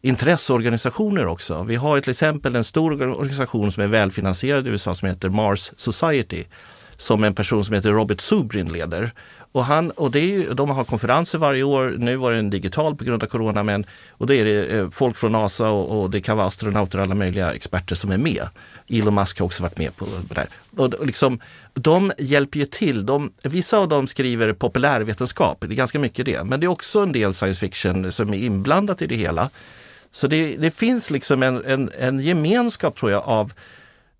intresseorganisationer 0.00 1.26
också. 1.26 1.62
Vi 1.62 1.76
har 1.76 2.00
till 2.00 2.10
exempel 2.10 2.56
en 2.56 2.64
stor 2.64 3.02
organisation 3.02 3.72
som 3.72 3.82
är 3.82 3.86
välfinansierad 3.86 4.66
i 4.66 4.70
USA 4.70 4.94
som 4.94 5.08
heter 5.08 5.28
Mars 5.28 5.72
Society 5.76 6.44
som 7.00 7.24
en 7.24 7.34
person 7.34 7.64
som 7.64 7.74
heter 7.74 7.90
Robert 7.90 8.20
Subrin 8.20 8.72
leder. 8.72 9.10
Och, 9.52 9.64
han, 9.64 9.90
och 9.90 10.10
det 10.10 10.18
är 10.18 10.26
ju, 10.26 10.54
de 10.54 10.70
har 10.70 10.84
konferenser 10.84 11.38
varje 11.38 11.62
år. 11.62 11.94
Nu 11.98 12.16
var 12.16 12.32
den 12.32 12.50
digital 12.50 12.96
på 12.96 13.04
grund 13.04 13.22
av 13.22 13.26
corona. 13.26 13.62
Men, 13.62 13.86
och 14.10 14.26
då 14.26 14.34
är 14.34 14.44
det 14.44 14.78
eh, 14.78 14.90
folk 14.90 15.16
från 15.16 15.32
NASA 15.32 15.70
och, 15.70 16.00
och, 16.00 16.10
det 16.10 16.20
kan 16.20 16.36
vara 16.36 16.46
astronauter 16.46 16.98
och 16.98 17.04
alla 17.04 17.14
möjliga 17.14 17.54
experter 17.54 17.94
som 17.94 18.10
är 18.10 18.18
med. 18.18 18.42
Elon 18.88 19.14
Musk 19.14 19.38
har 19.38 19.46
också 19.46 19.62
varit 19.62 19.78
med 19.78 19.96
på 19.96 20.06
det 20.28 20.36
här. 20.36 20.48
Och 20.76 21.06
liksom, 21.06 21.40
de 21.74 22.12
hjälper 22.18 22.58
ju 22.58 22.66
till. 22.66 23.06
De, 23.06 23.32
vissa 23.42 23.78
av 23.78 23.88
dem 23.88 24.06
skriver 24.06 24.52
populärvetenskap, 24.52 25.60
det 25.60 25.66
är 25.66 25.76
ganska 25.76 25.98
mycket 25.98 26.26
det. 26.26 26.44
Men 26.44 26.60
det 26.60 26.66
är 26.66 26.68
också 26.68 27.00
en 27.00 27.12
del 27.12 27.34
science 27.34 27.60
fiction 27.60 28.12
som 28.12 28.34
är 28.34 28.38
inblandat 28.38 29.02
i 29.02 29.06
det 29.06 29.16
hela. 29.16 29.50
Så 30.10 30.26
det, 30.26 30.56
det 30.56 30.70
finns 30.70 31.10
liksom 31.10 31.42
en, 31.42 31.64
en, 31.64 31.90
en 31.98 32.20
gemenskap 32.20 32.96
tror 32.96 33.12
jag 33.12 33.22
av 33.24 33.52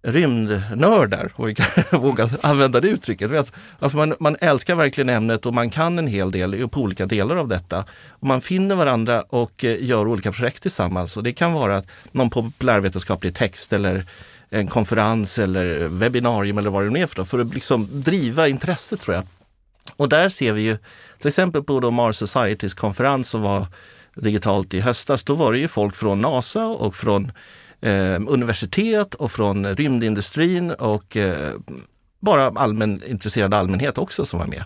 rymdnördar, 0.02 1.32
om 1.34 1.46
vi 1.46 1.54
kan 1.54 1.66
våga 2.00 2.28
använda 2.40 2.80
det 2.80 2.88
uttrycket. 2.88 3.32
Alltså, 3.32 3.54
alltså 3.78 3.96
man, 3.96 4.14
man 4.20 4.36
älskar 4.40 4.74
verkligen 4.74 5.08
ämnet 5.08 5.46
och 5.46 5.54
man 5.54 5.70
kan 5.70 5.98
en 5.98 6.06
hel 6.06 6.30
del 6.30 6.68
på 6.68 6.80
olika 6.80 7.06
delar 7.06 7.36
av 7.36 7.48
detta. 7.48 7.84
Och 8.08 8.26
man 8.26 8.40
finner 8.40 8.74
varandra 8.74 9.22
och 9.22 9.64
eh, 9.64 9.84
gör 9.84 10.08
olika 10.08 10.32
projekt 10.32 10.62
tillsammans. 10.62 11.16
Och 11.16 11.22
det 11.22 11.32
kan 11.32 11.52
vara 11.52 11.82
någon 12.12 12.30
populärvetenskaplig 12.30 13.34
text 13.34 13.72
eller 13.72 14.06
en 14.50 14.66
konferens 14.66 15.38
eller 15.38 15.88
webbinarium 15.88 16.58
eller 16.58 16.70
vad 16.70 16.84
det 16.84 16.90
nu 16.90 17.00
är 17.00 17.06
för, 17.06 17.24
för 17.24 17.38
att 17.38 17.54
liksom 17.54 17.88
driva 17.92 18.48
intresset 18.48 19.00
tror 19.00 19.14
jag. 19.16 19.24
Och 19.96 20.08
där 20.08 20.28
ser 20.28 20.52
vi 20.52 20.62
ju 20.62 20.78
till 21.18 21.28
exempel 21.28 21.62
på 21.62 21.80
då 21.80 21.90
Mars 21.90 22.16
Societys 22.16 22.74
konferens 22.74 23.28
som 23.28 23.42
var 23.42 23.66
digitalt 24.14 24.74
i 24.74 24.80
höstas, 24.80 25.24
då 25.24 25.34
var 25.34 25.52
det 25.52 25.58
ju 25.58 25.68
folk 25.68 25.96
från 25.96 26.20
NASA 26.20 26.66
och 26.66 26.96
från 26.96 27.32
eh, 27.80 28.20
universitet 28.28 29.14
och 29.14 29.32
från 29.32 29.66
rymdindustrin 29.76 30.70
och 30.70 31.16
eh, 31.16 31.54
bara 32.20 32.46
allmän 32.46 33.02
intresserad 33.06 33.54
allmänhet 33.54 33.98
också 33.98 34.24
som 34.24 34.38
var 34.38 34.46
med. 34.46 34.64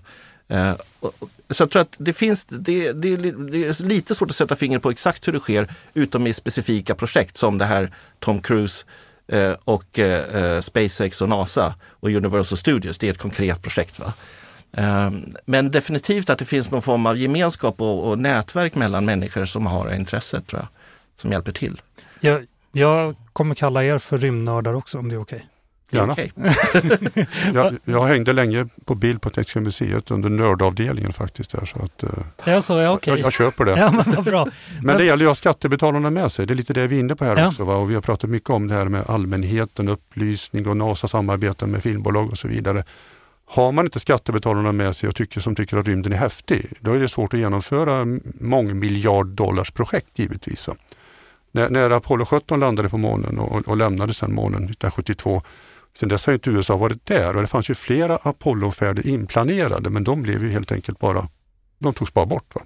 Eh, 0.49 0.75
och, 1.01 1.15
så 1.51 1.63
jag 1.63 1.71
tror 1.71 1.83
att 1.83 1.97
det 1.99 2.13
finns, 2.13 2.45
det, 2.45 2.93
det, 2.93 3.17
det, 3.17 3.65
är 3.65 3.85
lite 3.85 4.15
svårt 4.15 4.31
att 4.31 4.37
sätta 4.37 4.57
fingret 4.57 4.83
på 4.83 4.91
exakt 4.91 5.29
hur 5.29 5.33
det 5.33 5.41
sker 5.41 5.71
utom 5.95 6.27
i 6.27 6.35
specifika 6.35 6.95
projekt 6.95 7.37
som 7.37 7.59
det 7.59 7.65
här 7.65 7.93
Tom 8.19 8.41
Cruise 8.41 8.85
eh, 9.29 9.53
och 9.65 9.99
eh, 9.99 10.43
eh, 10.45 10.61
SpaceX 10.61 11.23
och 11.23 11.29
NASA 11.29 11.75
och 12.01 12.11
Universal 12.11 12.59
Studios. 12.59 12.99
Det 12.99 13.07
är 13.07 13.11
ett 13.11 13.19
konkret 13.19 13.63
projekt. 13.63 13.99
Va? 13.99 14.13
Men 15.45 15.71
definitivt 15.71 16.31
att 16.31 16.39
det 16.39 16.45
finns 16.45 16.71
någon 16.71 16.83
form 16.83 17.07
av 17.07 17.17
gemenskap 17.17 17.81
och, 17.81 18.09
och 18.09 18.19
nätverk 18.19 18.75
mellan 18.75 19.05
människor 19.05 19.45
som 19.45 19.67
har 19.67 19.95
intresset 19.95 20.47
tror 20.47 20.61
jag, 20.63 20.69
som 21.21 21.33
hjälper 21.33 21.53
till. 21.53 21.83
Jag, 22.21 22.47
jag 22.73 23.15
kommer 23.33 23.55
kalla 23.55 23.85
er 23.85 23.99
för 23.99 24.19
rymdnördar 24.19 24.75
också 24.75 24.99
om 24.99 25.09
det 25.09 25.15
är 25.15 25.21
okej. 25.21 25.37
Okay. 25.37 25.49
Gärna. 25.95 26.13
Okay. 26.13 26.31
jag, 27.55 27.79
jag 27.85 28.05
hängde 28.05 28.33
länge 28.33 28.67
på 28.85 28.95
bild 28.95 29.21
på 29.21 29.31
Tekniska 29.31 29.61
museet 29.61 30.11
under 30.11 30.31
nördavdelningen 30.31 31.13
faktiskt. 31.13 31.51
Där, 31.51 31.65
så 31.65 31.79
att, 31.79 32.05
uh, 32.05 32.11
ja, 32.45 32.63
så, 32.63 32.81
ja, 32.81 32.93
okay. 32.93 33.17
jag, 33.17 33.27
jag 33.27 33.33
köper 33.33 33.65
det. 33.65 33.71
ja, 33.79 34.03
men 34.07 34.25
bra. 34.25 34.49
men 34.83 34.97
det 34.97 35.05
gäller 35.05 35.25
ju 35.25 35.31
att 35.31 35.31
ha 35.31 35.35
skattebetalarna 35.35 36.11
med 36.11 36.33
sig. 36.33 36.47
Det 36.47 36.55
är 36.55 36.57
lite 36.57 36.73
det 36.73 36.87
vi 36.87 36.97
är 36.97 37.01
inne 37.01 37.17
på 37.17 37.25
här 37.25 37.37
ja. 37.37 37.49
också. 37.49 37.65
Va? 37.65 37.77
Och 37.77 37.91
vi 37.91 37.95
har 37.95 38.03
pratat 38.03 38.31
mycket 38.31 38.51
om 38.51 38.69
det 38.69 38.75
här 38.75 38.85
med 38.85 39.05
allmänheten, 39.07 39.89
upplysning 39.89 40.69
och 40.69 40.77
NASA 40.77 41.09
samarbeten 41.09 41.71
med 41.71 41.83
filmbolag 41.83 42.31
och 42.31 42.39
så 42.39 42.49
vidare. 42.49 42.85
Har 43.47 43.73
man 43.73 43.85
inte 43.85 44.01
skattebetalarna 44.01 44.73
med 44.73 44.97
sig 44.97 45.09
och 45.09 45.15
tycker, 45.15 45.41
som 45.41 45.55
tycker 45.55 45.77
att 45.77 45.89
rymden 45.89 46.13
är 46.13 46.17
häftig, 46.17 46.73
då 46.81 46.93
är 46.93 47.01
det 47.01 47.09
svårt 47.09 47.35
att 47.35 47.41
genomföra 47.41 48.07
mångmiljarddollarsprojekt 48.41 50.19
givetvis. 50.19 50.69
När, 51.53 51.71
när 51.71 51.91
Apollo 51.91 52.25
17 52.25 52.61
landade 52.61 52.89
på 52.89 52.99
månen 52.99 53.39
och, 53.39 53.69
och 53.69 53.77
lämnade 53.77 54.15
sedan 54.15 54.35
månen 54.35 54.65
1972 54.65 55.43
Sen 55.97 56.09
dess 56.09 56.27
har 56.27 56.33
inte 56.33 56.51
USA 56.51 56.77
varit 56.77 57.07
där 57.07 57.37
och 57.37 57.43
det 57.43 57.49
fanns 57.49 57.71
ju 57.71 57.75
flera 57.75 58.17
Apollo-färder 58.17 59.07
inplanerade 59.07 59.91
men 59.91 60.05
de 60.05 60.23
blev 60.23 60.43
ju 60.43 60.51
helt 60.51 60.73
enkelt 60.73 60.99
bara, 60.99 61.29
de 61.79 61.93
togs 61.93 62.15
bara 62.15 62.27
bort. 62.27 62.55
Va? 62.55 62.61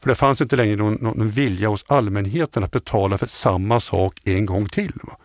För 0.00 0.08
det 0.08 0.14
fanns 0.14 0.40
inte 0.40 0.56
längre 0.56 0.76
någon, 0.76 0.94
någon 0.94 1.28
vilja 1.28 1.68
hos 1.68 1.84
allmänheten 1.88 2.64
att 2.64 2.70
betala 2.70 3.18
för 3.18 3.26
samma 3.26 3.80
sak 3.80 4.20
en 4.24 4.46
gång 4.46 4.68
till. 4.68 4.92
Va? 5.02 5.16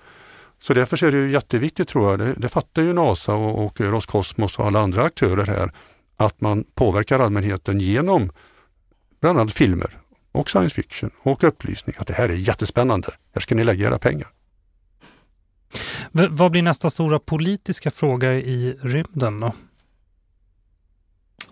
Så 0.60 0.74
därför 0.74 1.04
är 1.04 1.12
det 1.12 1.18
ju 1.18 1.32
jätteviktigt 1.32 1.88
tror 1.88 2.10
jag, 2.10 2.20
det, 2.20 2.34
det 2.34 2.50
fattar 2.50 2.82
ju 2.82 2.94
NASA 2.94 3.34
och, 3.34 3.66
och 3.66 3.82
Roskosmos 3.82 4.60
och 4.60 4.66
alla 4.66 4.80
andra 4.80 5.04
aktörer 5.04 5.46
här, 5.46 5.72
att 6.18 6.42
man 6.42 6.64
påverkar 6.76 7.20
allmänheten 7.20 7.80
genom 7.80 8.32
bland 9.22 9.40
annat 9.40 9.54
filmer 9.54 9.98
och 10.32 10.50
science 10.50 10.76
fiction 10.76 11.12
och 11.22 11.44
upplysning 11.44 11.96
att 12.00 12.08
det 12.08 12.14
här 12.14 12.30
är 12.30 12.34
jättespännande. 12.34 13.08
Här 13.34 13.42
ska 13.42 13.56
ni 13.56 13.64
lägga 13.64 13.88
era 13.88 14.00
pengar. 14.00 14.28
V 16.12 16.28
vad 16.30 16.52
blir 16.52 16.62
nästa 16.62 16.90
stora 16.90 17.20
politiska 17.20 17.92
fråga 17.92 18.34
i 18.34 18.78
rymden 18.82 19.40
då? 19.40 19.54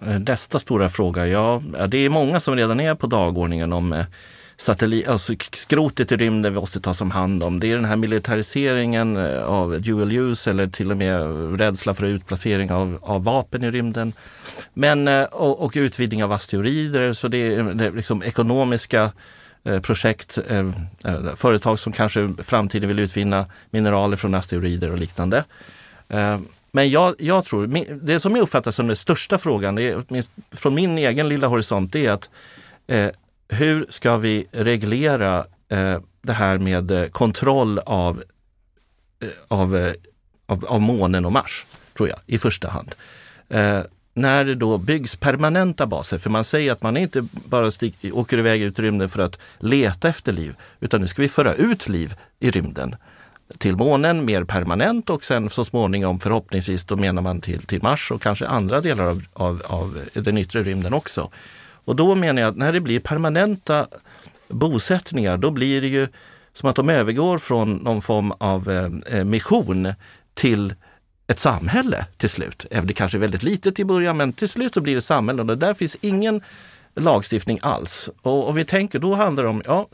Eh, 0.01 0.19
nästa 0.19 0.59
stora 0.59 0.89
fråga, 0.89 1.27
ja 1.27 1.61
det 1.89 1.97
är 1.97 2.09
många 2.09 2.39
som 2.39 2.55
redan 2.55 2.79
är 2.79 2.95
på 2.95 3.07
dagordningen 3.07 3.73
om 3.73 3.93
eh, 3.93 4.05
satellit, 4.57 5.07
alltså 5.07 5.33
skrotet 5.53 6.11
i 6.11 6.15
rymden 6.17 6.53
vi 6.53 6.59
måste 6.59 6.79
ta 6.79 6.93
som 6.93 7.11
hand 7.11 7.43
om. 7.43 7.59
Det 7.59 7.71
är 7.71 7.75
den 7.75 7.85
här 7.85 7.95
militariseringen 7.95 9.17
eh, 9.17 9.43
av 9.43 9.81
dual 9.81 10.11
use 10.11 10.49
eller 10.49 10.67
till 10.67 10.91
och 10.91 10.97
med 10.97 11.21
rädsla 11.59 11.93
för 11.93 12.05
utplacering 12.05 12.71
av, 12.71 12.99
av 13.01 13.23
vapen 13.23 13.63
i 13.63 13.71
rymden. 13.71 14.13
Men, 14.73 15.07
eh, 15.07 15.23
och, 15.23 15.63
och 15.63 15.71
utvidgning 15.75 16.23
av 16.23 16.31
asteroider, 16.31 17.13
så 17.13 17.27
det 17.27 17.55
är, 17.55 17.63
det 17.63 17.85
är 17.85 17.91
liksom 17.91 18.23
ekonomiska 18.23 19.11
eh, 19.63 19.79
projekt, 19.79 20.39
företag 21.35 21.79
som 21.79 21.93
kanske 21.93 22.21
i 22.21 22.35
framtiden 22.43 22.87
vill 22.87 22.99
utvinna 22.99 23.45
mineraler 23.69 24.17
från 24.17 24.33
asteroider 24.33 24.91
och 24.91 24.97
liknande. 24.97 25.43
Men 26.71 26.89
jag, 26.89 27.15
jag 27.19 27.45
tror, 27.45 27.67
det 28.01 28.19
som 28.19 28.35
jag 28.35 28.43
uppfattar 28.43 28.71
som 28.71 28.87
den 28.87 28.95
största 28.95 29.37
frågan, 29.37 29.75
det 29.75 29.83
är, 29.83 30.23
från 30.55 30.75
min 30.75 30.97
egen 30.97 31.29
lilla 31.29 31.47
horisont, 31.47 31.93
det 31.93 32.05
är 32.05 32.11
att 32.11 32.29
hur 33.49 33.85
ska 33.89 34.17
vi 34.17 34.47
reglera 34.51 35.45
eh, 35.69 35.99
det 36.21 36.33
här 36.33 36.57
med 36.57 36.91
eh, 36.91 37.05
kontroll 37.05 37.79
av, 37.79 38.23
eh, 39.23 39.29
av, 39.47 39.77
eh, 39.77 39.93
av, 40.45 40.65
av 40.65 40.81
månen 40.81 41.25
och 41.25 41.31
Mars, 41.31 41.65
tror 41.97 42.09
jag, 42.09 42.19
i 42.25 42.37
första 42.37 42.69
hand. 42.69 42.95
Eh, 43.49 43.81
när 44.13 44.45
det 44.45 44.55
då 44.55 44.77
byggs 44.77 45.15
permanenta 45.15 45.87
baser, 45.87 46.17
för 46.17 46.29
man 46.29 46.43
säger 46.43 46.71
att 46.71 46.83
man 46.83 46.97
inte 46.97 47.27
bara 47.31 47.71
stig, 47.71 47.95
åker 48.13 48.37
iväg 48.37 48.61
ut 48.61 48.79
i 48.79 48.81
rymden 48.81 49.09
för 49.09 49.21
att 49.21 49.39
leta 49.59 50.09
efter 50.09 50.33
liv, 50.33 50.55
utan 50.79 51.01
nu 51.01 51.07
ska 51.07 51.21
vi 51.21 51.29
föra 51.29 51.53
ut 51.53 51.89
liv 51.89 52.15
i 52.39 52.51
rymden 52.51 52.95
till 53.57 53.75
månen 53.75 54.25
mer 54.25 54.43
permanent 54.43 55.09
och 55.09 55.25
sen 55.25 55.49
så 55.49 55.65
småningom 55.65 56.19
förhoppningsvis 56.19 56.83
då 56.83 56.95
menar 56.95 57.21
man 57.21 57.41
till, 57.41 57.65
till 57.65 57.83
Mars 57.83 58.11
och 58.11 58.21
kanske 58.21 58.47
andra 58.47 58.81
delar 58.81 59.05
av, 59.05 59.23
av, 59.33 59.61
av 59.65 59.99
den 60.13 60.37
yttre 60.37 60.63
rymden 60.63 60.93
också. 60.93 61.31
Och 61.85 61.95
då 61.95 62.15
menar 62.15 62.41
jag 62.41 62.49
att 62.49 62.57
när 62.57 62.73
det 62.73 62.81
blir 62.81 62.99
permanenta 62.99 63.87
bosättningar, 64.47 65.37
då 65.37 65.51
blir 65.51 65.81
det 65.81 65.87
ju 65.87 66.07
som 66.53 66.69
att 66.69 66.75
de 66.75 66.89
övergår 66.89 67.37
från 67.37 67.73
någon 67.73 68.01
form 68.01 68.31
av 68.31 68.69
eh, 68.69 69.17
eh 69.17 69.25
mission 69.25 69.93
till 70.33 70.73
ett 71.27 71.39
samhälle 71.39 72.05
till 72.17 72.29
slut. 72.29 72.65
Även 72.71 72.87
det 72.87 72.93
kanske 72.93 73.17
är 73.17 73.19
väldigt 73.19 73.43
litet 73.43 73.79
i 73.79 73.85
början, 73.85 74.17
men 74.17 74.33
till 74.33 74.49
slut 74.49 74.73
så 74.73 74.81
blir 74.81 74.95
det 74.95 75.01
samhälle 75.01 75.41
och 75.41 75.57
där 75.57 75.73
finns 75.73 75.97
ingen 76.01 76.41
lagstiftning 76.95 77.59
alls. 77.61 78.09
Och, 78.21 78.47
och 78.47 78.57
vi 78.57 78.65
tänker, 78.65 78.99
då 78.99 79.13
handlar 79.13 79.43
det 79.43 79.49
om, 79.49 79.61
ja, 79.65 79.87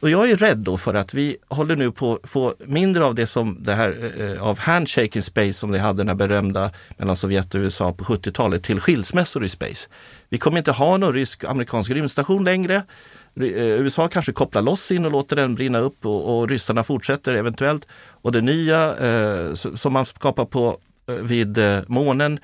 och 0.00 0.10
jag 0.10 0.30
är 0.30 0.36
rädd 0.36 0.58
då 0.58 0.76
för 0.76 0.94
att 0.94 1.14
vi 1.14 1.36
håller 1.48 1.76
nu 1.76 1.92
på 1.92 2.18
att 2.22 2.30
få 2.30 2.54
mindre 2.66 3.04
av 3.04 3.14
det 3.14 3.26
som 3.26 3.56
det 3.60 3.74
här 3.74 4.12
eh, 4.18 4.42
av 4.42 4.58
handshaking 4.58 5.22
space 5.22 5.52
som 5.52 5.70
vi 5.70 5.78
hade 5.78 5.98
den 5.98 6.08
här 6.08 6.14
berömda 6.14 6.70
mellan 6.96 7.16
Sovjet 7.16 7.54
och 7.54 7.58
USA 7.58 7.92
på 7.92 8.04
70-talet 8.04 8.62
till 8.62 8.80
skilsmässor 8.80 9.44
i 9.44 9.48
space. 9.48 9.88
Vi 10.28 10.38
kommer 10.38 10.58
inte 10.58 10.72
ha 10.72 10.96
någon 10.96 11.12
rysk-amerikansk 11.12 11.90
rymdstation 11.90 12.44
längre. 12.44 12.74
Eh, 12.74 13.44
USA 13.56 14.08
kanske 14.08 14.32
kopplar 14.32 14.62
loss 14.62 14.90
in 14.90 15.04
och 15.04 15.12
låter 15.12 15.36
den 15.36 15.54
brinna 15.54 15.78
upp 15.78 16.06
och, 16.06 16.38
och 16.38 16.48
ryssarna 16.48 16.84
fortsätter 16.84 17.34
eventuellt. 17.34 17.86
Och 18.22 18.32
det 18.32 18.40
nya 18.40 18.96
eh, 18.96 19.54
som 19.54 19.92
man 19.92 20.06
skapar 20.06 20.44
på 20.44 20.78
eh, 21.08 21.14
vid 21.14 21.58
eh, 21.58 21.80
månen 21.86 22.40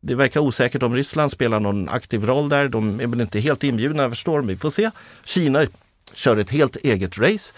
det 0.00 0.14
verkar 0.14 0.40
osäkert 0.40 0.82
om 0.82 0.94
Ryssland 0.94 1.30
spelar 1.30 1.60
någon 1.60 1.88
aktiv 1.88 2.24
roll 2.24 2.48
där. 2.48 2.68
De 2.68 3.00
är 3.00 3.06
väl 3.06 3.20
inte 3.20 3.40
helt 3.40 3.64
inbjudna, 3.64 4.02
jag 4.02 4.12
förstår. 4.12 4.42
Vi 4.42 4.56
får 4.56 4.70
se. 4.70 4.90
Kina 5.24 5.66
kör 6.14 6.36
ett 6.36 6.50
helt 6.50 6.76
eget 6.76 7.18
race. 7.18 7.54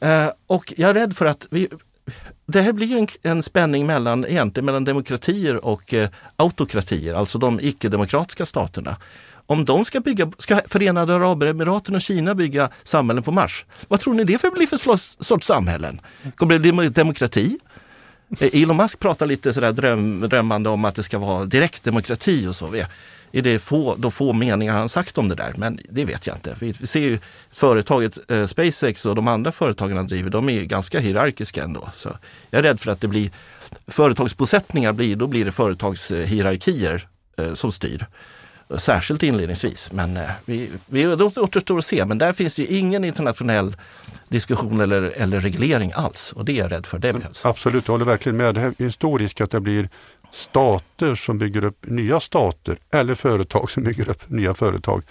Eh, 0.00 0.30
och 0.46 0.74
jag 0.76 0.90
är 0.90 0.94
rädd 0.94 1.16
för 1.16 1.26
att 1.26 1.46
vi, 1.50 1.68
det 2.46 2.60
här 2.60 2.72
blir 2.72 2.96
en, 2.96 3.08
en 3.22 3.42
spänning 3.42 3.86
mellan, 3.86 4.24
egentligen 4.24 4.64
mellan 4.64 4.84
demokratier 4.84 5.64
och 5.64 5.94
eh, 5.94 6.08
autokratier, 6.36 7.14
alltså 7.14 7.38
de 7.38 7.60
icke-demokratiska 7.60 8.46
staterna. 8.46 8.96
Om 9.46 9.64
de 9.64 9.84
ska 9.84 10.00
bygga, 10.00 10.32
ska 10.38 10.60
Förenade 10.66 11.14
Arabemiraten 11.14 11.94
och 11.94 12.00
Kina 12.00 12.34
bygga 12.34 12.70
samhällen 12.82 13.22
på 13.22 13.32
Mars, 13.32 13.64
vad 13.88 14.00
tror 14.00 14.14
ni 14.14 14.24
det 14.24 14.38
för 14.38 14.50
blir 14.50 14.66
för 14.66 14.96
sorts 15.24 15.46
samhällen? 15.46 16.00
Kommer 16.36 16.58
det 16.58 16.72
bli 16.72 16.88
demokrati? 16.88 17.58
Eh, 18.40 18.62
Elon 18.62 18.76
Musk 18.76 18.98
pratar 18.98 19.26
lite 19.26 19.52
sådär 19.52 19.72
dröm, 19.72 20.20
drömmande 20.20 20.68
om 20.68 20.84
att 20.84 20.94
det 20.94 21.02
ska 21.02 21.18
vara 21.18 21.44
direktdemokrati 21.44 22.46
och 22.46 22.56
så 22.56 22.66
är 23.34 23.42
det 23.42 23.58
få, 23.58 23.94
då 23.98 24.10
få 24.10 24.32
meningar 24.32 24.74
han 24.74 24.88
sagt 24.88 25.18
om 25.18 25.28
det 25.28 25.34
där, 25.34 25.52
men 25.56 25.78
det 25.88 26.04
vet 26.04 26.26
jag 26.26 26.36
inte. 26.36 26.56
Vi, 26.58 26.74
vi 26.80 26.86
ser 26.86 27.00
ju 27.00 27.18
företaget 27.50 28.18
eh, 28.30 28.46
SpaceX 28.46 29.06
och 29.06 29.14
de 29.14 29.28
andra 29.28 29.52
företagen 29.52 29.96
han 29.96 30.06
driver, 30.06 30.30
de 30.30 30.48
är 30.48 30.62
ganska 30.62 31.00
hierarkiska 31.00 31.62
ändå. 31.62 31.88
Så 31.94 32.16
jag 32.50 32.58
är 32.58 32.62
rädd 32.62 32.80
för 32.80 32.90
att 32.90 33.00
det 33.00 33.08
blir 33.08 33.30
företagsbosättningar, 33.86 34.92
blir, 34.92 35.16
då 35.16 35.26
blir 35.26 35.44
det 35.44 35.52
företagshierarkier 35.52 37.08
eh, 37.38 37.54
som 37.54 37.72
styr. 37.72 38.06
Särskilt 38.76 39.22
inledningsvis, 39.22 39.92
men 39.92 40.16
eh, 40.16 40.30
vi, 40.44 40.70
vi, 40.86 41.02
det 41.02 41.24
återstår 41.24 41.78
att 41.78 41.84
se. 41.84 42.04
Men 42.04 42.18
där 42.18 42.32
finns 42.32 42.58
ju 42.58 42.66
ingen 42.66 43.04
internationell 43.04 43.76
diskussion 44.28 44.80
eller, 44.80 45.02
eller 45.02 45.40
reglering 45.40 45.92
alls 45.94 46.32
och 46.32 46.44
det 46.44 46.52
är 46.52 46.62
jag 46.62 46.72
rädd 46.72 46.86
för. 46.86 46.98
Det 46.98 47.12
behövs. 47.12 47.44
Absolut, 47.44 47.88
jag 47.88 47.94
håller 47.94 48.04
verkligen 48.04 48.36
med. 48.36 48.54
Det 48.54 48.74
en 48.78 48.92
stor 48.92 49.18
risk 49.18 49.40
att 49.40 49.50
det 49.50 49.60
blir 49.60 49.88
stater 50.34 51.14
som 51.14 51.38
bygger 51.38 51.64
upp 51.64 51.86
nya 51.86 52.20
stater 52.20 52.78
eller 52.90 53.14
företag 53.14 53.70
som 53.70 53.82
bygger 53.82 54.10
upp 54.10 54.30
nya 54.30 54.54
företag. 54.54 55.02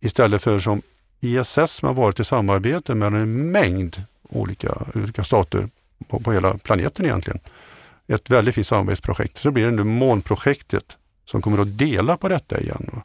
Istället 0.00 0.42
för 0.42 0.58
som 0.58 0.82
ISS 1.20 1.70
som 1.72 1.88
har 1.88 1.94
varit 1.94 2.20
i 2.20 2.24
samarbete 2.24 2.94
med 2.94 3.14
en 3.14 3.52
mängd 3.52 4.02
olika, 4.28 4.86
olika 4.94 5.24
stater 5.24 5.68
på, 6.08 6.20
på 6.20 6.32
hela 6.32 6.58
planeten 6.58 7.04
egentligen. 7.04 7.40
Ett 8.08 8.30
väldigt 8.30 8.54
fint 8.54 8.66
samarbetsprojekt. 8.66 9.36
Så 9.36 9.50
blir 9.50 9.64
det 9.64 9.70
nu 9.70 9.84
månprojektet 9.84 10.96
som 11.24 11.42
kommer 11.42 11.58
att 11.58 11.78
dela 11.78 12.16
på 12.16 12.28
detta 12.28 12.60
igen. 12.60 13.02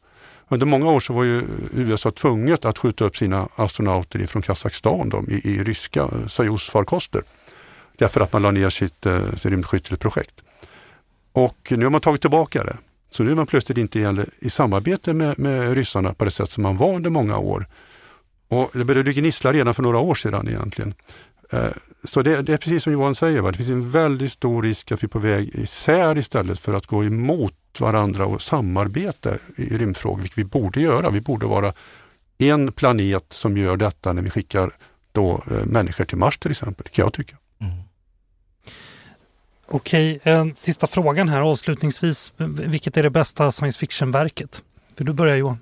Under 0.48 0.66
många 0.66 0.92
år 0.92 1.00
så 1.00 1.14
var 1.14 1.24
ju 1.24 1.44
USA 1.74 2.12
tvunget 2.12 2.66
att 2.66 2.78
skjuta 2.78 3.06
upp 3.06 3.18
sina 3.18 3.48
astronauter 3.56 4.28
från 4.28 4.42
Kazakstan 4.42 5.10
då, 5.10 5.24
i, 5.28 5.50
i 5.50 5.64
ryska 5.64 6.08
Soyuz-farkoster. 6.28 7.22
Därför 7.98 8.22
att 8.22 8.34
man 8.34 8.42
la 8.42 8.52
ner 8.52 8.70
sitt, 8.70 9.06
eh, 9.06 9.30
sitt 9.30 9.46
rymdskyttelprojekt. 9.46 10.45
Och 11.36 11.72
nu 11.72 11.86
har 11.86 11.90
man 11.90 12.02
tagit 12.02 12.22
tillbaka 12.22 12.64
det. 12.64 12.78
Så 13.10 13.24
nu 13.24 13.32
är 13.32 13.36
man 13.36 13.48
plötsligt 13.48 13.78
inte 13.78 14.26
i 14.40 14.50
samarbete 14.50 15.14
med, 15.14 15.40
med 15.40 15.74
ryssarna 15.74 16.14
på 16.14 16.26
det 16.26 16.32
sätt 16.32 16.52
som 16.52 16.64
man 16.64 16.78
var 16.78 16.96
under 16.96 17.10
många 17.10 17.38
år. 17.38 17.68
Och 18.48 18.70
det 18.74 18.86
började 18.86 19.14
gnissla 19.14 19.54
redan 19.54 19.74
för 19.74 19.84
några 19.84 20.00
år 20.00 20.16
sedan 20.16 20.48
egentligen. 20.48 20.94
Eh, 21.52 21.70
så 22.04 22.22
det, 22.22 22.42
det, 22.42 22.54
är 22.54 22.58
precis 22.58 22.84
som 22.84 22.94
Johan 22.94 23.16
säger, 23.16 23.42
va? 23.42 23.52
det 23.52 23.58
finns 23.58 23.70
en 23.70 23.92
väldigt 23.92 24.32
stor 24.32 24.64
risk 24.64 24.92
att 24.92 25.04
vi 25.04 25.06
är 25.06 25.10
på 25.10 25.20
väg 25.20 25.56
isär 25.56 26.18
istället 26.18 26.60
för 26.60 26.74
att 26.74 26.86
gå 26.86 27.04
emot 27.04 27.54
varandra 27.80 28.26
och 28.26 28.42
samarbeta 28.42 29.34
i 29.56 29.78
rymdfrågor, 29.78 30.22
vilket 30.22 30.38
vi 30.38 30.46
borde 30.46 30.82
göra. 30.82 31.10
Vi 31.10 31.22
borde 31.22 31.46
vara 31.46 31.74
en 32.38 32.72
planet 32.72 33.26
som 33.30 33.58
gör 33.58 33.78
detta 33.78 34.14
när 34.14 34.22
vi 34.22 34.30
skickar 34.30 34.72
då, 35.12 35.44
eh, 35.52 35.66
människor 35.66 36.06
till 36.06 36.18
Mars 36.18 36.38
till 36.38 36.52
exempel, 36.52 36.88
kan 36.88 37.04
jag 37.04 37.14
tycka. 37.14 37.38
Okej, 39.68 40.20
eh, 40.24 40.46
sista 40.56 40.88
frågan 40.88 41.30
här 41.30 41.42
avslutningsvis. 41.42 42.34
Vilket 42.38 42.98
är 42.98 43.04
det 43.04 43.10
bästa 43.10 43.52
science 43.52 43.80
fiction-verket? 43.80 44.64
För 44.98 45.04
du 45.04 45.14
börjar 45.14 45.36
Johan. 45.36 45.60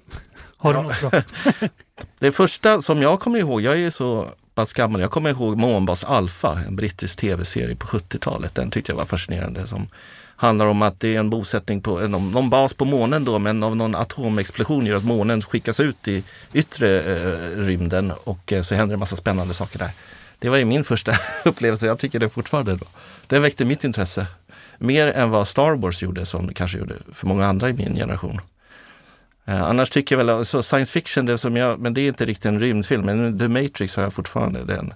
Har 0.58 0.74
du 0.74 0.82
något 0.82 1.01
bra? 1.01 1.22
det 2.20 2.32
första 2.32 2.82
som 2.82 3.01
jag 3.01 3.20
kommer 3.20 3.39
ihåg, 3.39 3.62
jag 3.62 3.80
är 3.80 3.89
så 3.89 4.28
pass 4.56 4.74
gammal, 4.74 5.01
jag 5.01 5.12
kommer 5.12 5.30
ihåg 5.30 5.58
Månbas 5.58 6.04
Alpha, 6.04 6.60
en 6.68 6.76
brittisk 6.76 7.20
tv-serie 7.20 7.76
på 7.76 7.88
70-talet. 7.88 8.56
Den 8.56 8.72
tyckte 8.72 8.91
jag 8.91 8.97
var 8.97 9.06
fascinerande. 9.06 9.68
Som 9.68 9.88
handlar 10.36 10.66
om 10.66 10.82
att 10.82 10.99
det 10.99 11.16
är 11.16 11.20
en 11.20 11.30
bosättning 11.30 11.82
på 11.82 11.99
någon, 11.99 12.32
någon 12.32 12.49
bas 12.49 12.74
på 12.74 12.86
månen 12.86 13.26
då, 13.26 13.39
men 13.39 13.64
av 13.64 13.76
någon 13.76 13.95
atomexplosion 13.95 14.86
gör 14.86 14.97
att 14.97 15.04
månen 15.04 15.41
skickas 15.41 15.80
ut 15.80 16.08
i 16.08 16.24
yttre 16.54 17.01
eh, 17.01 17.58
rymden 17.58 18.14
och 18.24 18.54
eh, 18.54 18.62
så 18.62 18.76
händer 18.76 18.93
en 18.93 18.99
massa 18.99 19.16
spännande 19.16 19.54
saker 19.54 19.80
där. 19.80 19.91
Det 20.43 20.49
var 20.49 20.57
ju 20.57 20.65
min 20.65 20.83
första 20.83 21.11
upplevelse. 21.45 21.85
Jag 21.85 21.99
tycker 21.99 22.19
det 22.19 22.29
fortfarande. 22.29 22.75
Då. 22.75 22.85
Det 23.27 23.39
väckte 23.39 23.65
mitt 23.65 23.83
intresse. 23.83 24.27
Mer 24.77 25.07
än 25.07 25.29
vad 25.29 25.47
Star 25.47 25.75
Wars 25.75 26.03
gjorde, 26.03 26.25
som 26.25 26.53
kanske 26.53 26.77
gjorde 26.77 26.95
för 27.13 27.27
många 27.27 27.45
andra 27.45 27.69
i 27.69 27.73
min 27.73 27.95
generation. 27.95 28.41
Eh, 29.45 29.63
annars 29.63 29.89
tycker 29.89 30.15
jag 30.15 30.25
väl, 30.25 30.29
alltså 30.29 30.63
science 30.63 30.91
fiction, 30.91 31.25
det 31.25 31.37
som 31.37 31.57
jag, 31.57 31.79
men 31.79 31.93
det 31.93 32.01
är 32.01 32.07
inte 32.07 32.25
riktigt 32.25 32.45
en 32.45 32.59
rymdfilm, 32.59 33.05
men 33.05 33.39
The 33.39 33.47
Matrix 33.47 33.95
har 33.95 34.03
jag 34.03 34.13
fortfarande 34.13 34.63
den. 34.65 34.93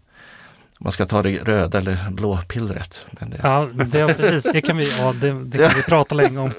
Man 0.79 0.91
ska 0.91 1.05
ta 1.05 1.23
det 1.23 1.43
röda 1.43 1.77
eller 1.77 2.11
blå 2.11 2.37
pillret. 2.47 3.05
Det... 3.11 3.39
Ja, 3.43 3.69
det, 3.73 4.13
precis, 4.17 4.43
det 4.53 4.61
kan 4.61 4.77
vi, 4.77 4.91
ja, 4.99 5.13
det, 5.21 5.31
det 5.31 5.57
kan 5.57 5.71
vi 5.75 5.83
prata 5.87 6.15
länge 6.15 6.39
om. 6.39 6.51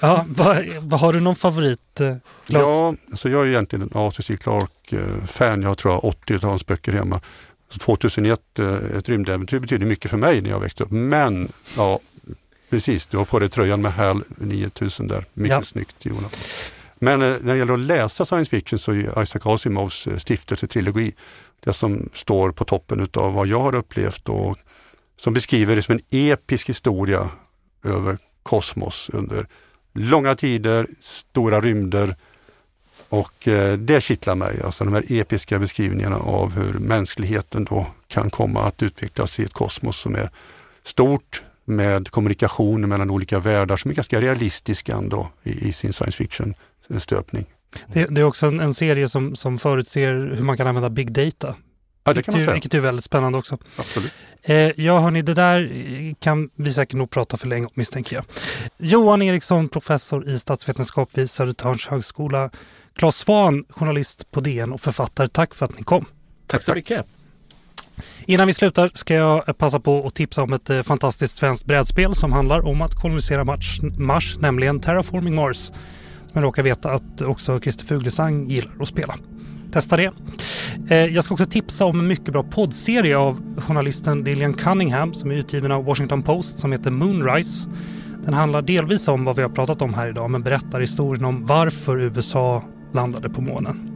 Ja, 0.00 0.24
vad 0.80 1.00
har 1.00 1.12
du 1.12 1.20
någon 1.20 1.36
favorit? 1.36 2.00
Eh, 2.00 2.16
ja, 2.46 2.94
alltså 3.10 3.28
jag 3.28 3.42
är 3.42 3.46
egentligen 3.46 3.82
en 3.82 4.00
Arthur 4.00 4.22
C. 4.22 4.36
Clarke-fan. 4.36 5.62
Jag 5.62 5.68
har 5.68 5.74
tror 5.74 5.94
jag 5.94 6.04
80 6.04 6.34
av 6.34 6.42
hans 6.42 6.66
böcker 6.66 6.92
hemma. 6.92 7.20
2001, 7.78 8.58
eh, 8.58 8.74
ett 8.74 9.08
rymdäventyr 9.08 9.58
betyder 9.58 9.86
mycket 9.86 10.10
för 10.10 10.18
mig 10.18 10.40
när 10.40 10.50
jag 10.50 10.60
växte 10.60 10.84
upp. 10.84 10.90
Men 10.90 11.52
ja, 11.76 11.98
precis, 12.70 13.06
du 13.06 13.16
har 13.16 13.24
på 13.24 13.38
dig 13.38 13.48
tröjan 13.48 13.82
med 13.82 13.92
HAL 13.92 14.24
9000 14.28 15.08
där. 15.08 15.24
Mycket 15.34 15.56
ja. 15.56 15.62
snyggt 15.62 16.06
Jonas. 16.06 16.32
Men 16.98 17.22
eh, 17.22 17.36
när 17.40 17.52
det 17.52 17.58
gäller 17.58 17.74
att 17.74 17.80
läsa 17.80 18.24
science 18.24 18.50
fiction 18.50 18.78
så 18.78 18.92
är 18.92 19.22
Isaac 19.22 19.40
Asimovs 19.44 20.06
eh, 20.06 20.16
stiftelsetrilogi 20.16 21.14
det 21.64 21.72
som 21.72 22.08
står 22.14 22.50
på 22.50 22.64
toppen 22.64 23.08
av 23.14 23.34
vad 23.34 23.46
jag 23.46 23.60
har 23.60 23.74
upplevt 23.74 24.28
och 24.28 24.58
som 25.16 25.34
beskriver 25.34 25.76
det 25.76 25.82
som 25.82 25.94
en 25.94 26.02
episk 26.10 26.68
historia 26.68 27.28
över 27.84 28.18
kosmos 28.42 29.10
under 29.12 29.46
långa 29.94 30.34
tider, 30.34 30.86
stora 31.00 31.60
rymder, 31.60 32.16
och 33.12 33.48
eh, 33.48 33.78
det 33.78 34.00
kittlar 34.00 34.34
mig, 34.34 34.60
alltså 34.64 34.84
de 34.84 34.94
här 34.94 35.04
episka 35.08 35.58
beskrivningarna 35.58 36.16
av 36.16 36.52
hur 36.52 36.72
mänskligheten 36.72 37.64
då 37.64 37.86
kan 38.08 38.30
komma 38.30 38.62
att 38.62 38.82
utvecklas 38.82 39.40
i 39.40 39.42
ett 39.42 39.52
kosmos 39.52 39.96
som 39.96 40.14
är 40.14 40.30
stort 40.82 41.42
med 41.64 42.10
kommunikation 42.10 42.88
mellan 42.88 43.10
olika 43.10 43.38
världar 43.38 43.76
som 43.76 43.90
är 43.90 43.94
ganska 43.94 44.20
realistiska 44.20 44.96
ändå 44.96 45.30
i, 45.42 45.68
i 45.68 45.72
sin 45.72 45.92
science 45.92 46.16
fiction-stöpning. 46.16 47.46
Det, 47.86 48.06
det, 48.06 48.20
är 48.20 48.24
också 48.24 48.46
en, 48.46 48.60
en, 48.60 48.74
serie 48.74 49.08
som, 49.08 49.36
som 49.36 49.58
förutser 49.58 50.34
hur 50.36 50.44
man 50.44 50.56
kan 50.56 50.66
använda 50.66 50.90
big 50.90 51.12
data. 51.12 51.54
Ja, 52.04 52.12
det 52.12 52.22
kan 52.22 52.32
man 52.32 52.40
säga. 52.40 52.52
Vilket 52.52 52.74
är 52.74 52.80
väldigt 52.80 53.04
spännande 53.04 53.38
också. 53.38 53.58
Absolut. 53.76 54.12
Eh, 54.42 54.56
ja, 54.56 54.98
hörni, 54.98 55.22
det 55.22 55.34
där 55.34 55.70
kan 56.20 56.50
vi 56.54 56.72
säkert 56.72 56.96
nog 56.96 57.10
prata 57.10 57.36
för 57.36 57.46
länge 57.48 57.66
om 57.66 57.72
misstänker 57.74 58.16
jag. 58.16 58.24
Johan 58.78 59.22
Eriksson, 59.22 59.68
professor 59.68 60.28
i 60.28 60.38
statsvetenskap 60.38 61.18
vid 61.18 61.30
Södertörns 61.30 61.86
högskola. 61.86 62.50
Claes 62.94 63.16
Svahn, 63.16 63.64
journalist 63.68 64.30
på 64.30 64.40
DN 64.40 64.72
och 64.72 64.80
författare. 64.80 65.28
Tack 65.28 65.54
för 65.54 65.66
att 65.66 65.78
ni 65.78 65.84
kom. 65.84 66.04
Tack 66.46 66.62
så 66.62 66.74
mycket. 66.74 67.06
Innan 68.26 68.46
vi 68.46 68.54
slutar 68.54 68.90
ska 68.94 69.14
jag 69.14 69.58
passa 69.58 69.80
på 69.80 70.06
att 70.06 70.14
tipsa 70.14 70.42
om 70.42 70.52
ett 70.52 70.70
eh, 70.70 70.82
fantastiskt 70.82 71.36
svenskt 71.36 71.64
brädspel 71.64 72.14
som 72.14 72.32
handlar 72.32 72.66
om 72.66 72.82
att 72.82 72.94
kolonisera 72.94 73.44
Mars, 73.44 73.80
Mars 73.98 74.38
nämligen 74.38 74.80
Terraforming 74.80 75.34
Mars. 75.34 75.56
Som 75.56 76.30
jag 76.32 76.44
råkar 76.44 76.62
veta 76.62 76.90
att 76.90 77.22
också 77.22 77.60
Christer 77.60 77.84
Fuglesang 77.84 78.48
gillar 78.48 78.72
att 78.80 78.88
spela. 78.88 79.14
Testa 79.72 79.96
det. 79.96 80.12
Eh, 80.88 80.96
jag 80.96 81.24
ska 81.24 81.34
också 81.34 81.46
tipsa 81.46 81.84
om 81.84 82.00
en 82.00 82.06
mycket 82.06 82.32
bra 82.32 82.42
poddserie 82.42 83.16
av 83.16 83.60
journalisten 83.60 84.24
Lillian 84.24 84.54
Cunningham 84.54 85.14
som 85.14 85.30
är 85.30 85.34
utgiven 85.34 85.72
av 85.72 85.84
Washington 85.84 86.22
Post 86.22 86.58
som 86.58 86.72
heter 86.72 86.90
Moonrise. 86.90 87.68
Den 88.24 88.34
handlar 88.34 88.62
delvis 88.62 89.08
om 89.08 89.24
vad 89.24 89.36
vi 89.36 89.42
har 89.42 89.48
pratat 89.48 89.82
om 89.82 89.94
här 89.94 90.08
idag 90.08 90.30
men 90.30 90.42
berättar 90.42 90.80
historien 90.80 91.24
om 91.24 91.46
varför 91.46 92.00
USA 92.00 92.62
landade 92.94 93.30
på 93.30 93.40
månen. 93.40 93.88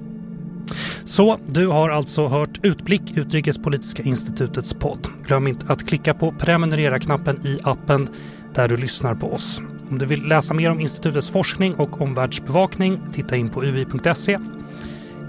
Så 1.05 1.39
du 1.47 1.67
har 1.67 1.91
alltså 1.91 2.27
hört 2.27 2.61
Utblick, 2.63 3.17
Utrikespolitiska 3.17 4.03
institutets 4.03 4.75
podd. 4.75 5.09
Glöm 5.27 5.47
inte 5.47 5.67
att 5.73 5.89
klicka 5.89 6.15
på 6.15 6.33
prenumerera-knappen 6.33 7.47
i 7.47 7.59
appen 7.63 8.09
där 8.55 8.69
du 8.69 8.77
lyssnar 8.77 9.15
på 9.15 9.33
oss. 9.33 9.61
Om 9.91 9.99
du 9.99 10.07
vill 10.07 10.25
läsa 10.25 10.55
mer 10.55 10.71
om 10.71 10.81
institutets 10.81 11.31
forskning 11.31 11.75
och 11.75 12.01
omvärldsbevakning, 12.01 13.01
titta 13.13 13.37
in 13.37 13.49
på 13.49 13.65
ui.se 13.65 14.39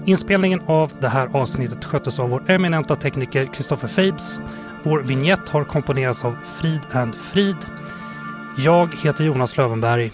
Inspelningen 0.06 0.60
av 0.66 0.92
det 1.00 1.08
här 1.08 1.28
avsnittet 1.32 1.84
sköttes 1.84 2.18
av 2.18 2.30
vår 2.30 2.50
eminenta 2.50 2.96
tekniker 2.96 3.48
Christopher 3.54 3.88
Fabes. 3.88 4.40
Vår 4.84 5.00
vignett 5.00 5.48
har 5.48 5.64
komponerats 5.64 6.24
av 6.24 6.36
Frid 6.44 6.80
and 6.92 7.14
Frid. 7.14 7.56
Jag 8.56 8.94
heter 9.02 9.24
Jonas 9.24 9.56
Lövenberg. 9.56 10.12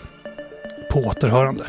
På 0.90 1.00
återhörande. 1.00 1.64